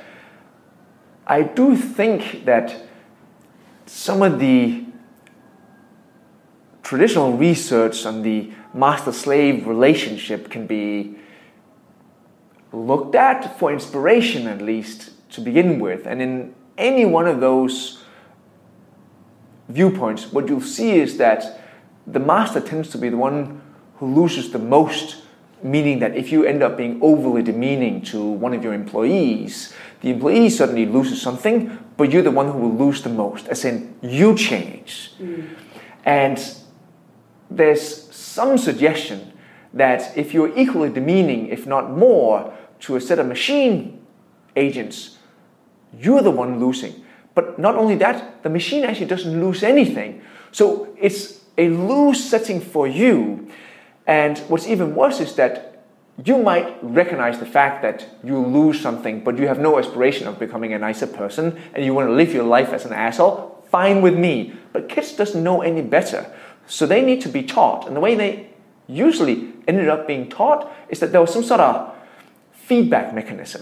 I 1.27 1.43
do 1.43 1.75
think 1.75 2.45
that 2.45 2.83
some 3.85 4.21
of 4.21 4.39
the 4.39 4.85
traditional 6.83 7.33
research 7.33 8.05
on 8.05 8.23
the 8.23 8.51
master 8.73 9.11
slave 9.11 9.67
relationship 9.67 10.49
can 10.49 10.65
be 10.65 11.15
looked 12.71 13.15
at 13.15 13.57
for 13.59 13.71
inspiration, 13.71 14.47
at 14.47 14.61
least 14.61 15.11
to 15.31 15.41
begin 15.41 15.79
with. 15.79 16.05
And 16.05 16.21
in 16.21 16.55
any 16.77 17.05
one 17.05 17.27
of 17.27 17.39
those 17.39 18.03
viewpoints, 19.69 20.31
what 20.33 20.47
you'll 20.47 20.61
see 20.61 20.99
is 20.99 21.17
that 21.17 21.61
the 22.05 22.19
master 22.19 22.59
tends 22.59 22.89
to 22.89 22.97
be 22.97 23.09
the 23.09 23.17
one 23.17 23.61
who 23.97 24.13
loses 24.13 24.51
the 24.51 24.59
most, 24.59 25.23
meaning 25.61 25.99
that 25.99 26.15
if 26.15 26.31
you 26.31 26.43
end 26.43 26.63
up 26.63 26.77
being 26.77 26.99
overly 27.01 27.43
demeaning 27.43 28.01
to 28.01 28.23
one 28.23 28.53
of 28.53 28.63
your 28.63 28.73
employees, 28.73 29.73
the 30.01 30.09
employee 30.09 30.49
suddenly 30.49 30.85
loses 30.85 31.21
something, 31.21 31.77
but 31.97 32.11
you're 32.11 32.23
the 32.23 32.31
one 32.31 32.51
who 32.51 32.57
will 32.57 32.85
lose 32.85 33.01
the 33.01 33.09
most, 33.09 33.47
as 33.47 33.65
in 33.65 33.95
you 34.01 34.35
change. 34.35 35.11
Mm. 35.19 35.49
And 36.05 36.55
there's 37.51 38.13
some 38.15 38.57
suggestion 38.57 39.33
that 39.73 40.17
if 40.17 40.33
you're 40.33 40.57
equally 40.57 40.89
demeaning, 40.89 41.47
if 41.47 41.67
not 41.67 41.91
more, 41.91 42.53
to 42.81 42.95
a 42.95 43.01
set 43.01 43.19
of 43.19 43.27
machine 43.27 44.01
agents, 44.55 45.17
you're 45.97 46.21
the 46.21 46.31
one 46.31 46.59
losing. 46.59 47.03
But 47.39 47.57
not 47.57 47.75
only 47.77 47.95
that, 47.95 48.43
the 48.43 48.49
machine 48.49 48.83
actually 48.83 49.05
doesn't 49.05 49.39
lose 49.39 49.63
anything. 49.63 50.21
So 50.51 50.93
it's 50.99 51.39
a 51.57 51.69
lose 51.69 52.21
setting 52.21 52.59
for 52.59 52.85
you. 52.85 53.47
And 54.05 54.37
what's 54.49 54.67
even 54.67 54.93
worse 54.93 55.21
is 55.21 55.35
that 55.35 55.85
you 56.25 56.37
might 56.37 56.77
recognize 56.81 57.39
the 57.39 57.45
fact 57.45 57.81
that 57.83 58.05
you 58.25 58.37
lose 58.37 58.81
something, 58.81 59.23
but 59.23 59.37
you 59.37 59.47
have 59.47 59.57
no 59.57 59.79
aspiration 59.79 60.27
of 60.27 60.37
becoming 60.37 60.73
a 60.73 60.79
nicer 60.79 61.07
person 61.07 61.57
and 61.73 61.85
you 61.85 61.93
want 61.93 62.09
to 62.09 62.13
live 62.13 62.33
your 62.33 62.43
life 62.43 62.73
as 62.73 62.83
an 62.83 62.91
asshole. 62.91 63.63
Fine 63.71 64.01
with 64.01 64.17
me. 64.17 64.53
But 64.73 64.89
kids 64.89 65.13
doesn't 65.13 65.41
know 65.41 65.61
any 65.61 65.81
better. 65.81 66.29
So 66.67 66.85
they 66.85 67.01
need 67.01 67.21
to 67.21 67.29
be 67.29 67.43
taught. 67.43 67.87
And 67.87 67.95
the 67.95 68.01
way 68.01 68.15
they 68.15 68.49
usually 68.85 69.53
ended 69.65 69.87
up 69.87 70.07
being 70.07 70.27
taught 70.27 70.69
is 70.89 70.99
that 70.99 71.13
there 71.13 71.21
was 71.21 71.31
some 71.31 71.45
sort 71.45 71.61
of 71.61 71.95
feedback 72.51 73.15
mechanism, 73.15 73.61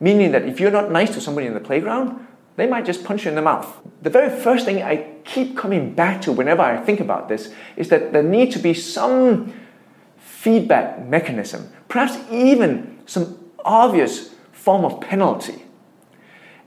meaning 0.00 0.32
that 0.32 0.44
if 0.48 0.60
you're 0.60 0.70
not 0.70 0.90
nice 0.90 1.12
to 1.12 1.20
somebody 1.20 1.46
in 1.46 1.52
the 1.52 1.60
playground, 1.60 2.24
they 2.58 2.66
might 2.66 2.84
just 2.84 3.04
punch 3.04 3.24
you 3.24 3.28
in 3.28 3.36
the 3.36 3.42
mouth. 3.42 3.72
The 4.02 4.10
very 4.10 4.28
first 4.28 4.64
thing 4.64 4.82
I 4.82 5.06
keep 5.24 5.56
coming 5.56 5.94
back 5.94 6.20
to 6.22 6.32
whenever 6.32 6.60
I 6.60 6.76
think 6.76 6.98
about 6.98 7.28
this 7.28 7.54
is 7.76 7.88
that 7.90 8.12
there 8.12 8.22
needs 8.22 8.56
to 8.56 8.58
be 8.60 8.74
some 8.74 9.52
feedback 10.18 11.06
mechanism, 11.06 11.72
perhaps 11.86 12.18
even 12.32 12.98
some 13.06 13.38
obvious 13.64 14.34
form 14.50 14.84
of 14.84 15.00
penalty. 15.00 15.66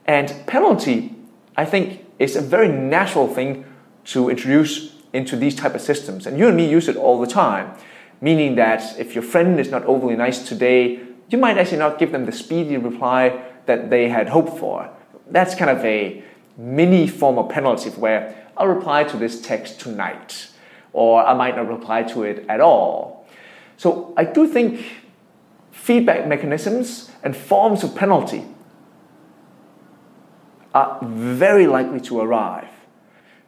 And 0.05 0.33
penalty, 0.47 1.13
I 1.57 1.65
think, 1.65 2.05
is 2.19 2.37
a 2.37 2.41
very 2.41 2.69
natural 2.69 3.27
thing 3.27 3.65
to 4.05 4.29
introduce 4.29 4.95
into 5.11 5.35
these 5.35 5.55
type 5.55 5.75
of 5.75 5.81
systems. 5.81 6.25
And 6.25 6.39
you 6.39 6.47
and 6.47 6.55
me 6.55 6.69
use 6.69 6.87
it 6.87 6.95
all 6.95 7.19
the 7.19 7.27
time, 7.27 7.75
meaning 8.21 8.55
that 8.55 8.97
if 8.97 9.13
your 9.13 9.23
friend 9.23 9.59
is 9.59 9.69
not 9.69 9.83
overly 9.83 10.15
nice 10.15 10.47
today, 10.47 11.01
you 11.27 11.37
might 11.37 11.57
actually 11.57 11.79
not 11.79 11.99
give 11.99 12.13
them 12.13 12.25
the 12.25 12.31
speedy 12.31 12.77
reply 12.77 13.43
that 13.65 13.89
they 13.89 14.07
had 14.07 14.29
hoped 14.29 14.57
for. 14.57 14.89
That's 15.31 15.55
kind 15.55 15.71
of 15.71 15.83
a 15.85 16.23
mini 16.57 17.07
form 17.07 17.37
of 17.37 17.49
penalty 17.49 17.89
where 17.91 18.35
I'll 18.57 18.67
reply 18.67 19.05
to 19.05 19.17
this 19.17 19.41
text 19.41 19.79
tonight, 19.79 20.49
or 20.93 21.25
I 21.25 21.33
might 21.33 21.55
not 21.55 21.67
reply 21.67 22.03
to 22.03 22.23
it 22.23 22.45
at 22.49 22.59
all. 22.59 23.25
So 23.77 24.13
I 24.17 24.25
do 24.25 24.47
think 24.47 24.85
feedback 25.71 26.27
mechanisms 26.27 27.09
and 27.23 27.35
forms 27.35 27.83
of 27.83 27.95
penalty 27.95 28.45
are 30.73 30.99
very 31.01 31.65
likely 31.67 31.99
to 32.01 32.19
arrive. 32.19 32.67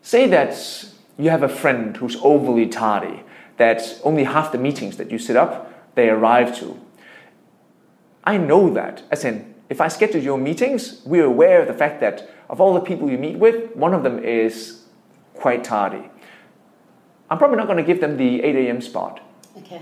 Say 0.02 0.28
that 0.28 0.86
you 1.18 1.30
have 1.30 1.44
a 1.44 1.50
friend 1.50 1.96
who's 1.98 2.18
overly 2.22 2.68
tardy, 2.68 3.24
that 3.58 3.82
only 4.04 4.24
half 4.24 4.52
the 4.52 4.58
meetings 4.58 4.98
that 4.98 5.12
you 5.12 5.20
set 5.20 5.36
up, 5.36 5.96
they 5.96 6.10
arrive 6.10 6.58
to. 6.60 6.80
I 8.24 8.38
know 8.38 8.74
that, 8.74 9.04
as 9.12 9.24
in, 9.24 9.53
if 9.74 9.82
I 9.82 9.88
schedule 9.88 10.22
your 10.22 10.38
meetings, 10.38 11.02
we're 11.04 11.26
aware 11.26 11.62
of 11.62 11.68
the 11.68 11.74
fact 11.74 12.00
that 12.02 12.30
of 12.48 12.62
all 12.62 12.76
the 12.76 12.80
people 12.80 13.10
you 13.10 13.18
meet 13.18 13.40
with, 13.40 13.76
one 13.76 13.92
of 13.96 14.04
them 14.04 14.24
is 14.24 14.84
quite 15.34 15.64
tardy. 15.64 16.12
I'm 17.32 17.40
probably 17.40 17.58
not 17.58 17.66
going 17.66 17.80
to 17.80 17.84
give 17.84 18.00
them 18.00 18.16
the 18.16 18.44
8 18.44 18.56
a.m. 18.68 18.82
spot. 18.82 19.20
Okay. 19.58 19.82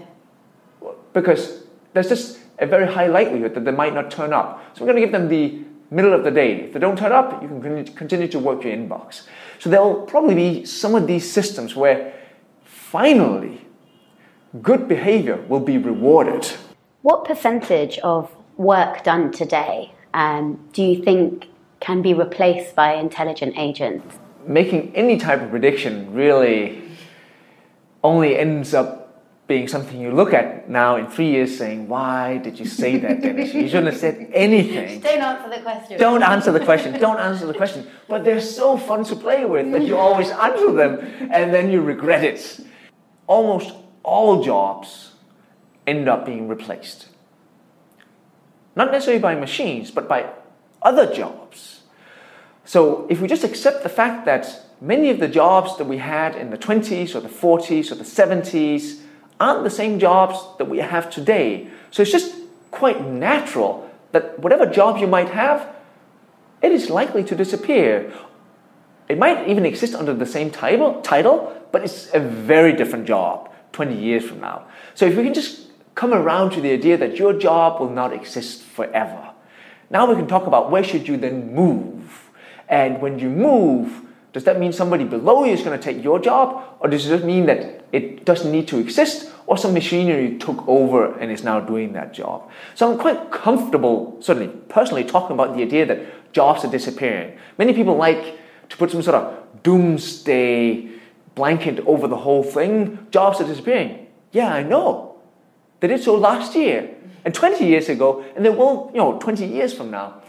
Because 1.11 1.63
there's 1.91 2.07
just 2.07 2.39
a 2.59 2.65
very 2.65 2.87
high 2.87 3.07
likelihood 3.07 3.53
that 3.53 3.65
they 3.65 3.71
might 3.71 3.93
not 3.93 4.09
turn 4.09 4.31
up. 4.31 4.63
So 4.73 4.85
we're 4.85 4.93
going 4.93 5.01
to 5.01 5.05
give 5.05 5.11
them 5.11 5.27
the 5.27 5.65
middle 5.93 6.13
of 6.13 6.23
the 6.23 6.31
day. 6.31 6.61
If 6.61 6.71
they 6.71 6.79
don't 6.79 6.97
turn 6.97 7.11
up, 7.11 7.41
you 7.43 7.49
can 7.49 7.83
continue 7.87 8.29
to 8.29 8.39
work 8.39 8.63
your 8.63 8.73
inbox. 8.73 9.23
So 9.59 9.69
there'll 9.69 10.03
probably 10.03 10.35
be 10.35 10.63
some 10.63 10.95
of 10.95 11.05
these 11.05 11.29
systems 11.29 11.75
where 11.75 12.13
finally 12.63 13.65
good 14.61 14.87
behavior 14.87 15.43
will 15.49 15.59
be 15.59 15.77
rewarded. 15.77 16.45
What 17.01 17.25
percentage 17.25 17.99
of 17.99 18.33
work 18.61 19.03
done 19.03 19.31
today 19.31 19.91
um, 20.13 20.59
do 20.73 20.83
you 20.83 21.03
think 21.03 21.47
can 21.79 22.01
be 22.01 22.13
replaced 22.13 22.75
by 22.75 22.93
intelligent 22.93 23.57
agents? 23.57 24.19
Making 24.45 24.95
any 24.95 25.17
type 25.17 25.41
of 25.41 25.49
prediction 25.49 26.13
really 26.13 26.81
only 28.03 28.37
ends 28.37 28.73
up 28.73 28.97
being 29.47 29.67
something 29.67 29.99
you 29.99 30.11
look 30.11 30.33
at 30.33 30.69
now 30.69 30.95
in 30.95 31.07
three 31.07 31.29
years 31.29 31.57
saying, 31.57 31.87
Why 31.87 32.37
did 32.37 32.57
you 32.57 32.65
say 32.65 32.97
that, 32.99 33.21
Dennis? 33.21 33.53
You 33.53 33.67
shouldn't 33.67 33.87
have 33.87 33.97
said 33.97 34.31
anything. 34.33 35.01
Don't 35.01 35.21
answer 35.21 35.49
the 35.49 35.61
question. 35.61 35.99
Don't 35.99 36.23
answer 36.23 36.51
the 36.51 36.59
question. 36.63 36.99
Don't 36.99 37.19
answer 37.19 37.45
the 37.45 37.53
question. 37.53 37.87
But 38.07 38.23
they're 38.23 38.41
so 38.41 38.77
fun 38.77 39.03
to 39.05 39.15
play 39.15 39.45
with 39.45 39.71
that 39.71 39.83
you 39.83 39.97
always 39.97 40.29
answer 40.29 40.71
them 40.71 40.99
and 41.31 41.53
then 41.53 41.69
you 41.69 41.81
regret 41.81 42.23
it. 42.23 42.61
Almost 43.27 43.73
all 44.03 44.43
jobs 44.43 45.13
end 45.85 46.07
up 46.07 46.25
being 46.25 46.47
replaced. 46.47 47.10
Not 48.75 48.91
necessarily 48.91 49.21
by 49.21 49.35
machines, 49.35 49.91
but 49.91 50.07
by 50.07 50.29
other 50.81 51.13
jobs. 51.13 51.81
So 52.65 53.05
if 53.09 53.19
we 53.21 53.27
just 53.27 53.43
accept 53.43 53.83
the 53.83 53.89
fact 53.89 54.25
that 54.25 54.65
many 54.79 55.09
of 55.09 55.19
the 55.19 55.27
jobs 55.27 55.77
that 55.77 55.85
we 55.85 55.97
had 55.97 56.35
in 56.35 56.49
the 56.49 56.57
20s 56.57 57.15
or 57.15 57.19
the 57.19 57.29
40s 57.29 57.91
or 57.91 57.95
the 57.95 58.03
70s 58.03 59.01
aren't 59.39 59.63
the 59.63 59.69
same 59.69 59.99
jobs 59.99 60.39
that 60.57 60.65
we 60.65 60.77
have 60.77 61.09
today. 61.09 61.67
So 61.89 62.01
it's 62.01 62.11
just 62.11 62.35
quite 62.69 63.05
natural 63.05 63.89
that 64.11 64.39
whatever 64.39 64.65
job 64.65 64.97
you 64.97 65.07
might 65.07 65.29
have, 65.29 65.75
it 66.61 66.71
is 66.71 66.89
likely 66.89 67.23
to 67.25 67.35
disappear. 67.35 68.13
It 69.09 69.17
might 69.17 69.47
even 69.47 69.65
exist 69.65 69.95
under 69.95 70.13
the 70.13 70.25
same 70.25 70.51
title, 70.51 71.53
but 71.71 71.83
it's 71.83 72.13
a 72.13 72.19
very 72.19 72.73
different 72.73 73.05
job 73.05 73.51
20 73.73 73.97
years 73.97 74.23
from 74.23 74.39
now. 74.39 74.67
So 74.93 75.05
if 75.05 75.17
we 75.17 75.23
can 75.23 75.33
just 75.33 75.70
come 75.95 76.13
around 76.13 76.51
to 76.51 76.61
the 76.61 76.71
idea 76.71 76.97
that 76.97 77.17
your 77.17 77.33
job 77.33 77.79
will 77.79 77.89
not 77.89 78.13
exist 78.13 78.63
forever. 78.63 79.31
Now 79.89 80.09
we 80.09 80.15
can 80.15 80.27
talk 80.27 80.47
about 80.47 80.71
where 80.71 80.83
should 80.83 81.07
you 81.07 81.17
then 81.17 81.53
move. 81.53 82.29
And 82.69 83.01
when 83.01 83.19
you 83.19 83.29
move, 83.29 84.01
does 84.33 84.45
that 84.45 84.59
mean 84.59 84.71
somebody 84.71 85.03
below 85.03 85.43
you 85.43 85.51
is 85.51 85.61
going 85.61 85.77
to 85.77 85.83
take 85.83 86.01
your 86.01 86.19
job? 86.19 86.77
Or 86.79 86.89
does 86.89 87.09
it 87.09 87.25
mean 87.25 87.45
that 87.47 87.85
it 87.91 88.23
doesn't 88.23 88.49
need 88.49 88.67
to 88.69 88.79
exist? 88.79 89.29
Or 89.45 89.57
some 89.57 89.73
machinery 89.73 90.37
took 90.37 90.65
over 90.67 91.17
and 91.19 91.29
is 91.29 91.43
now 91.43 91.59
doing 91.59 91.91
that 91.93 92.13
job? 92.13 92.49
So 92.73 92.89
I'm 92.89 92.97
quite 92.97 93.31
comfortable, 93.31 94.17
certainly 94.21 94.47
personally, 94.69 95.03
talking 95.03 95.33
about 95.33 95.57
the 95.57 95.61
idea 95.61 95.85
that 95.85 96.31
jobs 96.31 96.63
are 96.63 96.71
disappearing. 96.71 97.37
Many 97.57 97.73
people 97.73 97.97
like 97.97 98.39
to 98.69 98.77
put 98.77 98.91
some 98.91 99.01
sort 99.01 99.15
of 99.15 99.63
doomsday 99.63 100.89
blanket 101.35 101.79
over 101.85 102.07
the 102.07 102.15
whole 102.15 102.43
thing. 102.43 103.07
Jobs 103.11 103.41
are 103.41 103.47
disappearing. 103.47 104.07
Yeah, 104.31 104.53
I 104.53 104.63
know. 104.63 105.10
They 105.81 105.87
did 105.87 106.01
so 106.01 106.15
last 106.15 106.55
year 106.55 106.95
and 107.25 107.33
20 107.33 107.65
years 107.65 107.89
ago, 107.89 108.23
and 108.35 108.45
they 108.45 108.49
will, 108.49 108.89
you 108.93 108.99
know, 108.99 109.19
20 109.19 109.45
years 109.45 109.73
from 109.73 109.91
now. 109.91 110.21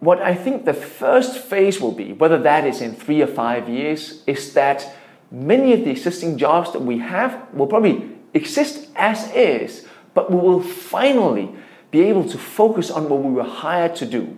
What 0.00 0.20
I 0.20 0.34
think 0.34 0.66
the 0.66 0.74
first 0.74 1.38
phase 1.38 1.80
will 1.80 1.92
be, 1.92 2.12
whether 2.12 2.38
that 2.38 2.66
is 2.66 2.80
in 2.80 2.94
three 2.94 3.22
or 3.22 3.26
five 3.26 3.68
years, 3.68 4.22
is 4.26 4.52
that 4.52 4.94
many 5.30 5.72
of 5.72 5.80
the 5.80 5.90
existing 5.90 6.36
jobs 6.36 6.72
that 6.72 6.82
we 6.82 6.98
have 6.98 7.48
will 7.54 7.66
probably 7.66 8.10
exist 8.34 8.88
as 8.96 9.32
is, 9.32 9.86
but 10.12 10.30
we 10.30 10.36
will 10.36 10.62
finally 10.62 11.54
be 11.90 12.02
able 12.02 12.28
to 12.28 12.36
focus 12.36 12.90
on 12.90 13.08
what 13.08 13.22
we 13.22 13.32
were 13.32 13.44
hired 13.44 13.96
to 13.96 14.06
do. 14.06 14.36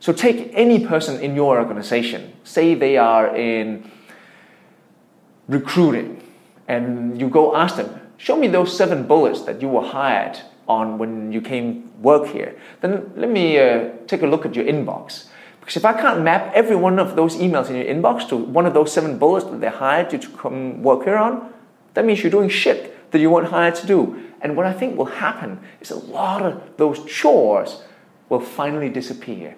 So 0.00 0.12
take 0.12 0.50
any 0.52 0.84
person 0.84 1.20
in 1.20 1.36
your 1.36 1.60
organization, 1.60 2.32
say 2.42 2.74
they 2.74 2.96
are 2.96 3.34
in 3.36 3.88
recruiting, 5.48 6.22
and 6.66 7.20
you 7.20 7.28
go 7.28 7.54
ask 7.54 7.76
them, 7.76 8.00
show 8.18 8.36
me 8.36 8.48
those 8.48 8.76
seven 8.76 9.06
bullets 9.06 9.42
that 9.42 9.62
you 9.62 9.68
were 9.68 9.82
hired 9.82 10.38
on 10.68 10.98
when 10.98 11.32
you 11.32 11.40
came 11.40 11.90
work 12.02 12.26
here. 12.26 12.54
Then 12.82 13.10
let 13.16 13.30
me 13.30 13.58
uh, 13.58 13.90
take 14.06 14.22
a 14.22 14.26
look 14.26 14.44
at 14.44 14.54
your 14.54 14.66
inbox. 14.66 15.28
Because 15.60 15.76
if 15.76 15.84
I 15.84 15.92
can't 15.94 16.22
map 16.22 16.52
every 16.54 16.76
one 16.76 16.98
of 16.98 17.16
those 17.16 17.36
emails 17.36 17.70
in 17.70 17.76
your 17.76 17.84
inbox 17.86 18.28
to 18.28 18.36
one 18.36 18.66
of 18.66 18.74
those 18.74 18.92
seven 18.92 19.18
bullets 19.18 19.46
that 19.46 19.60
they 19.60 19.68
hired 19.68 20.12
you 20.12 20.18
to 20.18 20.28
come 20.30 20.82
work 20.82 21.04
here 21.04 21.16
on, 21.16 21.52
that 21.94 22.04
means 22.04 22.22
you're 22.22 22.30
doing 22.30 22.48
shit 22.48 23.10
that 23.10 23.18
you 23.18 23.30
weren't 23.30 23.48
hired 23.48 23.74
to 23.76 23.86
do. 23.86 24.22
And 24.40 24.56
what 24.56 24.66
I 24.66 24.72
think 24.72 24.96
will 24.96 25.06
happen 25.06 25.60
is 25.80 25.90
a 25.90 25.96
lot 25.96 26.42
of 26.42 26.76
those 26.76 27.04
chores 27.06 27.82
will 28.28 28.40
finally 28.40 28.88
disappear. 28.88 29.56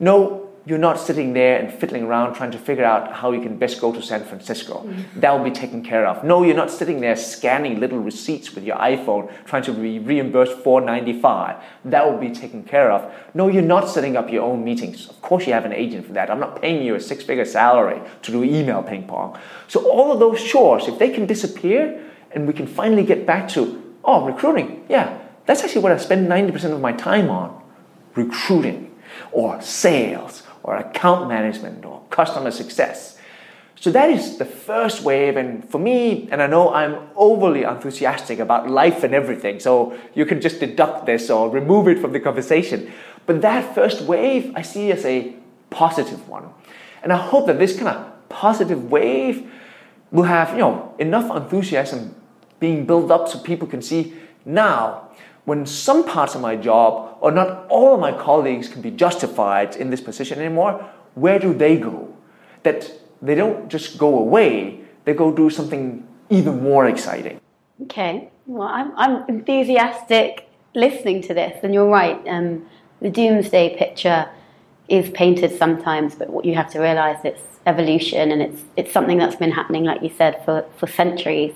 No 0.00 0.43
you're 0.66 0.78
not 0.78 0.98
sitting 0.98 1.34
there 1.34 1.58
and 1.58 1.72
fiddling 1.72 2.04
around 2.04 2.34
trying 2.34 2.50
to 2.50 2.58
figure 2.58 2.84
out 2.84 3.12
how 3.12 3.32
you 3.32 3.42
can 3.42 3.58
best 3.58 3.80
go 3.80 3.92
to 3.92 4.00
San 4.00 4.24
Francisco. 4.24 4.78
Mm-hmm. 4.78 5.20
That 5.20 5.36
will 5.36 5.44
be 5.44 5.50
taken 5.50 5.84
care 5.84 6.06
of. 6.06 6.24
No, 6.24 6.42
you're 6.42 6.56
not 6.56 6.70
sitting 6.70 7.00
there 7.00 7.16
scanning 7.16 7.80
little 7.80 7.98
receipts 7.98 8.54
with 8.54 8.64
your 8.64 8.76
iPhone 8.76 9.30
trying 9.44 9.62
to 9.64 9.72
be 9.72 9.98
reimbursed 9.98 10.56
495. 10.58 11.62
That 11.84 12.10
will 12.10 12.18
be 12.18 12.30
taken 12.30 12.62
care 12.62 12.90
of. 12.90 13.12
No, 13.34 13.48
you're 13.48 13.62
not 13.62 13.90
setting 13.90 14.16
up 14.16 14.30
your 14.30 14.42
own 14.42 14.64
meetings. 14.64 15.06
Of 15.08 15.20
course 15.20 15.46
you 15.46 15.52
have 15.52 15.66
an 15.66 15.74
agent 15.74 16.06
for 16.06 16.14
that. 16.14 16.30
I'm 16.30 16.40
not 16.40 16.62
paying 16.62 16.82
you 16.82 16.94
a 16.94 17.00
six-figure 17.00 17.44
salary 17.44 18.00
to 18.22 18.32
do 18.32 18.42
email 18.42 18.82
ping 18.82 19.06
pong. 19.06 19.38
So 19.68 19.90
all 19.90 20.12
of 20.12 20.18
those 20.18 20.42
chores, 20.42 20.88
if 20.88 20.98
they 20.98 21.10
can 21.10 21.26
disappear 21.26 22.02
and 22.32 22.46
we 22.46 22.54
can 22.54 22.66
finally 22.66 23.04
get 23.04 23.26
back 23.26 23.48
to, 23.50 23.94
oh, 24.02 24.24
recruiting, 24.24 24.86
yeah, 24.88 25.18
that's 25.44 25.62
actually 25.62 25.82
what 25.82 25.92
I 25.92 25.98
spend 25.98 26.26
90% 26.26 26.72
of 26.72 26.80
my 26.80 26.92
time 26.92 27.28
on. 27.28 27.62
Recruiting 28.14 28.92
or 29.32 29.60
sales 29.60 30.43
or 30.64 30.76
account 30.76 31.28
management 31.28 31.84
or 31.84 32.02
customer 32.10 32.50
success. 32.50 33.18
So 33.76 33.90
that 33.90 34.08
is 34.08 34.38
the 34.38 34.46
first 34.46 35.02
wave, 35.02 35.36
and 35.36 35.68
for 35.68 35.78
me, 35.78 36.26
and 36.30 36.40
I 36.40 36.46
know 36.46 36.72
I'm 36.72 36.96
overly 37.16 37.64
enthusiastic 37.64 38.38
about 38.38 38.70
life 38.70 39.04
and 39.04 39.14
everything, 39.14 39.60
so 39.60 39.96
you 40.14 40.24
can 40.24 40.40
just 40.40 40.58
deduct 40.58 41.04
this 41.04 41.28
or 41.28 41.50
remove 41.50 41.86
it 41.88 41.98
from 41.98 42.12
the 42.12 42.20
conversation. 42.20 42.90
But 43.26 43.42
that 43.42 43.74
first 43.74 44.02
wave 44.02 44.52
I 44.56 44.62
see 44.62 44.90
as 44.90 45.04
a 45.04 45.34
positive 45.68 46.26
one. 46.28 46.48
And 47.02 47.12
I 47.12 47.16
hope 47.16 47.46
that 47.46 47.58
this 47.58 47.76
kind 47.76 47.88
of 47.88 48.28
positive 48.30 48.90
wave 48.90 49.50
will 50.10 50.24
have, 50.24 50.52
you 50.52 50.58
know, 50.58 50.94
enough 50.98 51.34
enthusiasm 51.36 52.14
being 52.60 52.86
built 52.86 53.10
up 53.10 53.28
so 53.28 53.38
people 53.38 53.68
can 53.68 53.82
see 53.82 54.14
now 54.46 55.10
when 55.44 55.66
some 55.66 56.04
parts 56.04 56.34
of 56.34 56.40
my 56.40 56.56
job 56.56 57.18
or 57.20 57.30
not 57.30 57.66
all 57.68 57.94
of 57.94 58.00
my 58.00 58.12
colleagues 58.12 58.68
can 58.68 58.82
be 58.82 58.90
justified 58.90 59.76
in 59.76 59.90
this 59.90 60.00
position 60.00 60.38
anymore, 60.38 60.84
where 61.14 61.38
do 61.38 61.52
they 61.54 61.76
go? 61.76 62.14
That 62.62 62.90
they 63.20 63.34
don't 63.34 63.68
just 63.68 63.98
go 63.98 64.18
away, 64.18 64.80
they 65.04 65.14
go 65.14 65.32
do 65.32 65.50
something 65.50 66.06
even 66.30 66.62
more 66.62 66.86
exciting. 66.86 67.40
Okay, 67.82 68.30
well, 68.46 68.68
I'm, 68.68 68.92
I'm 68.96 69.28
enthusiastic 69.28 70.48
listening 70.74 71.22
to 71.22 71.34
this, 71.34 71.58
and 71.62 71.74
you're 71.74 71.88
right. 71.88 72.20
Um, 72.26 72.66
the 73.00 73.10
doomsday 73.10 73.76
picture 73.76 74.28
is 74.88 75.10
painted 75.10 75.56
sometimes, 75.58 76.14
but 76.14 76.30
what 76.30 76.44
you 76.44 76.54
have 76.54 76.70
to 76.72 76.80
realize 76.80 77.18
it's 77.24 77.42
evolution 77.66 78.30
and 78.30 78.42
it's, 78.42 78.62
it's 78.76 78.92
something 78.92 79.18
that's 79.18 79.36
been 79.36 79.50
happening, 79.50 79.84
like 79.84 80.02
you 80.02 80.10
said, 80.10 80.44
for, 80.44 80.64
for 80.76 80.86
centuries. 80.86 81.54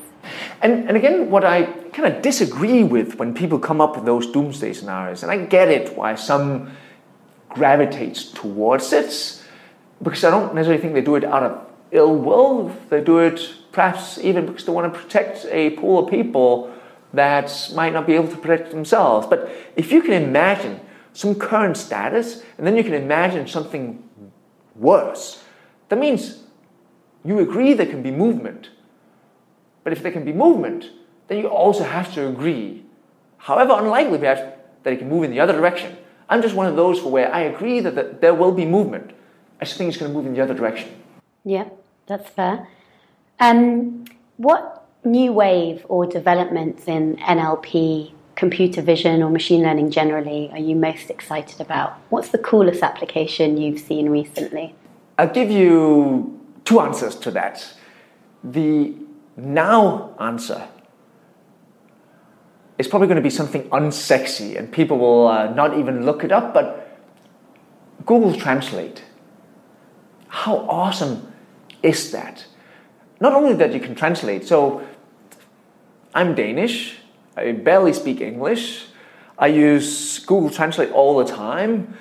And, 0.61 0.89
and 0.89 0.97
again, 0.97 1.31
what 1.31 1.45
I 1.45 1.65
kind 1.93 2.13
of 2.13 2.23
disagree 2.23 2.83
with 2.83 3.17
when 3.19 3.35
people 3.35 3.59
come 3.59 3.81
up 3.81 3.97
with 3.97 4.05
those 4.05 4.27
doomsday 4.27 4.73
scenarios, 4.73 5.23
and 5.23 5.31
I 5.31 5.45
get 5.45 5.69
it 5.69 5.97
why 5.97 6.15
some 6.17 6.71
gravitates 7.49 8.25
towards 8.25 8.93
it, 8.93 9.43
because 10.03 10.25
I 10.25 10.31
don't 10.31 10.55
necessarily 10.55 10.81
think 10.81 10.95
they 10.95 11.01
do 11.01 11.17
it 11.17 11.25
out 11.25 11.43
of 11.43 11.67
ill 11.91 12.15
will. 12.15 12.77
They 12.91 13.03
do 13.03 13.19
it 13.19 13.41
perhaps 13.73 14.19
even 14.19 14.47
because 14.47 14.65
they 14.65 14.73
want 14.73 14.93
to 14.93 14.99
protect 14.99 15.47
a 15.51 15.71
pool 15.71 16.05
of 16.05 16.11
people 16.11 16.73
that 17.15 17.71
might 17.75 17.93
not 17.93 18.07
be 18.07 18.15
able 18.15 18.29
to 18.29 18.37
protect 18.37 18.71
themselves. 18.71 19.27
But 19.27 19.51
if 19.77 19.93
you 19.93 20.03
can 20.03 20.13
imagine 20.13 20.81
some 21.13 21.35
current 21.35 21.77
status, 21.77 22.43
and 22.59 22.67
then 22.67 22.77
you 22.77 22.85
can 22.85 22.95
imagine 22.95 23.47
something 23.47 24.03
worse, 24.77 25.43
that 25.89 25.99
means 25.99 26.45
you 27.25 27.39
agree 27.41 27.73
there 27.73 27.87
can 27.87 28.03
be 28.03 28.11
movement. 28.11 28.71
But 29.89 29.97
if 29.97 30.03
there 30.03 30.13
can 30.13 30.27
be 30.27 30.35
movement, 30.35 30.91
then 31.29 31.39
you 31.39 31.47
also 31.47 31.83
have 31.83 32.13
to 32.13 32.29
agree, 32.29 32.85
however 33.39 33.73
unlikely 33.73 34.19
perhaps, 34.19 34.43
that 34.83 34.93
it 34.93 34.99
can 34.99 35.09
move 35.09 35.25
in 35.25 35.31
the 35.31 35.41
other 35.41 35.55
direction. 35.55 35.97
I'm 36.29 36.43
just 36.43 36.55
one 36.55 36.67
of 36.67 36.77
those 36.77 37.01
for 37.01 37.11
where 37.11 37.33
I 37.33 37.41
agree 37.45 37.81
that, 37.81 37.95
that 37.95 38.21
there 38.21 38.35
will 38.35 38.53
be 38.53 38.67
movement. 38.67 39.13
I 39.59 39.65
just 39.65 39.79
think 39.79 39.89
it's 39.89 39.97
going 39.97 40.13
to 40.13 40.15
move 40.15 40.27
in 40.27 40.35
the 40.35 40.43
other 40.43 40.53
direction. 40.53 40.91
Yeah, 41.43 41.71
that's 42.07 42.29
fair. 42.29 42.69
Um, 43.41 44.05
what 44.37 44.87
new 45.05 45.33
wave 45.33 45.87
or 45.89 46.05
developments 46.05 46.87
in 46.87 47.17
NLP, 47.17 48.13
computer 48.37 48.83
vision, 48.83 49.23
or 49.23 49.31
machine 49.31 49.63
learning 49.63 49.91
generally 49.91 50.51
are 50.53 50.59
you 50.59 50.77
most 50.77 51.09
excited 51.09 51.63
about? 51.63 51.99
What's 52.11 52.29
the 52.29 52.37
coolest 52.37 52.83
application 52.83 53.57
you've 53.57 53.81
seen 53.81 54.11
recently? 54.11 54.75
I'll 55.17 55.33
give 55.33 55.51
you 55.51 56.39
two 56.67 56.79
answers 56.81 57.17
to 57.21 57.31
that. 57.31 57.73
The 58.45 59.08
now 59.39 60.15
answer 60.19 60.69
is 62.77 62.89
probably 62.89 63.07
going 63.09 63.17
to 63.17 63.23
be 63.23 63.31
something 63.31 63.63
unsexy 63.71 64.59
and 64.59 64.71
people 64.73 64.99
will 64.99 65.29
uh, 65.29 65.51
not 65.51 65.79
even 65.79 66.05
look 66.05 66.25
it 66.25 66.33
up, 66.33 66.53
but 66.53 66.99
Google 68.05 68.35
Translate. 68.35 69.03
How 70.29 70.59
awesome 70.59 71.33
is 71.83 72.11
that? 72.13 72.47
Not 73.21 73.33
only 73.33 73.55
that 73.55 73.73
you 73.73 73.81
can 73.81 73.95
translate, 73.95 74.47
so 74.47 74.87
I'm 76.15 76.35
Danish, 76.35 76.99
I 77.37 77.53
barely 77.53 77.93
speak 77.93 78.21
English, 78.21 78.87
I 79.39 79.49
use 79.49 80.19
Google 80.21 80.51
Translate 80.51 80.91
all 80.91 81.19
the 81.19 81.25
time. 81.25 81.97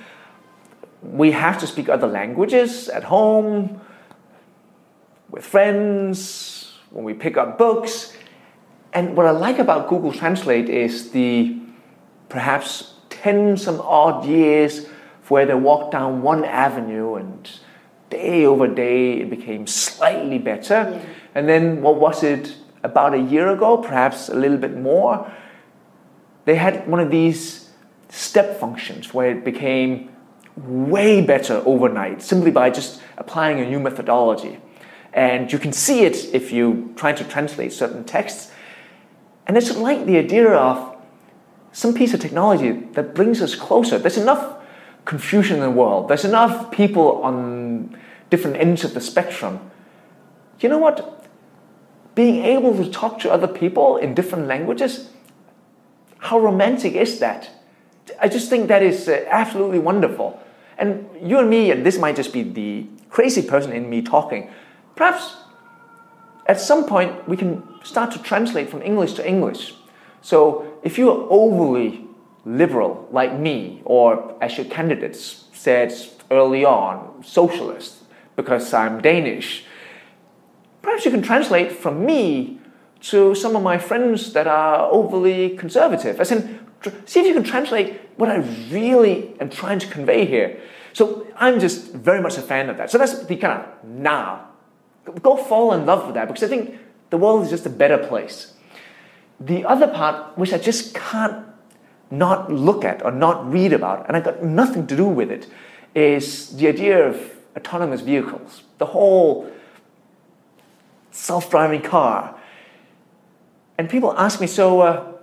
We 1.04 1.32
have 1.32 1.60
to 1.60 1.68
speak 1.68 1.90
other 1.90 2.08
languages 2.08 2.90
at 2.90 3.04
home, 3.04 3.82
with 5.30 5.46
friends, 5.46 6.57
when 6.92 7.04
we 7.04 7.14
pick 7.14 7.38
up 7.38 7.58
books. 7.58 8.16
And 8.94 9.16
what 9.16 9.26
I 9.26 9.32
like 9.32 9.60
about 9.60 9.90
Google 9.90 10.12
Translate 10.12 10.70
is 10.70 11.12
the 11.12 11.58
perhaps 12.30 12.94
10 13.10 13.58
some 13.58 13.82
odd 13.82 14.26
years 14.26 14.88
where 15.28 15.46
they 15.46 15.54
walked 15.54 15.92
down 15.92 16.22
one 16.22 16.46
avenue 16.46 17.16
and 17.16 17.50
day 18.10 18.46
over 18.46 18.68
day 18.68 19.20
it 19.20 19.30
became 19.30 19.68
slightly 19.68 20.38
better. 20.38 20.90
Yeah. 20.92 21.06
And 21.36 21.48
then 21.48 21.82
what 21.82 21.98
was 21.98 22.24
it 22.24 22.56
about 22.84 23.14
a 23.14 23.20
year 23.20 23.50
ago, 23.50 23.78
perhaps 23.78 24.30
a 24.30 24.36
little 24.36 24.58
bit 24.58 24.78
more? 24.78 25.32
They 26.46 26.56
had 26.56 26.88
one 26.88 27.00
of 27.00 27.12
these 27.12 27.70
step 28.10 28.60
functions 28.60 29.14
where 29.14 29.30
it 29.30 29.44
became 29.44 30.10
way 30.56 31.22
better 31.22 31.62
overnight 31.66 32.22
simply 32.22 32.52
by 32.52 32.70
just 32.70 33.02
applying 33.18 33.60
a 33.60 33.70
new 33.70 33.80
methodology. 33.80 34.58
And 35.18 35.52
you 35.52 35.58
can 35.58 35.74
see 35.74 36.06
it 36.06 36.32
if 36.36 36.52
you 36.52 36.94
try 36.96 37.12
to 37.12 37.24
translate 37.24 37.74
certain 37.74 38.04
texts. 38.04 38.52
And 39.48 39.58
it's 39.58 39.76
like 39.76 40.06
the 40.06 40.16
idea 40.20 40.48
of 40.54 40.96
some 41.72 41.96
piece 41.96 42.14
of 42.14 42.20
technology 42.20 42.74
that 42.94 43.16
brings 43.16 43.42
us 43.42 43.56
closer. 43.56 43.98
There's 43.98 44.20
enough 44.20 44.58
confusion 45.06 45.56
in 45.56 45.64
the 45.64 45.72
world, 45.72 46.08
there's 46.08 46.24
enough 46.24 46.70
people 46.70 47.24
on 47.24 47.98
different 48.30 48.58
ends 48.58 48.84
of 48.84 48.94
the 48.94 49.02
spectrum. 49.02 49.72
You 50.60 50.70
know 50.70 50.78
what? 50.78 51.26
Being 52.14 52.46
able 52.46 52.76
to 52.78 52.88
talk 52.92 53.20
to 53.22 53.32
other 53.32 53.48
people 53.48 53.98
in 53.98 54.14
different 54.14 54.48
languages, 54.48 55.10
how 56.20 56.38
romantic 56.38 56.94
is 56.94 57.18
that? 57.20 57.50
I 58.22 58.28
just 58.28 58.52
think 58.52 58.68
that 58.68 58.84
is 58.84 59.08
uh, 59.08 59.26
absolutely 59.30 59.80
wonderful. 59.80 60.40
And 60.78 61.10
you 61.22 61.40
and 61.40 61.50
me, 61.50 61.72
and 61.72 61.84
this 61.84 61.98
might 61.98 62.16
just 62.16 62.34
be 62.34 62.44
the 62.44 62.86
crazy 63.10 63.42
person 63.42 63.72
in 63.72 63.90
me 63.90 64.04
talking, 64.04 64.52
perhaps 64.98 65.38
at 66.48 66.60
some 66.60 66.86
point 66.86 67.28
we 67.28 67.38
can 67.38 67.64
start 67.84 68.12
to 68.12 68.20
translate 68.22 68.70
from 68.70 68.82
English 68.82 69.14
to 69.14 69.28
English. 69.28 69.74
So 70.22 70.80
if 70.84 70.98
you 70.98 71.10
are 71.10 71.28
overly 71.30 72.06
liberal 72.46 73.08
like 73.12 73.34
me, 73.34 73.82
or 73.86 74.36
as 74.42 74.58
your 74.58 74.66
candidates 74.66 75.46
said 75.54 75.94
early 76.32 76.66
on, 76.66 77.24
socialist, 77.24 78.04
because 78.36 78.74
I'm 78.74 79.02
Danish, 79.02 79.66
perhaps 80.82 81.06
you 81.06 81.12
can 81.12 81.22
translate 81.22 81.72
from 81.72 82.06
me 82.06 82.60
to 83.00 83.36
some 83.36 83.56
of 83.56 83.64
my 83.64 83.78
friends 83.78 84.34
that 84.34 84.48
are 84.48 84.90
overly 84.90 85.56
conservative. 85.58 86.20
As 86.20 86.32
in, 86.32 86.60
see 87.06 87.20
if 87.20 87.28
you 87.28 87.34
can 87.34 87.44
translate 87.44 88.00
what 88.16 88.30
I 88.30 88.38
really 88.72 89.36
am 89.40 89.50
trying 89.50 89.80
to 89.80 89.88
convey 89.88 90.26
here. 90.26 90.60
So 90.94 91.28
I'm 91.36 91.60
just 91.60 91.94
very 91.94 92.22
much 92.22 92.38
a 92.38 92.42
fan 92.42 92.70
of 92.70 92.78
that. 92.78 92.90
So 92.90 92.98
that's 92.98 93.26
the 93.26 93.36
kind 93.36 93.62
of 93.62 93.84
now. 93.84 94.48
Go 95.22 95.38
fall 95.38 95.74
in 95.74 95.86
love 95.86 96.06
with 96.06 96.16
that 96.16 96.28
because 96.28 96.44
I 96.44 96.48
think 96.48 96.78
the 97.10 97.18
world 97.18 97.44
is 97.44 97.50
just 97.50 97.66
a 97.66 97.70
better 97.70 97.98
place. 97.98 98.54
The 99.40 99.66
other 99.66 99.88
part, 99.88 100.38
which 100.38 100.54
I 100.54 100.58
just 100.58 100.94
can't 100.94 101.46
not 102.10 102.52
look 102.52 102.84
at 102.84 103.04
or 103.06 103.12
not 103.12 103.52
read 103.52 103.74
about, 103.74 104.08
and 104.08 104.18
I 104.18 104.20
got 104.20 104.44
nothing 104.44 104.88
to 104.88 104.96
do 104.96 105.08
with 105.08 105.32
it, 105.32 105.48
is 105.94 106.56
the 106.58 106.68
idea 106.68 107.08
of 107.08 107.20
autonomous 107.56 108.02
vehicles. 108.02 108.64
The 108.78 108.88
whole 108.88 109.52
self 111.12 111.50
driving 111.50 111.82
car. 111.82 112.36
And 113.78 113.90
people 113.90 114.14
ask 114.18 114.42
me, 114.42 114.48
so, 114.48 114.82
uh, 114.82 115.14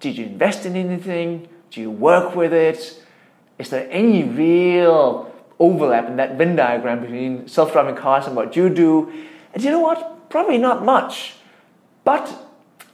did 0.00 0.16
you 0.16 0.26
invest 0.26 0.66
in 0.66 0.76
anything? 0.76 1.48
Do 1.70 1.80
you 1.80 1.90
work 1.90 2.34
with 2.34 2.52
it? 2.52 3.02
Is 3.58 3.70
there 3.70 3.88
any 3.90 4.22
real 4.24 5.32
overlap 5.58 6.08
in 6.08 6.16
that 6.16 6.36
Venn 6.36 6.56
diagram 6.56 7.00
between 7.00 7.48
self 7.48 7.72
driving 7.72 7.96
cars 7.96 8.26
and 8.26 8.36
what 8.36 8.56
you 8.56 8.68
do? 8.68 9.12
And 9.52 9.62
you 9.62 9.70
know 9.70 9.80
what? 9.80 10.30
Probably 10.30 10.58
not 10.58 10.84
much. 10.84 11.34
But 12.04 12.32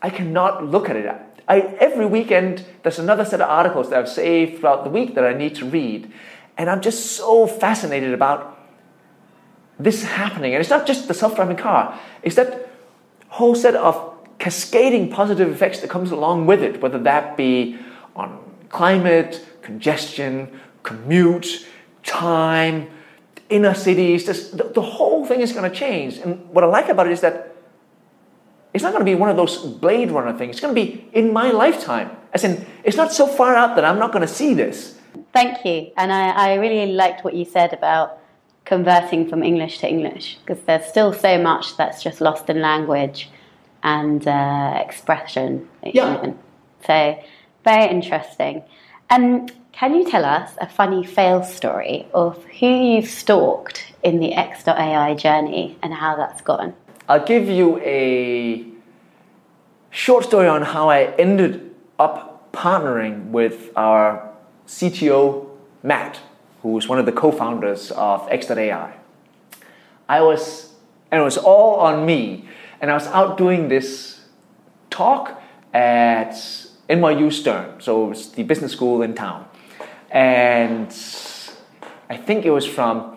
I 0.02 0.10
cannot 0.10 0.64
look 0.66 0.88
at 0.88 0.96
it. 0.96 1.14
I, 1.46 1.60
every 1.60 2.06
weekend, 2.06 2.64
there's 2.82 2.98
another 2.98 3.24
set 3.24 3.40
of 3.40 3.48
articles 3.48 3.90
that 3.90 3.98
I've 3.98 4.08
saved 4.08 4.60
throughout 4.60 4.84
the 4.84 4.90
week 4.90 5.14
that 5.14 5.24
I 5.24 5.34
need 5.34 5.54
to 5.56 5.66
read. 5.66 6.10
And 6.56 6.70
I'm 6.70 6.80
just 6.80 7.12
so 7.12 7.46
fascinated 7.46 8.14
about 8.14 8.58
this 9.78 10.04
happening. 10.04 10.54
And 10.54 10.60
it's 10.60 10.70
not 10.70 10.86
just 10.86 11.08
the 11.08 11.14
self 11.14 11.36
driving 11.36 11.56
car, 11.56 11.98
it's 12.22 12.36
that 12.36 12.70
whole 13.28 13.54
set 13.54 13.74
of 13.74 14.12
cascading 14.38 15.10
positive 15.10 15.50
effects 15.50 15.80
that 15.80 15.90
comes 15.90 16.10
along 16.10 16.46
with 16.46 16.62
it, 16.62 16.80
whether 16.80 16.98
that 16.98 17.36
be 17.36 17.78
on 18.14 18.38
climate, 18.68 19.44
congestion, 19.62 20.60
commute, 20.82 21.66
time, 22.04 22.88
inner 23.48 23.74
cities. 23.74 24.24
Just, 24.24 24.56
the, 24.56 24.64
the 24.64 24.82
whole 24.82 25.26
thing 25.26 25.40
is 25.40 25.52
going 25.52 25.70
to 25.70 25.76
change. 25.76 26.18
And 26.18 26.48
what 26.50 26.64
I 26.64 26.66
like 26.66 26.88
about 26.88 27.06
it 27.06 27.12
is 27.12 27.20
that 27.20 27.54
it's 28.72 28.82
not 28.82 28.92
going 28.92 29.04
to 29.04 29.10
be 29.10 29.14
one 29.14 29.30
of 29.30 29.36
those 29.36 29.56
Blade 29.58 30.10
Runner 30.10 30.36
things. 30.36 30.56
It's 30.56 30.60
going 30.60 30.74
to 30.74 30.80
be 30.80 31.08
in 31.12 31.32
my 31.32 31.50
lifetime. 31.50 32.10
As 32.32 32.42
in, 32.42 32.66
it's 32.82 32.96
not 32.96 33.12
so 33.12 33.26
far 33.26 33.54
out 33.54 33.76
that 33.76 33.84
I'm 33.84 33.98
not 33.98 34.12
going 34.12 34.26
to 34.26 34.32
see 34.32 34.54
this. 34.54 34.98
Thank 35.32 35.64
you. 35.64 35.92
And 35.96 36.12
I, 36.12 36.30
I 36.30 36.54
really 36.54 36.92
liked 36.92 37.24
what 37.24 37.34
you 37.34 37.44
said 37.44 37.72
about 37.72 38.18
converting 38.64 39.28
from 39.28 39.42
English 39.42 39.78
to 39.78 39.88
English 39.88 40.38
because 40.44 40.62
there's 40.64 40.86
still 40.86 41.12
so 41.12 41.40
much 41.40 41.76
that's 41.76 42.02
just 42.02 42.20
lost 42.20 42.50
in 42.50 42.60
language 42.60 43.30
and 43.82 44.26
uh, 44.26 44.82
expression. 44.84 45.68
Yeah. 45.84 46.18
Even. 46.18 46.38
So, 46.86 47.22
very 47.62 47.90
interesting. 47.90 48.64
And 49.10 49.52
can 49.72 49.94
you 49.94 50.08
tell 50.08 50.24
us 50.24 50.52
a 50.60 50.68
funny 50.68 51.04
fail 51.04 51.42
story 51.42 52.06
of 52.14 52.42
who 52.44 52.66
you've 52.66 53.08
stalked 53.08 53.92
in 54.02 54.20
the 54.20 54.32
X.AI 54.32 55.14
journey 55.14 55.76
and 55.82 55.92
how 55.92 56.16
that's 56.16 56.40
gone? 56.40 56.74
I'll 57.08 57.24
give 57.24 57.48
you 57.48 57.80
a 57.80 58.64
short 59.90 60.24
story 60.24 60.48
on 60.48 60.62
how 60.62 60.88
I 60.88 61.14
ended 61.16 61.74
up 61.98 62.52
partnering 62.52 63.30
with 63.30 63.72
our 63.76 64.30
CTO, 64.66 65.48
Matt, 65.82 66.20
who 66.62 66.78
is 66.78 66.88
one 66.88 66.98
of 66.98 67.06
the 67.06 67.12
co 67.12 67.30
founders 67.30 67.90
of 67.90 68.26
X.AI. 68.30 68.94
I 70.08 70.20
was, 70.20 70.72
and 71.10 71.20
it 71.20 71.24
was 71.24 71.36
all 71.36 71.80
on 71.80 72.06
me, 72.06 72.48
and 72.80 72.90
I 72.90 72.94
was 72.94 73.06
out 73.08 73.36
doing 73.36 73.68
this 73.68 74.20
talk 74.90 75.42
at 75.72 76.36
NYU 76.88 77.32
Stern, 77.32 77.80
so 77.80 78.06
it 78.06 78.08
was 78.10 78.32
the 78.32 78.42
business 78.42 78.72
school 78.72 79.02
in 79.02 79.14
town. 79.14 79.48
And 80.10 80.88
I 82.10 82.16
think 82.16 82.44
it 82.44 82.50
was 82.50 82.66
from 82.66 83.16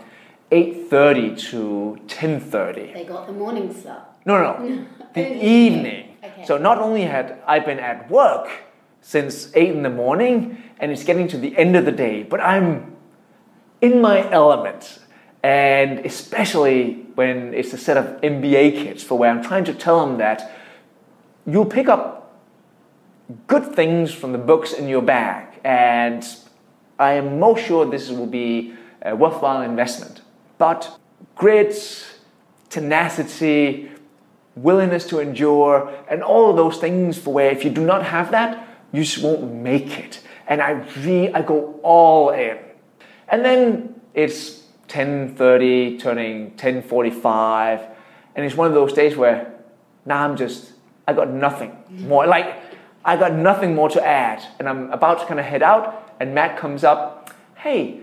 8.30 0.51 1.39
to 1.49 1.97
10.30. 2.07 2.93
They 2.93 3.03
got 3.03 3.28
the 3.28 3.34
morning 3.34 3.74
slot. 3.74 4.20
No, 4.26 4.41
no, 4.41 4.65
no. 4.65 4.86
the 5.13 5.22
evening. 5.22 5.43
evening. 5.43 6.18
Okay. 6.24 6.45
So 6.45 6.57
not 6.57 6.80
only 6.80 7.01
had 7.01 7.41
I 7.45 7.59
been 7.59 7.80
at 7.80 8.09
work 8.09 8.49
since 9.01 9.55
8 9.55 9.70
in 9.70 9.84
the 9.84 9.89
morning 9.89 10.63
and 10.80 10.91
it's 10.91 11.03
getting 11.03 11.28
to 11.30 11.38
the 11.38 11.57
end 11.57 11.76
of 11.76 11.86
the 11.86 11.91
day, 11.91 12.24
but 12.24 12.39
I'm 12.39 12.95
in 13.82 14.01
my 14.01 14.30
element. 14.32 14.99
And 15.43 15.99
especially 15.99 17.05
when 17.15 17.53
it's 17.53 17.74
a 17.74 17.78
set 17.78 17.97
of 17.97 18.22
MBA 18.22 18.84
kids 18.84 19.03
for 19.03 19.18
where 19.18 19.30
I'm 19.30 19.43
trying 19.43 19.65
to 19.65 19.74
tell 19.74 20.05
them 20.05 20.18
that 20.18 20.51
you'll 21.45 21.65
pick 21.65 21.88
up 21.88 22.16
good 23.47 23.75
things 23.75 24.13
from 24.13 24.32
the 24.32 24.38
books 24.38 24.73
in 24.73 24.88
your 24.88 25.01
bag. 25.01 25.59
And 25.63 26.25
I 26.99 27.13
am 27.13 27.39
most 27.39 27.65
sure 27.65 27.86
this 27.86 28.09
will 28.09 28.28
be 28.28 28.73
a 29.01 29.15
worthwhile 29.15 29.61
investment. 29.61 30.21
But 30.57 30.97
grit, 31.36 32.07
tenacity, 32.69 33.91
willingness 34.55 35.05
to 35.07 35.19
endure, 35.19 35.93
and 36.09 36.23
all 36.23 36.49
of 36.49 36.55
those 36.55 36.78
things 36.78 37.17
for 37.17 37.34
where 37.34 37.51
if 37.51 37.63
you 37.63 37.69
do 37.69 37.86
not 37.86 38.03
have 38.03 38.32
that, 38.32 38.67
you 38.91 39.03
just 39.03 39.23
won't 39.23 39.53
make 39.53 39.99
it. 39.99 40.21
And 40.47 40.61
I 40.61 40.71
re 40.97 41.32
I 41.34 41.41
go 41.41 41.80
all 41.84 42.32
in. 42.32 42.57
And 43.28 43.43
then 43.43 44.01
it's 44.13 44.63
10:30, 44.88 45.99
turning 45.99 46.51
10:45, 46.51 47.82
and 48.36 48.45
it's 48.45 48.55
one 48.55 48.67
of 48.67 48.73
those 48.73 48.93
days 48.93 49.17
where 49.17 49.53
now 50.05 50.23
I'm 50.23 50.38
just 50.38 50.73
I 51.07 51.13
got 51.13 51.30
nothing 51.30 51.75
more. 51.89 52.25
Like 52.25 52.55
I 53.06 53.16
got 53.16 53.34
nothing 53.34 53.76
more 53.76 53.89
to 53.89 54.06
add, 54.06 54.43
and 54.60 54.68
I'm 54.68 54.91
about 54.91 55.20
to 55.20 55.26
kind 55.26 55.39
of 55.39 55.45
head 55.45 55.64
out, 55.64 56.14
and 56.20 56.34
Matt 56.34 56.58
comes 56.58 56.84
up, 56.84 57.32
hey, 57.56 58.02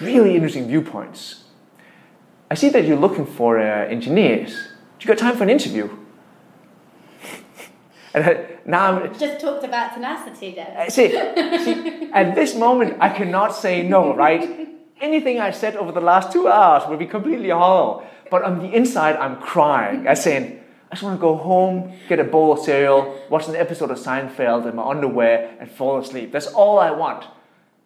really 0.00 0.34
interesting 0.34 0.66
viewpoints. 0.66 1.44
I 2.50 2.54
see 2.54 2.68
that 2.70 2.86
you're 2.86 2.98
looking 2.98 3.26
for 3.26 3.58
uh, 3.58 3.86
engineers. 3.86 4.52
Do 4.98 5.08
you 5.08 5.08
got 5.08 5.18
time 5.18 5.36
for 5.36 5.42
an 5.42 5.50
interview? 5.50 5.90
and 8.14 8.24
I, 8.24 8.46
now 8.64 9.00
I'm, 9.00 9.18
Just 9.18 9.40
talked 9.40 9.64
about 9.64 9.94
tenacity 9.94 10.54
there. 10.54 10.74
I 10.78 10.88
see, 10.88 11.10
see, 11.10 12.10
at 12.12 12.34
this 12.34 12.54
moment, 12.54 12.96
I 13.00 13.08
cannot 13.08 13.54
say 13.54 13.82
no, 13.82 14.14
right? 14.14 14.68
Anything 15.00 15.40
I 15.40 15.50
said 15.50 15.76
over 15.76 15.92
the 15.92 16.00
last 16.00 16.32
two 16.32 16.48
hours 16.48 16.88
will 16.88 16.96
be 16.96 17.06
completely 17.06 17.50
hollow. 17.50 18.06
But 18.30 18.42
on 18.42 18.58
the 18.60 18.72
inside, 18.74 19.16
I'm 19.16 19.40
crying. 19.40 20.08
I'm 20.08 20.16
saying, 20.16 20.60
just 20.96 21.04
want 21.04 21.18
to 21.18 21.20
go 21.20 21.36
home, 21.36 21.92
get 22.08 22.18
a 22.18 22.24
bowl 22.24 22.54
of 22.54 22.58
cereal, 22.60 23.22
watch 23.28 23.48
an 23.48 23.54
episode 23.54 23.90
of 23.90 23.98
Seinfeld 23.98 24.66
in 24.66 24.76
my 24.76 24.82
underwear, 24.82 25.54
and 25.60 25.70
fall 25.70 25.98
asleep. 25.98 26.32
That's 26.32 26.46
all 26.46 26.78
I 26.78 26.90
want. 26.90 27.26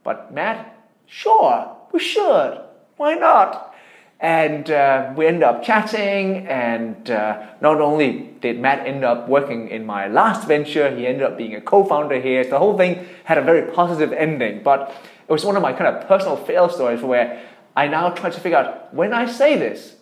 But 0.04 0.32
Matt, 0.32 0.78
sure, 1.06 1.76
we 1.92 1.98
should. 1.98 2.61
Why 2.98 3.14
not? 3.14 3.74
And 4.20 4.70
uh, 4.70 5.12
we 5.16 5.26
end 5.26 5.42
up 5.42 5.64
chatting, 5.64 6.46
and 6.46 7.11
uh, 7.11 7.48
not 7.61 7.80
only 7.80 8.30
did 8.40 8.61
Matt 8.61 8.86
end 8.86 9.04
up 9.04 9.28
working 9.28 9.68
in 9.70 9.84
my 9.84 10.06
last 10.06 10.46
venture, 10.46 10.94
he 10.94 11.04
ended 11.04 11.24
up 11.24 11.36
being 11.36 11.56
a 11.56 11.61
co 11.61 11.82
founder 11.82 12.20
here. 12.20 12.44
So 12.44 12.50
the 12.50 12.58
whole 12.58 12.76
thing 12.76 13.08
had 13.24 13.38
a 13.38 13.42
very 13.42 13.72
positive 13.72 14.12
ending. 14.12 14.62
But 14.62 14.94
it 15.28 15.32
was 15.32 15.44
one 15.44 15.56
of 15.56 15.62
my 15.62 15.72
kind 15.72 15.96
of 15.96 16.06
personal 16.06 16.36
fail 16.36 16.68
stories 16.68 17.02
where 17.02 17.42
I 17.74 17.88
now 17.88 18.11
try 18.11 18.30
to 18.30 18.40
figure 18.40 18.58
out 18.58 18.94
when 18.94 19.12
I 19.12 19.26
say 19.26 19.58
this, 19.58 19.96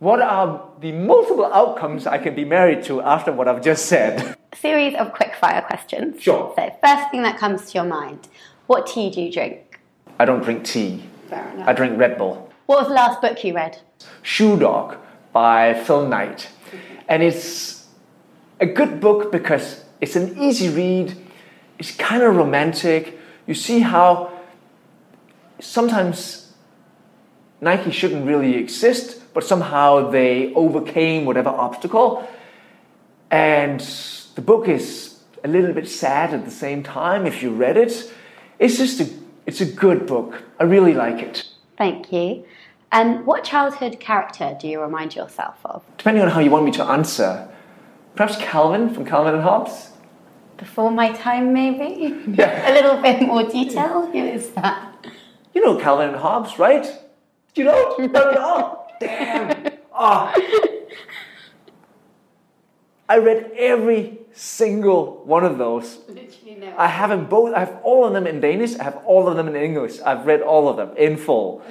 what 0.00 0.20
are 0.20 0.66
the 0.80 0.92
multiple 0.92 1.44
outcomes 1.44 2.06
I 2.06 2.18
can 2.18 2.34
be 2.34 2.44
married 2.44 2.82
to 2.84 3.02
after 3.02 3.32
what 3.32 3.46
I've 3.46 3.62
just 3.62 3.86
said? 3.86 4.36
A 4.52 4.56
series 4.56 4.96
of 4.96 5.12
quick 5.12 5.34
fire 5.36 5.62
questions. 5.62 6.20
Sure. 6.20 6.52
So, 6.56 6.76
first 6.82 7.10
thing 7.10 7.22
that 7.22 7.38
comes 7.38 7.70
to 7.70 7.78
your 7.78 7.84
mind 7.84 8.28
what 8.66 8.86
tea 8.86 9.10
do 9.10 9.20
you 9.20 9.32
drink? 9.32 9.80
I 10.20 10.24
don't 10.24 10.44
drink 10.44 10.64
tea, 10.64 11.02
Fair 11.28 11.48
enough. 11.50 11.68
I 11.68 11.72
drink 11.72 11.98
Red 11.98 12.16
Bull. 12.16 12.52
What 12.66 12.78
was 12.78 12.88
the 12.88 12.94
last 12.94 13.20
book 13.20 13.42
you 13.42 13.52
read? 13.52 13.78
Shoe 14.22 14.56
Dog 14.56 14.96
by 15.32 15.74
Phil 15.74 16.06
Knight. 16.06 16.48
And 17.08 17.20
it's 17.20 17.88
a 18.60 18.66
good 18.66 19.00
book 19.00 19.32
because 19.32 19.84
it's 20.00 20.14
an 20.14 20.38
easy 20.38 20.68
read, 20.68 21.16
it's 21.80 21.96
kind 21.96 22.22
of 22.22 22.36
romantic. 22.36 23.18
You 23.46 23.54
see 23.54 23.80
how 23.80 24.38
sometimes 25.58 26.52
Nike 27.60 27.90
shouldn't 27.90 28.24
really 28.24 28.54
exist, 28.54 29.19
but 29.32 29.44
somehow 29.44 30.10
they 30.10 30.52
overcame 30.54 31.24
whatever 31.24 31.50
obstacle. 31.50 32.28
And 33.30 33.80
the 34.34 34.42
book 34.42 34.68
is 34.68 35.20
a 35.44 35.48
little 35.48 35.72
bit 35.72 35.88
sad 35.88 36.34
at 36.34 36.44
the 36.44 36.50
same 36.50 36.82
time 36.82 37.26
if 37.26 37.42
you 37.42 37.50
read 37.50 37.76
it. 37.76 38.12
It's 38.58 38.76
just 38.76 39.00
a 39.00 39.08
it's 39.46 39.60
a 39.60 39.66
good 39.66 40.06
book. 40.06 40.42
I 40.58 40.64
really 40.64 40.94
like 40.94 41.20
it. 41.22 41.46
Thank 41.76 42.12
you. 42.12 42.44
And 42.92 43.24
what 43.24 43.44
childhood 43.44 44.00
character 44.00 44.56
do 44.60 44.68
you 44.68 44.80
remind 44.80 45.14
yourself 45.14 45.56
of? 45.64 45.82
Depending 45.96 46.22
on 46.24 46.30
how 46.30 46.40
you 46.40 46.50
want 46.50 46.64
me 46.64 46.72
to 46.72 46.84
answer, 46.84 47.48
perhaps 48.16 48.36
Calvin 48.36 48.92
from 48.92 49.04
Calvin 49.04 49.34
and 49.34 49.42
Hobbes. 49.42 49.90
Before 50.56 50.90
my 50.90 51.12
time, 51.12 51.52
maybe? 51.52 52.14
Yeah. 52.36 52.70
A 52.70 52.72
little 52.74 53.00
bit 53.00 53.22
more 53.22 53.44
detail? 53.44 54.06
Who 54.06 54.18
is 54.18 54.50
that? 54.50 55.06
You 55.54 55.64
know 55.64 55.76
Calvin 55.80 56.08
and 56.10 56.18
Hobbes, 56.18 56.58
right? 56.58 56.86
You 57.54 57.64
don't? 57.64 58.12
Not 58.12 58.32
at 58.32 58.38
all. 58.38 58.79
Damn. 59.00 59.72
Oh. 59.92 60.32
I 63.08 63.18
read 63.18 63.50
every 63.56 64.18
single 64.32 65.24
one 65.24 65.44
of 65.44 65.58
those. 65.58 65.98
Literally 66.08 66.54
no. 66.60 66.72
I 66.78 66.86
have 66.86 67.10
them 67.10 67.26
both. 67.26 67.52
I 67.54 67.60
have 67.60 67.80
all 67.82 68.06
of 68.06 68.12
them 68.12 68.26
in 68.26 68.40
Danish. 68.40 68.78
I 68.78 68.84
have 68.84 68.98
all 69.04 69.28
of 69.28 69.36
them 69.36 69.48
in 69.48 69.56
English. 69.56 70.00
I've 70.00 70.26
read 70.26 70.42
all 70.42 70.68
of 70.68 70.76
them 70.76 70.96
in 70.96 71.16
full. 71.16 71.62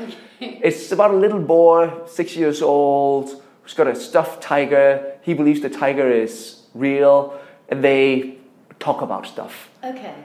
it's 0.41 0.91
about 0.91 1.11
a 1.11 1.17
little 1.17 1.39
boy, 1.39 1.93
six 2.07 2.36
years 2.36 2.61
old, 2.61 3.41
who's 3.61 3.73
got 3.73 3.88
a 3.88 3.95
stuffed 3.95 4.43
tiger. 4.43 5.13
He 5.21 5.34
believes 5.34 5.61
the 5.61 5.69
tiger 5.69 6.11
is 6.11 6.63
real, 6.73 7.39
and 7.69 7.82
they 7.82 8.38
talk 8.80 9.01
about 9.01 9.25
stuff. 9.25 9.69
Okay. 9.82 10.15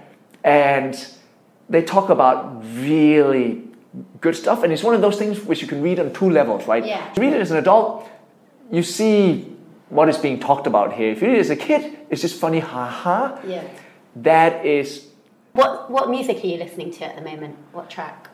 And 0.42 0.98
they 1.68 1.82
talk 1.82 2.08
about 2.08 2.62
really 2.76 3.62
good 4.20 4.34
stuff. 4.36 4.62
And 4.62 4.72
it's 4.72 4.82
one 4.82 4.94
of 4.94 5.00
those 5.00 5.16
things 5.18 5.40
which 5.44 5.62
you 5.62 5.68
can 5.68 5.82
read 5.82 6.00
on 6.00 6.12
two 6.12 6.30
levels, 6.30 6.66
right? 6.66 6.84
Yeah. 6.84 7.10
If 7.10 7.16
you 7.16 7.22
read 7.22 7.32
it 7.34 7.40
as 7.40 7.50
an 7.50 7.58
adult, 7.58 8.08
you 8.70 8.82
see 8.82 9.54
what 9.88 10.08
is 10.08 10.18
being 10.18 10.40
talked 10.40 10.66
about 10.66 10.94
here. 10.94 11.10
If 11.12 11.22
you 11.22 11.28
read 11.28 11.36
it 11.36 11.40
as 11.40 11.50
a 11.50 11.56
kid, 11.56 11.98
it's 12.10 12.20
just 12.22 12.38
funny, 12.40 12.60
ha 12.60 12.86
ha. 12.88 13.40
Yeah. 13.46 13.62
That 14.16 14.64
is, 14.64 15.08
What, 15.52 15.90
what 15.90 16.08
music 16.10 16.42
are 16.42 16.46
you 16.46 16.56
listening 16.58 16.90
to 16.92 17.04
at 17.04 17.16
the 17.16 17.22
moment? 17.22 17.56
What 17.72 17.90
track? 17.90 18.28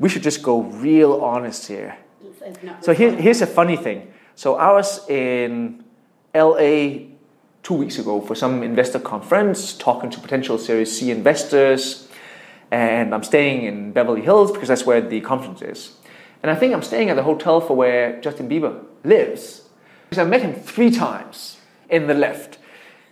we 0.00 0.08
should 0.08 0.22
just 0.22 0.42
go 0.44 0.60
real 0.62 1.14
honest 1.14 1.66
here. 1.66 1.96
Let's 2.22 2.40
open 2.42 2.68
up 2.68 2.84
So 2.84 2.92
here, 2.94 3.12
here's 3.16 3.42
a 3.42 3.46
funny 3.48 3.76
thing. 3.76 4.12
So 4.36 4.54
I 4.54 4.70
was 4.72 5.08
in 5.08 5.82
LA 6.34 7.08
two 7.64 7.74
weeks 7.74 7.98
ago 7.98 8.20
for 8.20 8.36
some 8.36 8.62
investor 8.62 9.00
conference, 9.00 9.72
talking 9.76 10.08
to 10.10 10.20
potential 10.20 10.56
Series 10.56 10.96
C 10.96 11.10
investors, 11.10 12.07
and 12.70 13.14
I'm 13.14 13.22
staying 13.22 13.64
in 13.64 13.92
Beverly 13.92 14.22
Hills 14.22 14.52
because 14.52 14.68
that's 14.68 14.84
where 14.84 15.00
the 15.00 15.20
conference 15.20 15.62
is. 15.62 15.96
And 16.42 16.50
I 16.50 16.54
think 16.54 16.72
I'm 16.72 16.82
staying 16.82 17.10
at 17.10 17.16
the 17.16 17.22
hotel 17.22 17.60
for 17.60 17.74
where 17.74 18.20
Justin 18.20 18.48
Bieber 18.48 18.84
lives. 19.04 19.62
Because 20.08 20.24
I 20.24 20.28
met 20.28 20.42
him 20.42 20.54
three 20.54 20.90
times 20.90 21.58
in 21.90 22.06
the 22.06 22.14
lift, 22.14 22.58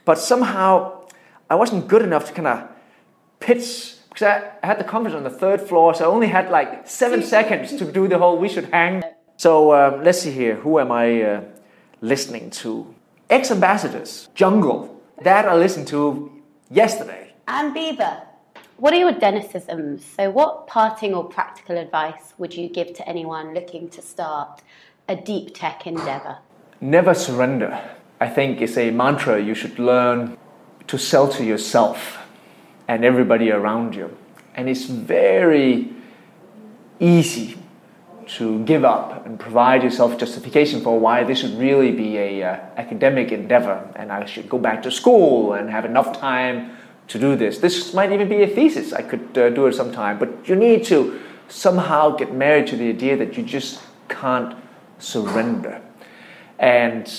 but 0.04 0.18
somehow 0.18 1.07
I 1.50 1.54
wasn't 1.54 1.88
good 1.88 2.02
enough 2.02 2.26
to 2.28 2.32
kind 2.32 2.48
of 2.48 2.68
pitch 3.40 3.96
because 4.09 4.22
I, 4.22 4.50
I 4.62 4.66
had 4.66 4.78
the 4.78 4.84
conference 4.84 5.14
on 5.14 5.24
the 5.24 5.30
third 5.30 5.61
floor, 5.61 5.94
so 5.94 6.04
I 6.04 6.09
only 6.09 6.28
had 6.28 6.50
like 6.50 6.88
seven 6.88 7.22
seconds 7.22 7.76
to 7.76 7.84
do 7.84 8.09
the 8.09 8.18
whole 8.18 8.38
"we 8.38 8.48
should 8.48 8.70
hang." 8.72 9.02
So 9.36 9.74
um, 9.74 10.02
let's 10.02 10.20
see 10.20 10.30
here. 10.30 10.57
Who 10.57 10.78
am 10.78 10.90
I 10.90 11.22
uh, 11.22 11.40
listening 12.00 12.50
to? 12.62 12.94
X 13.28 13.50
Ambassadors, 13.50 14.28
Jungle. 14.34 15.02
That 15.22 15.46
I 15.46 15.54
listened 15.57 15.88
to 15.88 16.30
yesterday. 16.70 17.32
And 17.48 17.74
Bieber. 17.74 18.26
What 18.79 18.93
are 18.93 18.99
your 18.99 19.14
Denicisms? 19.14 20.03
So, 20.03 20.31
what 20.31 20.66
parting 20.66 21.14
or 21.14 21.24
practical 21.24 21.79
advice 21.79 22.35
would 22.37 22.55
you 22.55 22.68
give 22.68 22.93
to 22.95 23.09
anyone 23.09 23.55
looking 23.55 23.89
to 23.89 24.03
start 24.03 24.61
a 25.09 25.16
deep 25.16 25.55
tech 25.55 25.87
endeavor? 25.87 26.39
Never 26.83 27.14
surrender. 27.14 27.81
I 28.20 28.29
think 28.29 28.61
is 28.61 28.77
a 28.77 28.91
mantra 28.91 29.43
you 29.43 29.55
should 29.55 29.79
learn 29.79 30.37
to 30.89 30.99
sell 30.99 31.27
to 31.29 31.45
yourself 31.45 32.18
and 32.87 33.03
everybody 33.03 33.51
around 33.51 33.95
you. 33.95 34.14
And 34.55 34.68
it's 34.68 34.85
very 34.85 35.89
easy 37.01 37.57
to 38.27 38.62
give 38.64 38.85
up 38.85 39.24
and 39.24 39.41
provide 39.41 39.85
yourself 39.85 40.18
justification 40.18 40.83
for 40.83 41.01
why 41.01 41.24
this 41.24 41.39
should 41.39 41.59
really 41.59 41.93
be 41.93 42.18
a 42.18 42.43
uh, 42.43 42.57
academic 42.77 43.33
endeavor 43.33 43.91
and 43.97 44.12
I 44.12 44.27
should 44.27 44.51
go 44.51 44.59
back 44.59 44.83
to 44.83 44.91
school 44.91 45.55
and 45.55 45.70
have 45.70 45.87
enough 45.87 46.18
time 46.18 46.77
to 47.09 47.18
do 47.18 47.36
this. 47.36 47.59
This 47.59 47.94
might 47.94 48.12
even 48.12 48.28
be 48.28 48.42
a 48.42 48.46
thesis. 48.46 48.92
I 48.92 49.02
could 49.02 49.36
uh, 49.38 49.50
do 49.50 49.66
it 49.66 49.74
sometime, 49.74 50.18
but 50.18 50.48
you 50.48 50.57
need 50.57 50.84
to 50.86 51.20
somehow 51.48 52.16
get 52.16 52.32
married 52.32 52.66
to 52.68 52.76
the 52.76 52.88
idea 52.88 53.16
that 53.16 53.36
you 53.36 53.42
just 53.42 53.80
can't 54.09 54.57
surrender. 54.98 55.80
And 56.59 57.11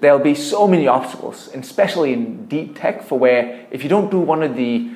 there'll 0.00 0.18
be 0.18 0.34
so 0.34 0.66
many 0.66 0.86
obstacles, 0.86 1.48
especially 1.54 2.12
in 2.12 2.46
deep 2.46 2.78
tech, 2.78 3.02
for 3.02 3.18
where 3.18 3.66
if 3.70 3.82
you 3.82 3.88
don't 3.88 4.10
do 4.10 4.18
one 4.20 4.42
of 4.42 4.56
the 4.56 4.90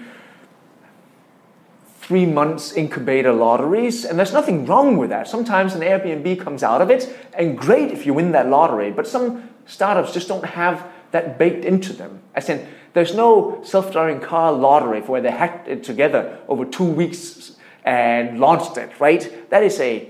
three 2.01 2.26
months 2.26 2.72
incubator 2.72 3.32
lotteries, 3.32 4.05
and 4.05 4.18
there's 4.18 4.32
nothing 4.32 4.66
wrong 4.66 4.97
with 4.97 5.11
that. 5.11 5.28
Sometimes 5.28 5.74
an 5.74 5.80
Airbnb 5.80 6.41
comes 6.41 6.62
out 6.62 6.80
of 6.80 6.91
it, 6.91 7.14
and 7.34 7.57
great 7.57 7.93
if 7.93 8.05
you 8.05 8.14
win 8.14 8.32
that 8.32 8.49
lottery, 8.49 8.91
but 8.91 9.07
some 9.07 9.49
startups 9.66 10.12
just 10.12 10.26
don't 10.26 10.45
have 10.45 10.84
that 11.12 11.38
baked 11.38 11.64
into 11.64 11.93
them. 11.93 12.20
As 12.34 12.49
in, 12.49 12.66
there's 12.93 13.14
no 13.14 13.61
self 13.62 13.93
driving 13.93 14.20
car 14.20 14.53
lottery 14.53 15.01
for 15.01 15.12
where 15.12 15.20
they 15.20 15.30
hacked 15.30 15.68
it 15.68 15.84
together 15.84 16.38
over 16.49 16.64
two 16.64 16.84
weeks 16.84 17.57
and 17.84 18.38
launched 18.38 18.76
it, 18.76 18.99
right? 19.01 19.51
That 19.51 19.62
is 19.62 19.80
a 19.80 20.09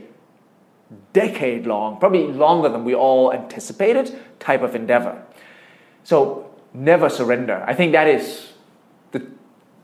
decade 1.12 1.66
long, 1.66 1.98
probably 1.98 2.26
longer 2.26 2.68
than 2.68 2.84
we 2.84 2.94
all 2.94 3.32
anticipated, 3.32 4.18
type 4.38 4.62
of 4.62 4.74
endeavor. 4.74 5.22
So 6.04 6.50
never 6.74 7.08
surrender. 7.08 7.64
I 7.66 7.74
think 7.74 7.92
that 7.92 8.08
is 8.08 8.52
the, 9.12 9.26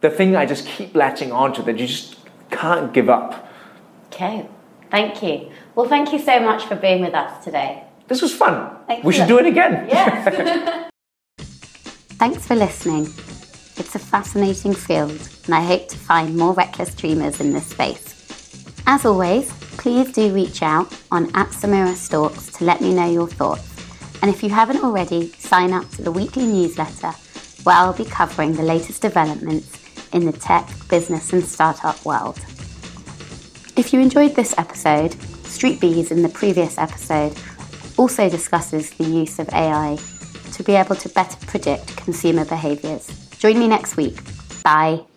the 0.01 0.11
thing 0.11 0.35
I 0.35 0.47
just 0.47 0.67
keep 0.67 0.95
latching 0.95 1.33
onto 1.33 1.63
that 1.65 1.79
you 1.79 1.87
just 1.87 2.17
can't 2.51 2.93
give 2.93 3.09
up. 3.09 3.49
Okay, 4.07 4.49
thank 4.91 5.23
you. 5.23 5.51
Well, 5.75 5.89
thank 5.89 6.13
you 6.13 6.19
so 6.19 6.41
much 6.41 6.65
for 6.65 6.77
being 6.77 7.03
with 7.03 7.15
us 7.15 7.45
today. 7.45 7.85
This 8.09 8.23
was 8.23 8.33
fun. 8.33 8.77
Excellent. 8.89 9.05
We 9.05 9.13
should 9.13 9.29
do 9.29 9.39
it 9.39 9.47
again. 9.47 9.89
Yes. 9.89 10.83
Thanks 12.19 12.47
for 12.47 12.55
listening. 12.57 13.03
It's 13.77 13.95
a 13.95 13.99
fascinating 13.99 14.73
field, 14.73 15.29
and 15.45 15.55
I 15.55 15.61
hope 15.61 15.87
to 15.89 15.99
find 15.99 16.35
more 16.35 16.55
reckless 16.55 16.95
dreamers 16.95 17.41
in 17.41 17.53
this 17.53 17.67
space. 17.67 18.75
As 18.87 19.05
always, 19.05 19.53
please 19.77 20.13
do 20.13 20.33
reach 20.33 20.63
out 20.63 20.91
on 21.11 21.27
at 21.37 21.49
Samira 21.49 21.95
Stalks 21.95 22.47
to 22.53 22.65
let 22.65 22.81
me 22.81 22.95
know 22.95 23.07
your 23.07 23.29
thoughts. 23.29 23.71
And 24.23 24.31
if 24.31 24.43
you 24.43 24.49
haven't 24.49 24.83
already, 24.83 25.31
sign 25.33 25.75
up 25.75 25.91
to 25.91 26.03
the 26.03 26.11
weekly 26.11 26.47
newsletter 26.47 27.11
where 27.65 27.77
I'll 27.77 27.93
be 27.93 28.07
covering 28.07 28.55
the 28.55 28.63
latest 28.63 29.03
developments 29.03 29.79
in 30.15 30.25
the 30.25 30.33
tech, 30.33 30.67
business, 30.89 31.35
and 31.35 31.45
startup 31.45 32.03
world. 32.07 32.39
If 33.77 33.93
you 33.93 34.01
enjoyed 34.01 34.35
this 34.35 34.55
episode, 34.57 35.11
Streetbees 35.45 36.11
in 36.11 36.23
the 36.23 36.31
previous 36.31 36.79
episode 36.79 37.37
also 37.99 38.31
discusses 38.31 38.89
the 38.93 39.05
use 39.05 39.39
of 39.39 39.51
AI 39.51 39.99
to 40.57 40.63
be 40.63 40.75
able 40.75 40.97
to 40.97 41.09
better 41.11 41.37
predict 41.47 41.97
consumer 41.97 42.45
behaviours. 42.45 43.07
Join 43.39 43.59
me 43.59 43.69
next 43.69 43.97
week. 43.97 44.17
Bye. 44.63 45.16